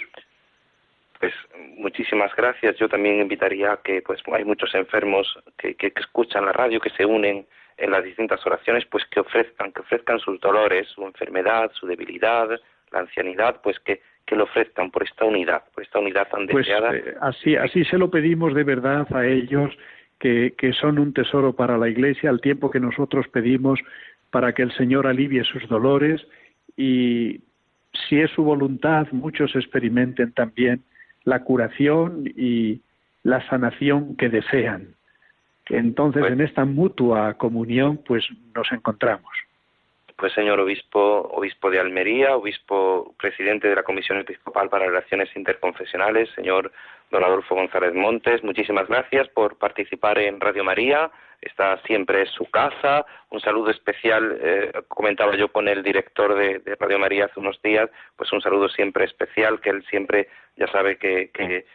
Pues 1.19 1.33
muchísimas 1.77 2.35
gracias. 2.35 2.77
Yo 2.77 2.87
también 2.87 3.21
invitaría 3.21 3.73
a 3.73 3.77
que 3.77 4.01
pues 4.01 4.21
hay 4.31 4.45
muchos 4.45 4.73
enfermos 4.75 5.27
que, 5.57 5.75
que, 5.75 5.91
escuchan 5.95 6.45
la 6.45 6.51
radio, 6.51 6.79
que 6.79 6.91
se 6.91 7.05
unen 7.05 7.45
en 7.77 7.91
las 7.91 8.03
distintas 8.03 8.45
oraciones, 8.45 8.85
pues 8.85 9.05
que 9.05 9.19
ofrezcan, 9.19 9.71
que 9.71 9.81
ofrezcan 9.81 10.19
sus 10.19 10.39
dolores, 10.39 10.87
su 10.89 11.05
enfermedad, 11.05 11.71
su 11.73 11.87
debilidad, 11.87 12.49
la 12.91 12.99
ancianidad, 12.99 13.61
pues 13.61 13.79
que, 13.79 14.01
que 14.25 14.35
lo 14.35 14.45
ofrezcan 14.45 14.91
por 14.91 15.03
esta 15.03 15.25
unidad, 15.25 15.63
por 15.73 15.83
esta 15.83 15.99
unidad 15.99 16.27
tan 16.29 16.47
pues, 16.47 16.65
deseada. 16.65 16.95
Eh, 16.95 17.15
así, 17.21 17.55
así 17.55 17.83
se 17.85 17.97
lo 17.97 18.09
pedimos 18.09 18.53
de 18.53 18.63
verdad 18.63 19.07
a 19.15 19.25
ellos, 19.25 19.75
que, 20.19 20.53
que 20.57 20.73
son 20.73 20.97
un 20.97 21.13
tesoro 21.13 21.53
para 21.53 21.77
la 21.77 21.89
Iglesia, 21.89 22.29
al 22.29 22.41
tiempo 22.41 22.71
que 22.71 22.79
nosotros 22.79 23.27
pedimos 23.27 23.79
para 24.31 24.53
que 24.53 24.63
el 24.63 24.71
Señor 24.73 25.07
alivie 25.07 25.43
sus 25.43 25.67
dolores 25.67 26.25
y 26.75 27.41
si 28.07 28.19
es 28.19 28.29
su 28.31 28.43
voluntad, 28.43 29.07
muchos 29.11 29.55
experimenten 29.55 30.31
también 30.33 30.83
la 31.27 31.43
curación 31.43 32.23
y 32.37 32.81
la 33.23 33.45
sanación 33.49 34.15
que 34.15 34.29
desean. 34.29 34.95
Entonces, 35.69 36.21
pues 36.21 36.31
en 36.31 36.39
esta 36.39 36.63
mutua 36.63 37.33
comunión, 37.33 37.99
pues 38.07 38.23
nos 38.55 38.71
encontramos. 38.71 39.29
Pues 40.17 40.33
señor 40.33 40.59
obispo, 40.59 41.29
obispo 41.31 41.69
de 41.69 41.79
Almería, 41.79 42.35
obispo 42.35 43.13
presidente 43.19 43.67
de 43.67 43.75
la 43.75 43.83
Comisión 43.83 44.17
Episcopal 44.17 44.67
para 44.67 44.87
Relaciones 44.87 45.29
Interconfesionales, 45.35 46.27
señor 46.33 46.71
don 47.11 47.23
Adolfo 47.23 47.53
González 47.53 47.93
Montes, 47.93 48.43
muchísimas 48.43 48.87
gracias 48.87 49.27
por 49.29 49.57
participar 49.59 50.17
en 50.17 50.39
Radio 50.39 50.63
María. 50.63 51.11
Esta 51.39 51.79
siempre 51.83 52.25
su 52.25 52.49
casa. 52.49 53.05
Un 53.29 53.39
saludo 53.41 53.69
especial, 53.69 54.39
eh, 54.41 54.71
comentaba 54.87 55.35
yo 55.35 55.49
con 55.49 55.67
el 55.67 55.83
director 55.83 56.33
de, 56.33 56.75
Radio 56.79 56.97
María 56.97 57.25
hace 57.25 57.39
unos 57.39 57.61
días, 57.61 57.87
pues 58.15 58.31
un 58.31 58.41
saludo 58.41 58.69
siempre 58.69 59.05
especial 59.05 59.61
que 59.61 59.69
él 59.69 59.85
siempre 59.87 60.29
ya 60.55 60.65
sabe 60.71 60.97
que, 60.97 61.29
que 61.29 61.67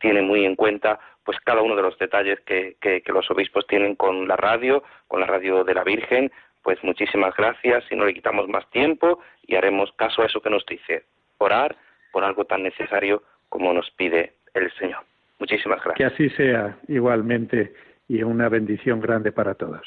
tiene 0.00 0.22
muy 0.22 0.44
en 0.44 0.54
cuenta 0.54 1.00
pues 1.24 1.38
cada 1.44 1.60
uno 1.60 1.76
de 1.76 1.82
los 1.82 1.98
detalles 1.98 2.40
que, 2.40 2.76
que, 2.80 3.02
los 3.12 3.30
obispos 3.30 3.66
tienen 3.66 3.94
con 3.94 4.26
la 4.26 4.36
radio, 4.36 4.82
con 5.06 5.20
la 5.20 5.26
radio 5.26 5.64
de 5.64 5.74
la 5.74 5.84
Virgen, 5.84 6.32
pues 6.62 6.82
muchísimas 6.84 7.34
gracias 7.36 7.84
y 7.90 7.96
no 7.96 8.04
le 8.04 8.14
quitamos 8.14 8.48
más 8.48 8.68
tiempo 8.70 9.20
y 9.46 9.56
haremos 9.56 9.92
caso 9.92 10.22
a 10.22 10.26
eso 10.26 10.40
que 10.40 10.50
nos 10.50 10.64
dice, 10.66 11.04
orar 11.38 11.76
por 12.12 12.24
algo 12.24 12.44
tan 12.44 12.62
necesario 12.62 13.22
como 13.48 13.72
nos 13.72 13.90
pide 13.92 14.34
el 14.54 14.70
Señor. 14.72 15.02
Muchísimas 15.38 15.82
gracias. 15.82 15.96
Que 15.96 16.14
así 16.14 16.36
sea 16.36 16.76
igualmente 16.88 17.72
y 18.08 18.22
una 18.22 18.48
bendición 18.48 19.00
grande 19.00 19.32
para 19.32 19.54
todos. 19.54 19.86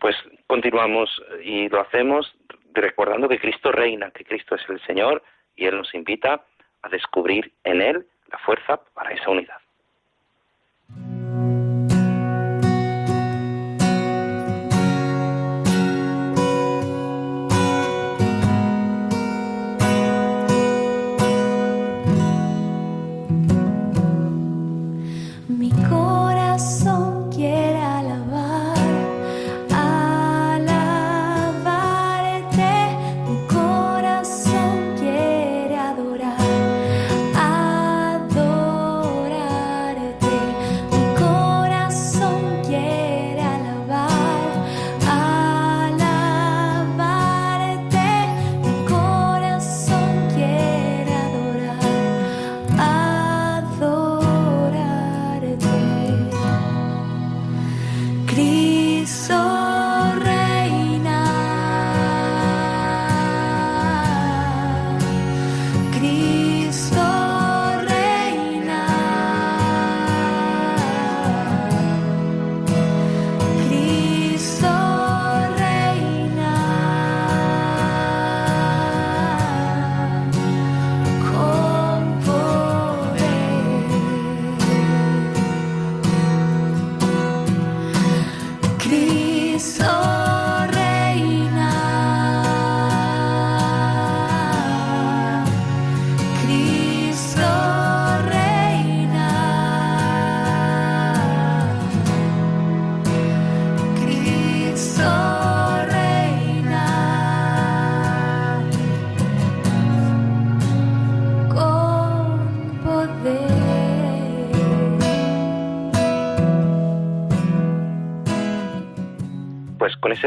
Pues 0.00 0.16
continuamos 0.46 1.10
y 1.42 1.68
lo 1.68 1.80
hacemos 1.80 2.34
recordando 2.74 3.28
que 3.28 3.38
Cristo 3.38 3.72
reina, 3.72 4.10
que 4.10 4.24
Cristo 4.24 4.54
es 4.54 4.62
el 4.68 4.80
Señor 4.82 5.22
y 5.54 5.66
Él 5.66 5.76
nos 5.76 5.94
invita 5.94 6.44
a 6.82 6.88
descubrir 6.88 7.52
en 7.64 7.80
Él 7.80 8.06
la 8.30 8.38
fuerza 8.38 8.80
para 8.94 9.12
esa 9.12 9.30
unidad. 9.30 9.56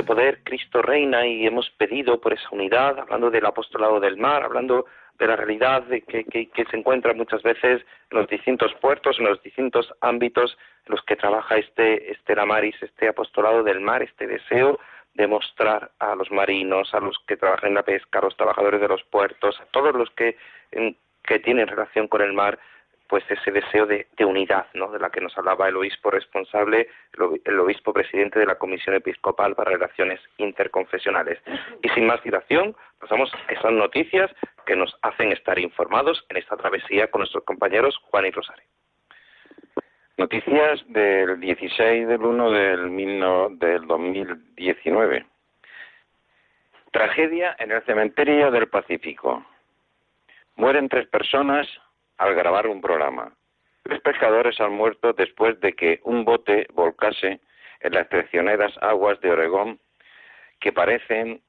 Poder 0.10 0.40
Cristo 0.44 0.82
reina 0.82 1.28
y 1.28 1.46
hemos 1.46 1.70
pedido 1.78 2.20
por 2.20 2.34
esa 2.34 2.50
unidad, 2.50 2.98
hablando 2.98 3.30
del 3.30 3.46
apostolado 3.46 4.00
del 4.00 4.18
mar, 4.18 4.42
hablando 4.42 4.88
de 5.20 5.28
la 5.28 5.36
realidad 5.36 5.84
de 5.84 6.02
que, 6.02 6.66
se 6.72 6.78
encuentra 6.78 7.14
muchas 7.14 7.44
veces 7.44 7.86
en 8.10 8.18
los 8.18 8.28
distintos 8.28 8.74
puertos, 8.82 9.20
en 9.20 9.26
los 9.26 9.40
distintos 9.44 9.94
ámbitos 10.02 10.58
en 10.88 10.96
los 10.96 11.04
que 11.04 11.16
trabaja 11.16 11.58
este, 11.58 12.12
este 12.12 12.36
Lamaris, 12.36 12.82
este 12.82 13.08
apostolado 13.08 13.62
del 13.62 13.82
mar, 13.82 14.02
este 14.02 14.26
deseo 14.26 14.80
de 15.14 15.28
mostrar 15.28 15.92
a 16.00 16.16
los 16.16 16.32
marinos, 16.32 16.92
a 16.96 17.00
los 17.00 17.16
que 17.28 17.38
trabajan 17.38 17.70
en 17.70 17.76
la 17.76 17.84
pesca, 17.84 18.18
a 18.18 18.24
los 18.24 18.36
trabajadores 18.36 18.82
de 18.82 18.88
los 18.88 19.04
puertos, 19.04 19.62
a 19.62 19.66
todos 19.66 19.94
los 19.94 20.10
que, 20.16 20.38
que 21.22 21.38
tienen 21.38 21.68
relación 21.68 22.08
con 22.08 22.24
el 22.24 22.34
mar, 22.34 22.58
pues 23.10 23.24
ese 23.28 23.52
deseo 23.52 23.88
de, 23.88 24.06
unidad, 24.24 24.68
¿no? 24.76 24.92
De 24.92 25.00
la 25.00 25.10
que 25.10 25.20
nos 25.20 25.36
hablaba 25.36 25.68
el 25.68 25.76
obispo 25.76 26.12
responsable, 26.12 26.88
el, 27.44 27.60
obispo 27.60 27.92
presidente 27.92 28.38
de 28.38 28.46
la 28.46 28.60
Comisión 28.60 28.96
Episcopal 28.96 29.56
para 29.56 29.72
Relaciones 29.72 30.22
Interconfesionales. 30.38 31.40
Y 31.82 31.90
sin 31.90 32.06
más 32.06 32.22
dilación, 32.24 32.76
pasamos 33.00 33.34
a 33.34 33.52
esas 33.52 33.72
noticias 33.72 34.30
que 34.68 34.76
nos 34.76 34.96
hacen 35.02 35.32
estar 35.32 35.58
informados 35.58 36.24
en 36.30 36.38
esta 36.38 36.56
travesía 36.56 37.10
con 37.10 37.22
nuestros 37.22 37.44
compañeros 37.46 37.98
Juan 38.12 38.28
y 38.28 38.32
Rosario. 38.32 38.66
Noticias 40.18 40.84
del 40.90 41.40
16 41.40 42.08
del 42.08 42.22
1 42.22 42.52
del, 42.52 43.58
del 43.58 43.88
2019. 43.88 45.26
Tragedia 46.92 47.56
en 47.58 47.72
el 47.72 47.82
cementerio 47.86 48.52
del 48.52 48.68
Pacífico. 48.68 49.44
Mueren 50.58 50.90
tres 50.90 51.08
personas 51.08 51.68
al 52.20 52.36
grabar 52.36 52.68
un 52.68 52.82
programa. 52.82 53.34
Tres 53.84 54.02
pescadores 54.02 54.60
han 54.60 54.74
muerto 54.74 55.14
después 55.14 55.60
de 55.62 55.74
que 55.74 56.00
un 56.04 56.26
bote 56.26 56.68
volcase 56.74 57.40
en 57.80 57.94
las 57.94 58.08
traicioneras 58.10 58.74
aguas 58.82 59.20
de 59.22 59.32
Oregón 59.32 59.80
que 60.60 60.72
parecen 60.72 61.42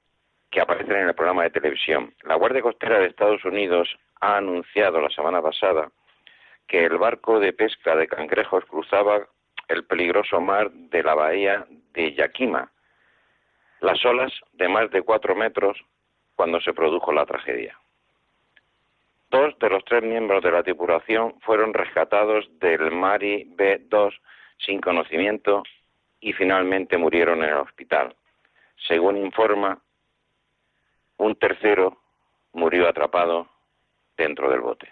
que 0.51 0.61
aparecen 0.61 0.97
en 0.97 1.09
el 1.09 1.15
programa 1.15 1.45
de 1.45 1.51
televisión. 1.51 2.13
La 2.25 2.35
Guardia 2.35 2.63
Costera 2.63 2.99
de 2.99 3.07
Estados 3.07 3.45
Unidos 3.45 3.89
ha 4.21 4.37
anunciado 4.39 5.01
la 5.01 5.11
semana 5.11 5.41
pasada 5.41 5.91
que 6.67 6.85
el 6.85 6.99
barco 6.99 7.39
de 7.39 7.53
pesca 7.53 7.95
de 7.95 8.09
cangrejos 8.09 8.65
cruzaba 8.65 9.29
el 9.69 9.85
peligroso 9.85 10.41
mar 10.41 10.71
de 10.73 11.03
la 11.05 11.15
bahía 11.15 11.67
de 11.93 12.15
Yakima, 12.15 12.73
las 13.81 14.05
olas 14.05 14.33
de 14.53 14.69
más 14.69 14.91
de 14.91 15.03
cuatro 15.03 15.37
metros 15.37 15.79
cuando 16.35 16.61
se 16.61 16.73
produjo 16.73 17.13
la 17.13 17.27
tragedia. 17.27 17.79
Dos 19.31 19.57
de 19.61 19.71
los 19.71 19.85
tres 19.85 20.03
miembros 20.03 20.43
de 20.43 20.51
la 20.51 20.65
tripulación 20.65 21.39
fueron 21.43 21.73
rescatados 21.73 22.49
del 22.59 22.91
Mari 22.91 23.45
B-2 23.55 24.13
sin 24.59 24.81
conocimiento 24.81 25.63
y 26.21 26.33
finalmente 26.33 26.99
murieron 26.99 27.45
en 27.45 27.51
el 27.51 27.59
hospital. 27.59 28.15
Según 28.89 29.17
informa, 29.17 29.81
un 31.19 31.37
tercero 31.37 31.99
murió 32.53 32.89
atrapado 32.89 33.49
dentro 34.17 34.51
del 34.51 34.61
bote. 34.61 34.89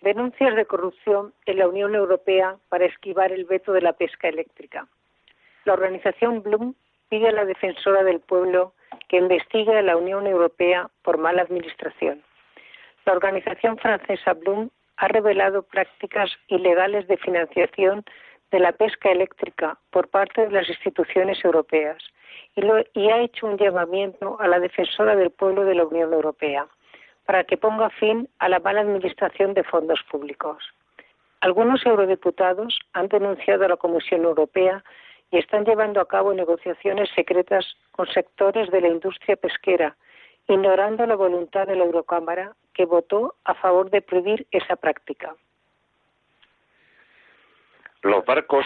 Denuncias 0.00 0.54
de 0.54 0.64
corrupción 0.64 1.34
en 1.44 1.58
la 1.58 1.68
Unión 1.68 1.94
Europea 1.94 2.56
para 2.70 2.86
esquivar 2.86 3.32
el 3.32 3.44
veto 3.44 3.72
de 3.72 3.82
la 3.82 3.92
pesca 3.92 4.28
eléctrica. 4.28 4.88
La 5.64 5.74
organización 5.74 6.42
Bloom 6.42 6.74
pide 7.10 7.28
a 7.28 7.32
la 7.32 7.44
defensora 7.44 8.04
del 8.04 8.20
pueblo 8.20 8.72
que 9.08 9.18
investigue 9.18 9.76
a 9.76 9.82
la 9.82 9.96
Unión 9.96 10.26
Europea 10.26 10.88
por 11.02 11.18
mala 11.18 11.42
administración. 11.42 12.22
La 13.08 13.14
organización 13.14 13.78
francesa 13.78 14.34
Bloom 14.34 14.68
ha 14.98 15.08
revelado 15.08 15.62
prácticas 15.62 16.30
ilegales 16.48 17.08
de 17.08 17.16
financiación 17.16 18.04
de 18.50 18.60
la 18.60 18.72
pesca 18.72 19.10
eléctrica 19.10 19.78
por 19.88 20.08
parte 20.08 20.42
de 20.42 20.50
las 20.50 20.68
instituciones 20.68 21.42
europeas 21.42 21.96
y, 22.54 23.08
ha 23.08 23.22
hecho 23.22 23.46
un 23.46 23.56
llamamiento 23.56 24.38
a 24.38 24.46
la 24.46 24.60
defensora 24.60 25.16
del 25.16 25.30
pueblo 25.30 25.64
de 25.64 25.76
la 25.76 25.86
Unión 25.86 26.12
Europea 26.12 26.66
para 27.24 27.44
que 27.44 27.56
ponga 27.56 27.88
fin 27.88 28.28
a 28.40 28.50
la 28.50 28.58
mala 28.58 28.82
administración 28.82 29.54
de 29.54 29.64
fondos 29.64 30.00
públicos. 30.10 30.62
Algunos 31.40 31.86
eurodiputados 31.86 32.78
han 32.92 33.08
denunciado 33.08 33.64
a 33.64 33.68
la 33.68 33.78
Comisión 33.78 34.24
Europea 34.24 34.84
y 35.30 35.38
están 35.38 35.64
llevando 35.64 36.02
a 36.02 36.08
cabo 36.08 36.34
negociaciones 36.34 37.08
secretas 37.14 37.74
con 37.92 38.06
sectores 38.08 38.70
de 38.70 38.82
la 38.82 38.88
industria 38.88 39.36
pesquera, 39.36 39.96
ignorando 40.48 41.06
la 41.06 41.14
voluntad 41.14 41.66
de 41.66 41.76
la 41.76 41.84
Eurocámara 41.84 42.56
que 42.74 42.86
votó 42.86 43.34
a 43.44 43.54
favor 43.54 43.90
de 43.90 44.02
prohibir 44.02 44.46
esa 44.50 44.76
práctica. 44.76 45.34
Los 48.02 48.24
barcos 48.24 48.64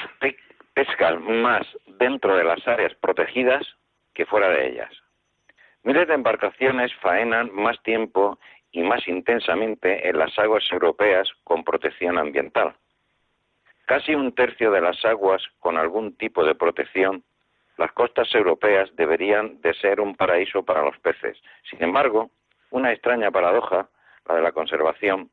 pescan 0.74 1.42
más 1.42 1.66
dentro 1.98 2.36
de 2.36 2.44
las 2.44 2.66
áreas 2.68 2.94
protegidas 2.94 3.66
que 4.14 4.26
fuera 4.26 4.48
de 4.48 4.68
ellas. 4.68 4.90
Miles 5.82 6.06
de 6.06 6.14
embarcaciones 6.14 6.92
faenan 7.00 7.52
más 7.52 7.82
tiempo 7.82 8.38
y 8.70 8.82
más 8.82 9.06
intensamente 9.08 10.08
en 10.08 10.18
las 10.18 10.38
aguas 10.38 10.64
europeas 10.70 11.28
con 11.44 11.64
protección 11.64 12.18
ambiental. 12.18 12.74
Casi 13.86 14.14
un 14.14 14.32
tercio 14.34 14.70
de 14.70 14.80
las 14.80 15.04
aguas 15.04 15.42
con 15.58 15.76
algún 15.76 16.16
tipo 16.16 16.44
de 16.44 16.54
protección, 16.54 17.24
las 17.78 17.92
costas 17.92 18.32
europeas 18.34 18.94
deberían 18.96 19.60
de 19.60 19.74
ser 19.74 20.00
un 20.00 20.14
paraíso 20.14 20.62
para 20.62 20.82
los 20.82 20.98
peces. 20.98 21.40
Sin 21.68 21.82
embargo, 21.82 22.30
una 22.70 22.92
extraña 22.92 23.30
paradoja 23.30 23.88
la 24.28 24.36
de 24.36 24.42
la 24.42 24.52
conservación, 24.52 25.30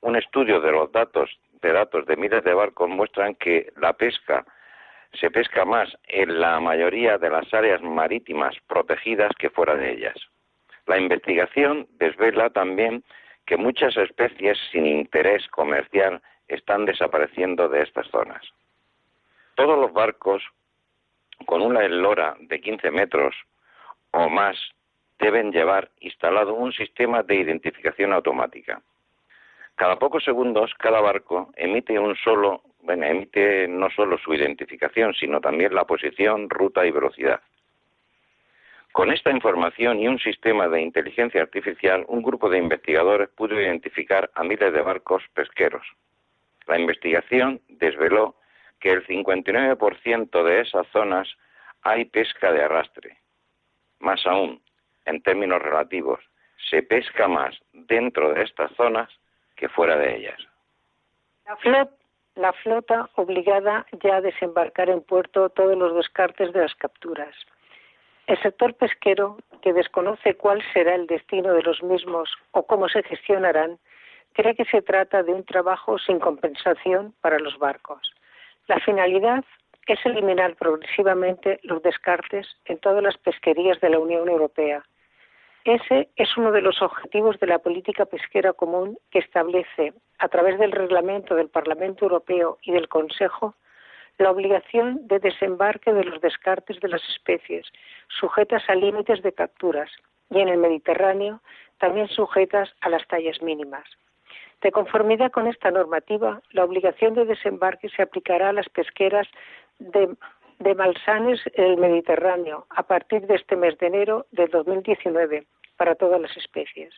un 0.00 0.16
estudio 0.16 0.60
de 0.60 0.72
los 0.72 0.90
datos 0.92 1.30
de 1.62 1.72
datos 1.72 2.06
de 2.06 2.16
miles 2.16 2.44
de 2.44 2.54
barcos 2.54 2.88
muestran 2.88 3.34
que 3.34 3.72
la 3.76 3.92
pesca 3.92 4.44
se 5.12 5.30
pesca 5.30 5.64
más 5.64 5.88
en 6.06 6.38
la 6.40 6.60
mayoría 6.60 7.18
de 7.18 7.30
las 7.30 7.52
áreas 7.52 7.82
marítimas 7.82 8.54
protegidas 8.66 9.32
que 9.38 9.50
fuera 9.50 9.74
de 9.74 9.92
ellas. 9.92 10.16
La 10.86 10.98
investigación 10.98 11.86
desvela 11.92 12.50
también 12.50 13.02
que 13.46 13.56
muchas 13.56 13.96
especies 13.96 14.58
sin 14.70 14.86
interés 14.86 15.48
comercial 15.48 16.20
están 16.48 16.84
desapareciendo 16.84 17.68
de 17.68 17.82
estas 17.82 18.06
zonas. 18.08 18.42
Todos 19.54 19.78
los 19.78 19.92
barcos 19.92 20.42
con 21.46 21.62
una 21.62 21.84
eslora 21.84 22.36
de 22.40 22.60
15 22.60 22.90
metros 22.90 23.34
o 24.10 24.28
más 24.28 24.56
deben 25.18 25.50
llevar 25.52 25.90
instalado 26.00 26.54
un 26.54 26.72
sistema 26.72 27.22
de 27.22 27.36
identificación 27.36 28.12
automática. 28.12 28.80
Cada 29.74 29.96
pocos 29.96 30.24
segundos, 30.24 30.72
cada 30.74 31.00
barco 31.00 31.52
emite 31.56 31.98
un 31.98 32.16
solo, 32.16 32.62
emite 32.88 33.68
no 33.68 33.90
solo 33.90 34.18
su 34.18 34.34
identificación, 34.34 35.14
sino 35.14 35.40
también 35.40 35.74
la 35.74 35.84
posición, 35.84 36.50
ruta 36.50 36.84
y 36.84 36.90
velocidad. 36.90 37.40
Con 38.92 39.12
esta 39.12 39.30
información 39.30 40.00
y 40.00 40.08
un 40.08 40.18
sistema 40.18 40.66
de 40.66 40.80
inteligencia 40.80 41.42
artificial, 41.42 42.04
un 42.08 42.22
grupo 42.22 42.50
de 42.50 42.58
investigadores 42.58 43.28
pudo 43.28 43.60
identificar 43.60 44.30
a 44.34 44.42
miles 44.42 44.72
de 44.72 44.82
barcos 44.82 45.22
pesqueros. 45.34 45.86
La 46.66 46.78
investigación 46.78 47.60
desveló 47.68 48.34
que 48.80 48.90
el 48.90 49.06
59% 49.06 50.42
de 50.44 50.60
esas 50.60 50.86
zonas 50.88 51.28
hay 51.82 52.04
pesca 52.04 52.52
de 52.52 52.62
arrastre. 52.62 53.18
Más 54.00 54.26
aún, 54.26 54.62
en 55.04 55.22
términos 55.22 55.60
relativos, 55.60 56.20
se 56.70 56.82
pesca 56.82 57.28
más 57.28 57.58
dentro 57.72 58.32
de 58.32 58.42
estas 58.42 58.70
zonas 58.76 59.08
que 59.56 59.68
fuera 59.68 59.96
de 59.96 60.16
ellas. 60.16 60.38
La 62.34 62.52
flota, 62.52 63.10
obligada 63.16 63.86
ya 64.04 64.16
a 64.16 64.20
desembarcar 64.20 64.90
en 64.90 65.02
puerto 65.02 65.48
todos 65.50 65.76
los 65.76 65.94
descartes 65.96 66.52
de 66.52 66.60
las 66.60 66.74
capturas. 66.76 67.34
El 68.26 68.40
sector 68.42 68.74
pesquero, 68.74 69.38
que 69.62 69.72
desconoce 69.72 70.34
cuál 70.34 70.62
será 70.72 70.94
el 70.94 71.06
destino 71.06 71.52
de 71.54 71.62
los 71.62 71.82
mismos 71.82 72.30
o 72.52 72.66
cómo 72.66 72.88
se 72.88 73.02
gestionarán, 73.02 73.78
cree 74.34 74.54
que 74.54 74.66
se 74.66 74.82
trata 74.82 75.22
de 75.22 75.32
un 75.32 75.44
trabajo 75.44 75.98
sin 75.98 76.20
compensación 76.20 77.14
para 77.22 77.38
los 77.38 77.58
barcos. 77.58 78.14
La 78.68 78.78
finalidad 78.80 79.44
es 79.86 80.06
eliminar 80.06 80.54
progresivamente 80.54 81.58
los 81.64 81.82
descartes 81.82 82.46
en 82.66 82.78
todas 82.78 83.02
las 83.02 83.18
pesquerías 83.18 83.80
de 83.80 83.90
la 83.90 83.98
Unión 83.98 84.28
Europea 84.28 84.84
ese 85.68 86.08
es 86.16 86.34
uno 86.38 86.50
de 86.50 86.62
los 86.62 86.80
objetivos 86.80 87.38
de 87.40 87.46
la 87.46 87.58
política 87.58 88.06
pesquera 88.06 88.54
común 88.54 88.98
que 89.10 89.18
establece, 89.18 89.92
a 90.18 90.28
través 90.28 90.58
del 90.58 90.72
reglamento 90.72 91.34
del 91.34 91.50
Parlamento 91.50 92.06
Europeo 92.06 92.56
y 92.62 92.72
del 92.72 92.88
Consejo, 92.88 93.54
la 94.16 94.30
obligación 94.30 95.06
de 95.06 95.18
desembarque 95.18 95.92
de 95.92 96.04
los 96.04 96.22
descartes 96.22 96.80
de 96.80 96.88
las 96.88 97.06
especies, 97.10 97.66
sujetas 98.08 98.62
a 98.68 98.74
límites 98.74 99.22
de 99.22 99.34
capturas, 99.34 99.90
y 100.30 100.40
en 100.40 100.48
el 100.48 100.56
Mediterráneo 100.56 101.42
también 101.76 102.08
sujetas 102.08 102.74
a 102.80 102.88
las 102.88 103.06
tallas 103.06 103.42
mínimas. 103.42 103.84
De 104.60 104.72
conformidad 104.72 105.30
con 105.30 105.46
esta 105.46 105.70
normativa, 105.70 106.42
la 106.50 106.64
obligación 106.64 107.14
de 107.14 107.24
desembarque 107.24 107.88
se 107.90 108.02
aplicará 108.02 108.48
a 108.48 108.52
las 108.52 108.68
pesqueras 108.68 109.28
de, 109.78 110.16
malsanes 110.74 111.40
en 111.54 111.64
el 111.64 111.76
Mediterráneo 111.76 112.66
a 112.70 112.82
partir 112.82 113.26
de 113.28 113.36
este 113.36 113.54
mes 113.54 113.78
de 113.78 113.86
enero 113.86 114.26
de 114.32 114.48
2019 114.48 115.46
para 115.76 115.94
todas 115.94 116.20
las 116.20 116.36
especies. 116.36 116.92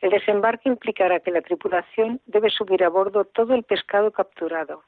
El 0.00 0.10
desembarque 0.10 0.68
implicará 0.68 1.20
que 1.20 1.30
la 1.30 1.40
tripulación 1.40 2.20
debe 2.26 2.50
subir 2.50 2.82
a 2.82 2.88
bordo 2.88 3.24
todo 3.24 3.54
el 3.54 3.62
pescado 3.62 4.10
capturado, 4.10 4.82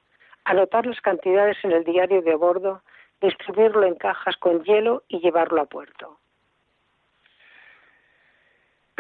anotar 0.45 0.87
las 0.87 1.01
cantidades 1.01 1.59
en 1.63 1.71
el 1.71 1.85
diario 1.85 2.23
de 2.23 2.35
bordo, 2.35 2.83
distribuirlo 3.21 3.85
en 3.85 3.95
cajas 3.95 4.37
con 4.37 4.65
hielo 4.65 5.05
y 5.09 5.21
llevarlo 5.21 5.61
a 5.61 5.67
puerto. 5.67 6.19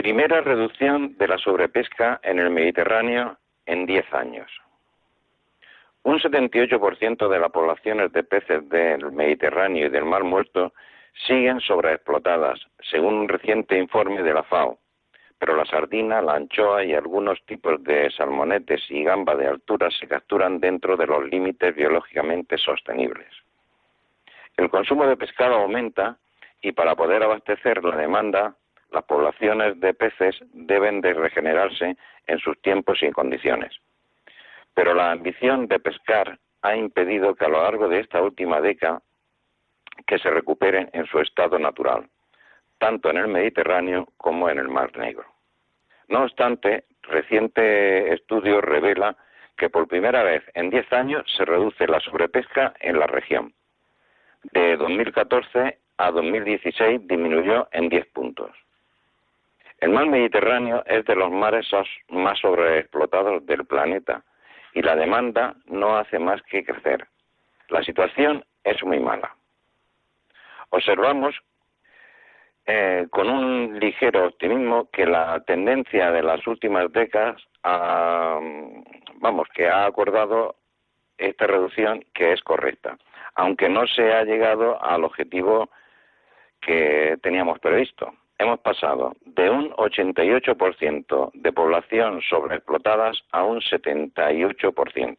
Primera 0.01 0.40
reducción 0.40 1.18
de 1.18 1.28
la 1.28 1.36
sobrepesca 1.36 2.20
en 2.22 2.38
el 2.38 2.48
Mediterráneo 2.48 3.36
en 3.66 3.84
10 3.84 4.14
años. 4.14 4.51
Un 6.05 6.18
78% 6.18 7.28
de 7.28 7.38
las 7.38 7.51
poblaciones 7.51 8.11
de 8.12 8.22
peces 8.22 8.66
del 8.70 9.12
Mediterráneo 9.12 9.84
y 9.84 9.90
del 9.90 10.07
Mar 10.07 10.24
Muerto 10.24 10.72
siguen 11.26 11.61
sobreexplotadas, 11.61 12.59
según 12.90 13.12
un 13.12 13.28
reciente 13.28 13.76
informe 13.76 14.22
de 14.22 14.32
la 14.32 14.42
FAO. 14.42 14.78
Pero 15.38 15.55
la 15.55 15.66
sardina, 15.66 16.22
la 16.22 16.36
anchoa 16.36 16.82
y 16.82 16.94
algunos 16.94 17.38
tipos 17.44 17.84
de 17.84 18.11
salmonetes 18.11 18.80
y 18.90 19.05
gamba 19.05 19.34
de 19.34 19.48
altura 19.48 19.90
se 19.90 20.09
capturan 20.09 20.61
dentro 20.61 20.96
de 20.96 21.09
los 21.09 21.28
límites 21.28 21.76
biológicamente 21.76 22.57
sostenibles. 22.57 23.28
El 24.57 24.70
consumo 24.70 25.07
de 25.07 25.18
pescado 25.18 25.57
aumenta 25.57 26.16
y 26.62 26.72
para 26.72 26.96
poder 26.96 27.22
abastecer 27.22 27.84
la 27.84 27.96
demanda, 27.98 28.55
las 28.91 29.05
poblaciones 29.05 29.78
de 29.80 29.95
peces 29.95 30.36
deben 30.53 31.01
de 31.01 31.14
regenerarse 31.14 31.97
en 32.26 32.38
sus 32.38 32.61
tiempos 32.62 33.03
y 33.03 33.11
condiciones. 33.11 33.76
Pero 34.74 34.95
la 34.95 35.12
ambición 35.12 35.66
de 35.68 35.78
pescar 35.78 36.38
ha 36.62 36.76
impedido 36.76 37.34
que 37.34 37.45
a 37.45 37.49
lo 37.49 37.62
largo 37.62 37.88
de 37.88 38.01
esta 38.01 38.22
última 38.22 38.61
década 38.61 39.03
que 40.07 40.18
se 40.18 40.30
recuperen 40.30 40.91
en 40.93 41.07
su 41.07 41.20
estado 41.20 41.59
natural, 41.59 42.09
tanto 42.78 43.11
en 43.11 43.18
el 43.18 43.28
Mediterráneo 43.28 44.09
como 44.16 44.49
en 44.49 44.59
el 44.59 44.68
Mar 44.68 44.97
Negro. 44.97 45.26
No 46.09 46.24
obstante, 46.24 46.84
reciente 47.03 48.12
estudio 48.12 48.61
revela 48.61 49.16
que 49.57 49.70
por 49.70 49.88
primera 49.88 50.22
vez 50.22 50.43
en 50.55 50.70
10 50.70 50.93
años 50.93 51.22
se 51.36 51.45
reduce 51.45 51.86
la 51.86 52.01
sobrepesca 52.01 52.74
en 52.80 52.99
la 52.99 53.07
región. 53.07 53.53
De 54.53 54.76
2014 54.76 55.78
a 55.99 56.11
2016 56.11 57.07
disminuyó 57.07 57.68
en 57.72 57.91
10 57.91 58.07
puntos. 58.07 58.51
El 59.80 59.92
mar 59.92 60.06
Mediterráneo 60.06 60.82
es 60.84 61.06
de 61.06 61.16
los 61.16 61.30
mares 61.30 61.66
más 62.10 62.38
sobreexplotados 62.38 63.46
del 63.46 63.64
planeta 63.64 64.22
y 64.74 64.82
la 64.82 64.94
demanda 64.94 65.54
no 65.64 65.96
hace 65.96 66.18
más 66.18 66.42
que 66.42 66.62
crecer. 66.62 67.06
La 67.70 67.82
situación 67.82 68.44
es 68.62 68.84
muy 68.84 69.00
mala. 69.00 69.34
Observamos 70.68 71.34
eh, 72.66 73.06
con 73.10 73.30
un 73.30 73.80
ligero 73.80 74.26
optimismo 74.26 74.90
que 74.92 75.06
la 75.06 75.40
tendencia 75.46 76.12
de 76.12 76.22
las 76.22 76.46
últimas 76.46 76.92
décadas, 76.92 77.42
vamos, 77.62 79.48
que 79.54 79.66
ha 79.66 79.86
acordado 79.86 80.56
esta 81.16 81.46
reducción 81.46 82.04
que 82.12 82.34
es 82.34 82.42
correcta, 82.42 82.98
aunque 83.34 83.70
no 83.70 83.86
se 83.86 84.12
ha 84.12 84.24
llegado 84.24 84.82
al 84.82 85.04
objetivo 85.04 85.70
que 86.60 87.16
teníamos 87.22 87.58
previsto 87.60 88.12
hemos 88.41 88.59
pasado 88.61 89.14
de 89.26 89.51
un 89.51 89.70
88% 89.72 91.30
de 91.34 91.53
población 91.53 92.22
sobreexplotadas 92.22 93.22
a 93.32 93.45
un 93.45 93.61
78%. 93.61 95.16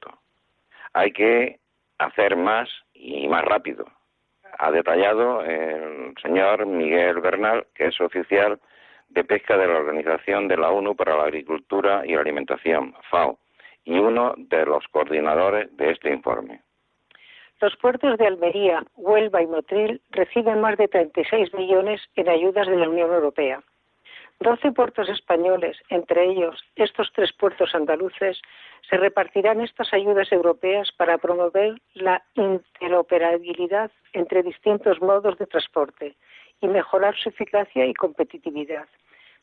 Hay 0.93 1.11
que 1.11 1.59
hacer 1.99 2.35
más 2.35 2.67
y 2.93 3.27
más 3.27 3.45
rápido. 3.45 3.85
Ha 4.57 4.71
detallado 4.71 5.43
el 5.43 6.15
señor 6.21 6.65
Miguel 6.65 7.21
Bernal, 7.21 7.67
que 7.75 7.87
es 7.87 8.01
oficial 8.01 8.59
de 9.09 9.23
pesca 9.23 9.55
de 9.55 9.67
la 9.67 9.77
Organización 9.77 10.47
de 10.47 10.57
la 10.57 10.71
ONU 10.71 10.95
para 10.95 11.15
la 11.15 11.23
Agricultura 11.23 12.03
y 12.05 12.15
la 12.15 12.21
Alimentación, 12.21 12.95
FAO, 13.09 13.37
y 13.83 13.99
uno 13.99 14.33
de 14.37 14.65
los 14.65 14.87
coordinadores 14.87 15.75
de 15.77 15.91
este 15.91 16.11
informe. 16.11 16.61
Los 17.61 17.77
puertos 17.77 18.17
de 18.17 18.25
Almería, 18.25 18.83
Huelva 18.95 19.43
y 19.43 19.45
Motril 19.45 20.01
reciben 20.09 20.61
más 20.61 20.77
de 20.77 20.87
36 20.87 21.53
millones 21.53 22.01
en 22.15 22.27
ayudas 22.27 22.67
de 22.67 22.75
la 22.75 22.89
Unión 22.89 23.11
Europea. 23.11 23.61
Doce 24.39 24.71
puertos 24.71 25.07
españoles, 25.09 25.77
entre 25.89 26.25
ellos 26.25 26.59
estos 26.75 27.11
tres 27.13 27.31
puertos 27.33 27.75
andaluces, 27.75 28.41
se 28.89 28.97
repartirán 28.97 29.61
estas 29.61 29.93
ayudas 29.93 30.31
europeas 30.31 30.91
para 30.97 31.19
promover 31.19 31.79
la 31.93 32.23
interoperabilidad 32.33 33.91
entre 34.13 34.41
distintos 34.41 34.99
modos 34.99 35.37
de 35.37 35.45
transporte 35.45 36.15
y 36.61 36.67
mejorar 36.67 37.15
su 37.15 37.29
eficacia 37.29 37.85
y 37.85 37.93
competitividad. 37.93 38.87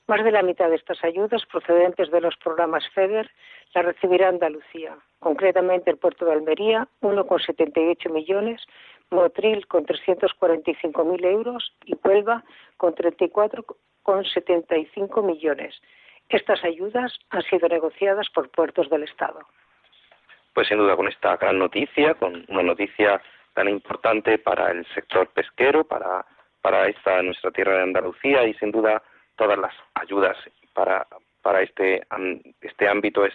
Más 0.08 0.24
de 0.24 0.32
la 0.32 0.42
mitad 0.42 0.70
de 0.70 0.76
estas 0.76 1.04
ayudas 1.04 1.44
procedentes 1.44 2.10
de 2.10 2.22
los 2.22 2.34
programas 2.38 2.88
FEDER 2.94 3.30
las 3.74 3.84
recibirá 3.84 4.30
Andalucía, 4.30 4.96
concretamente 5.18 5.90
el 5.90 5.98
puerto 5.98 6.24
de 6.24 6.32
Almería, 6.32 6.88
1,78 7.02 8.10
millones, 8.10 8.66
Motril 9.10 9.66
con 9.66 9.84
345.000 9.84 11.26
euros 11.26 11.74
y 11.84 11.94
Huelva 12.02 12.42
con 12.78 12.94
34,75 12.94 15.22
millones. 15.22 15.78
Estas 16.30 16.64
ayudas 16.64 17.18
han 17.28 17.42
sido 17.42 17.68
negociadas 17.68 18.30
por 18.30 18.48
puertos 18.48 18.88
del 18.88 19.02
Estado. 19.02 19.40
Pues 20.54 20.68
sin 20.68 20.78
duda 20.78 20.96
con 20.96 21.08
esta 21.08 21.36
gran 21.36 21.58
noticia, 21.58 22.14
con 22.14 22.46
una 22.48 22.62
noticia 22.62 23.20
tan 23.52 23.68
importante 23.68 24.38
para 24.38 24.70
el 24.70 24.86
sector 24.94 25.28
pesquero, 25.28 25.84
para, 25.84 26.24
para 26.62 26.88
esta 26.88 27.22
nuestra 27.22 27.50
tierra 27.50 27.76
de 27.76 27.82
Andalucía 27.82 28.46
y 28.46 28.54
sin 28.54 28.70
duda 28.70 29.02
todas 29.38 29.58
las 29.58 29.72
ayudas 29.94 30.36
para, 30.74 31.06
para 31.40 31.62
este, 31.62 32.02
este 32.60 32.88
ámbito 32.88 33.24
es 33.24 33.32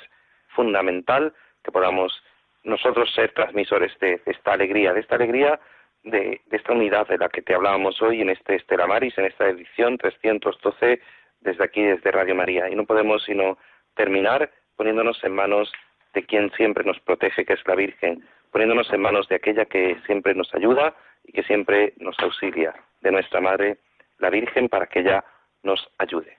fundamental 0.50 1.34
que 1.64 1.72
podamos 1.72 2.24
nosotros 2.64 3.12
ser 3.14 3.34
transmisores 3.34 3.98
de, 4.00 4.22
esta 4.26 4.54
alegría, 4.54 4.94
de 4.94 5.00
esta 5.00 5.16
alegría 5.16 5.60
de, 6.04 6.42
esta 6.52 6.74
unidad 6.74 7.08
de 7.08 7.18
la 7.18 7.30
que 7.30 7.42
te 7.42 7.56
hablábamos 7.56 8.02
hoy 8.02 8.22
en 8.22 8.30
este 8.30 8.56
Estela 8.56 8.88
Maris, 8.88 9.18
en 9.18 9.26
esta 9.26 9.48
edición 9.48 9.98
312 9.98 11.02
desde 11.42 11.64
aquí, 11.64 11.82
desde 11.82 12.12
Radio 12.12 12.36
María. 12.36 12.70
Y 12.70 12.76
no 12.76 12.86
podemos 12.86 13.24
sino 13.24 13.58
terminar 13.96 14.52
poniéndonos 14.76 15.24
en 15.24 15.34
manos 15.34 15.72
de 16.14 16.26
quien 16.26 16.52
siempre 16.52 16.84
nos 16.84 17.00
protege, 17.00 17.46
que 17.46 17.54
es 17.54 17.68
la 17.68 17.76
Virgen, 17.76 18.24
poniéndonos 18.52 18.92
en 18.92 19.02
manos 19.02 19.28
de 19.30 19.36
aquella 19.36 19.66
que 19.66 19.98
siempre 20.06 20.36
nos 20.36 20.54
ayuda 20.54 20.94
y 21.24 21.32
que 21.32 21.44
siempre 21.44 21.94
nos 21.98 22.20
auxilia, 22.20 22.74
de 23.02 23.12
nuestra 23.12 23.40
Madre, 23.40 23.78
la 24.20 24.30
Virgen, 24.30 24.70
para 24.70 24.88
que 24.88 25.00
ella 25.00 25.24
nos 25.64 25.86
ayude. 25.98 26.38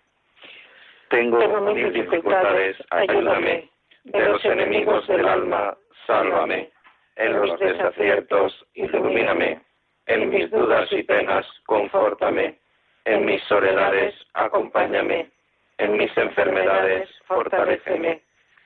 Tengo, 1.08 1.60
mil 1.72 1.92
dificultades, 1.92 2.76
ayúdame. 2.90 3.68
De 4.04 4.20
los 4.20 4.44
enemigos 4.44 5.06
del 5.06 5.26
alma, 5.26 5.76
sálvame. 6.06 6.70
En 7.16 7.32
los 7.40 7.58
desaciertos, 7.58 8.66
ilumíname. 8.74 9.60
En 10.06 10.28
mis 10.28 10.50
dudas 10.50 10.90
y 10.92 11.02
penas, 11.02 11.46
confórtame. 11.66 12.58
En 13.04 13.24
mis 13.24 13.42
soledades, 13.44 14.14
acompáñame. 14.34 15.30
En 15.78 15.96
mis 15.96 16.16
enfermedades, 16.16 17.08
fortaléceme. 17.26 18.20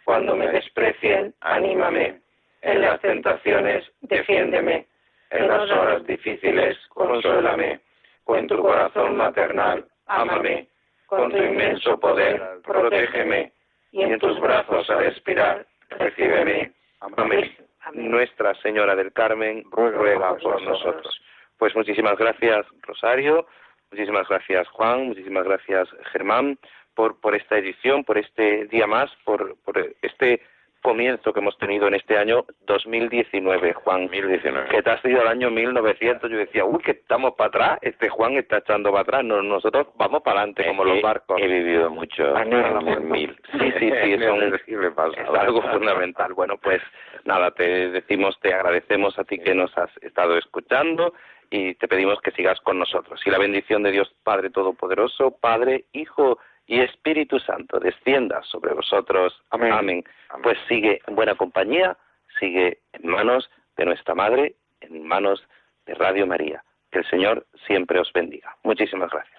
Cuando 0.04 0.34
me 0.34 0.48
desprecien, 0.48 1.34
anímame. 1.40 2.20
En 2.62 2.80
las 2.80 3.00
tentaciones, 3.00 3.84
defiéndeme. 4.00 4.86
En 5.30 5.48
las 5.48 5.70
horas 5.70 6.06
difíciles, 6.06 6.76
consuélame. 6.88 7.80
Con 8.24 8.46
tu 8.46 8.60
corazón 8.60 9.16
maternal, 9.16 9.84
ámame, 10.08 10.68
con 11.06 11.30
tu 11.30 11.36
inmenso 11.36 11.98
poder, 11.98 12.60
protégeme, 12.64 13.52
y 13.92 14.02
en 14.02 14.18
tus 14.18 14.38
brazos 14.40 14.88
a 14.90 14.96
respirar, 14.96 15.66
recíbeme. 15.90 16.72
Amén. 17.00 17.56
Nuestra 17.94 18.54
Señora 18.56 18.94
del 18.94 19.12
Carmen 19.12 19.64
ruega 19.70 20.36
por 20.36 20.60
nosotros. 20.62 21.20
Pues 21.56 21.74
muchísimas 21.74 22.16
gracias, 22.18 22.66
Rosario, 22.82 23.46
muchísimas 23.90 24.28
gracias, 24.28 24.68
Juan, 24.68 25.06
muchísimas 25.06 25.44
gracias, 25.44 25.88
Germán, 26.12 26.58
por, 26.94 27.20
por 27.20 27.34
esta 27.34 27.58
edición, 27.58 28.04
por 28.04 28.18
este 28.18 28.66
día 28.66 28.86
más, 28.86 29.10
por, 29.24 29.56
por 29.64 29.78
este 30.02 30.40
comienzo 30.82 31.32
que 31.32 31.40
hemos 31.40 31.56
tenido 31.58 31.88
en 31.88 31.94
este 31.94 32.16
año 32.16 32.44
2019, 32.66 33.72
Juan. 33.74 34.02
2019. 34.02 34.68
Que 34.68 34.82
te 34.82 34.90
ha 34.90 35.02
sido 35.02 35.22
el 35.22 35.28
año 35.28 35.50
1900. 35.50 36.30
Yo 36.30 36.36
decía, 36.36 36.64
uy, 36.64 36.82
que 36.82 36.92
estamos 36.92 37.34
para 37.34 37.48
atrás. 37.48 37.78
Este 37.82 38.08
Juan 38.08 38.34
está 38.34 38.58
echando 38.58 38.90
para 38.90 39.02
atrás. 39.02 39.24
nosotros 39.24 39.88
vamos 39.96 40.22
para 40.22 40.40
adelante, 40.40 40.66
como 40.66 40.84
los 40.84 41.02
barcos. 41.02 41.40
He 41.40 41.46
vivido 41.46 41.90
mucho 41.90 42.36
en 42.36 43.10
mil. 43.10 43.36
Sí, 43.52 43.72
sí, 43.78 43.90
sí, 44.02 44.12
es, 44.12 44.20
es 44.20 45.28
algo 45.38 45.62
fundamental. 45.62 46.34
Bueno, 46.34 46.56
pues 46.58 46.80
nada, 47.24 47.50
te 47.50 47.90
decimos, 47.90 48.38
te 48.40 48.52
agradecemos 48.52 49.18
a 49.18 49.24
ti 49.24 49.38
que 49.38 49.54
nos 49.54 49.76
has 49.76 49.90
estado 50.02 50.36
escuchando 50.38 51.12
y 51.50 51.74
te 51.74 51.88
pedimos 51.88 52.20
que 52.20 52.30
sigas 52.32 52.60
con 52.60 52.78
nosotros. 52.78 53.20
Y 53.24 53.30
la 53.30 53.38
bendición 53.38 53.82
de 53.82 53.92
Dios 53.92 54.14
Padre 54.22 54.50
Todopoderoso, 54.50 55.36
Padre, 55.40 55.84
Hijo 55.92 56.38
y 56.68 56.80
Espíritu 56.80 57.40
Santo 57.40 57.80
descienda 57.80 58.42
sobre 58.44 58.74
vosotros. 58.74 59.34
Amén. 59.50 60.04
Pues 60.42 60.58
sigue 60.68 61.00
en 61.06 61.16
buena 61.16 61.34
compañía, 61.34 61.96
sigue 62.38 62.80
en 62.92 63.10
manos 63.10 63.50
de 63.76 63.86
nuestra 63.86 64.14
Madre, 64.14 64.54
en 64.80 65.06
manos 65.06 65.42
de 65.86 65.94
Radio 65.94 66.26
María. 66.26 66.62
Que 66.92 67.00
el 67.00 67.10
Señor 67.10 67.46
siempre 67.66 67.98
os 67.98 68.12
bendiga. 68.12 68.56
Muchísimas 68.62 69.10
gracias. 69.10 69.38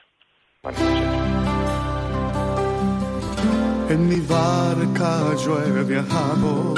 En 3.90 4.08
mi 4.08 4.20
barca 4.28 5.34
yo 5.46 5.60
he 5.64 5.84
viajado 5.84 6.76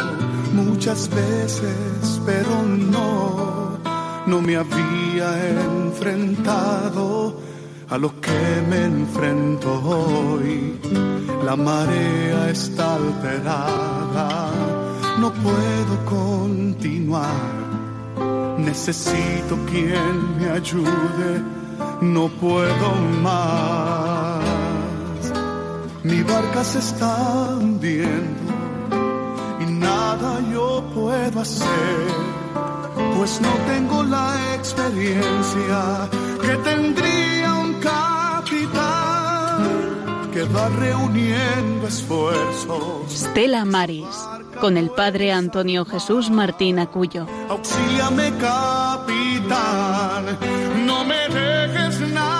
muchas 0.53 1.09
veces, 1.09 2.21
pero 2.25 2.61
no 2.63 3.79
no 4.27 4.41
me 4.41 4.55
había 4.55 5.49
enfrentado 5.49 7.50
a 7.91 7.97
lo 7.97 8.09
que 8.21 8.63
me 8.69 8.85
enfrento 8.85 9.69
hoy. 9.83 10.79
La 11.43 11.55
marea 11.57 12.49
está 12.49 12.95
alterada, 12.95 14.49
no 15.19 15.31
puedo 15.33 15.93
continuar. 16.05 17.51
Necesito 18.57 19.57
quien 19.69 20.37
me 20.37 20.49
ayude, 20.49 21.43
no 22.01 22.29
puedo 22.29 22.95
más. 23.21 24.41
Mi 26.03 26.21
barca 26.23 26.63
se 26.63 26.79
está 26.79 27.57
hundiendo 27.59 28.53
y 29.59 29.65
nada 29.65 30.39
yo 30.51 30.83
puedo 30.95 31.41
hacer 31.41 32.31
pues 33.21 33.39
no 33.39 33.51
tengo 33.67 34.01
la 34.01 34.55
experiencia 34.55 36.09
que 36.41 36.55
tendría 36.69 37.50
un 37.81 37.83
capitán 37.83 39.65
que 40.31 40.43
va 40.43 40.69
reuniendo 40.69 41.87
esfuerzos. 41.87 43.09
Stella 43.09 43.65
Maris, 43.65 44.05
con 44.59 44.77
el 44.77 44.91
padre 44.91 45.31
Antonio 45.31 45.85
Jesús 45.85 46.29
Martín 46.29 46.77
Acuyo. 46.79 47.25
Auxíliame, 47.49 48.31
capitán, 48.37 50.37
no 50.85 51.03
me 51.03 51.27
dejes 51.29 52.01
nada 52.01 52.30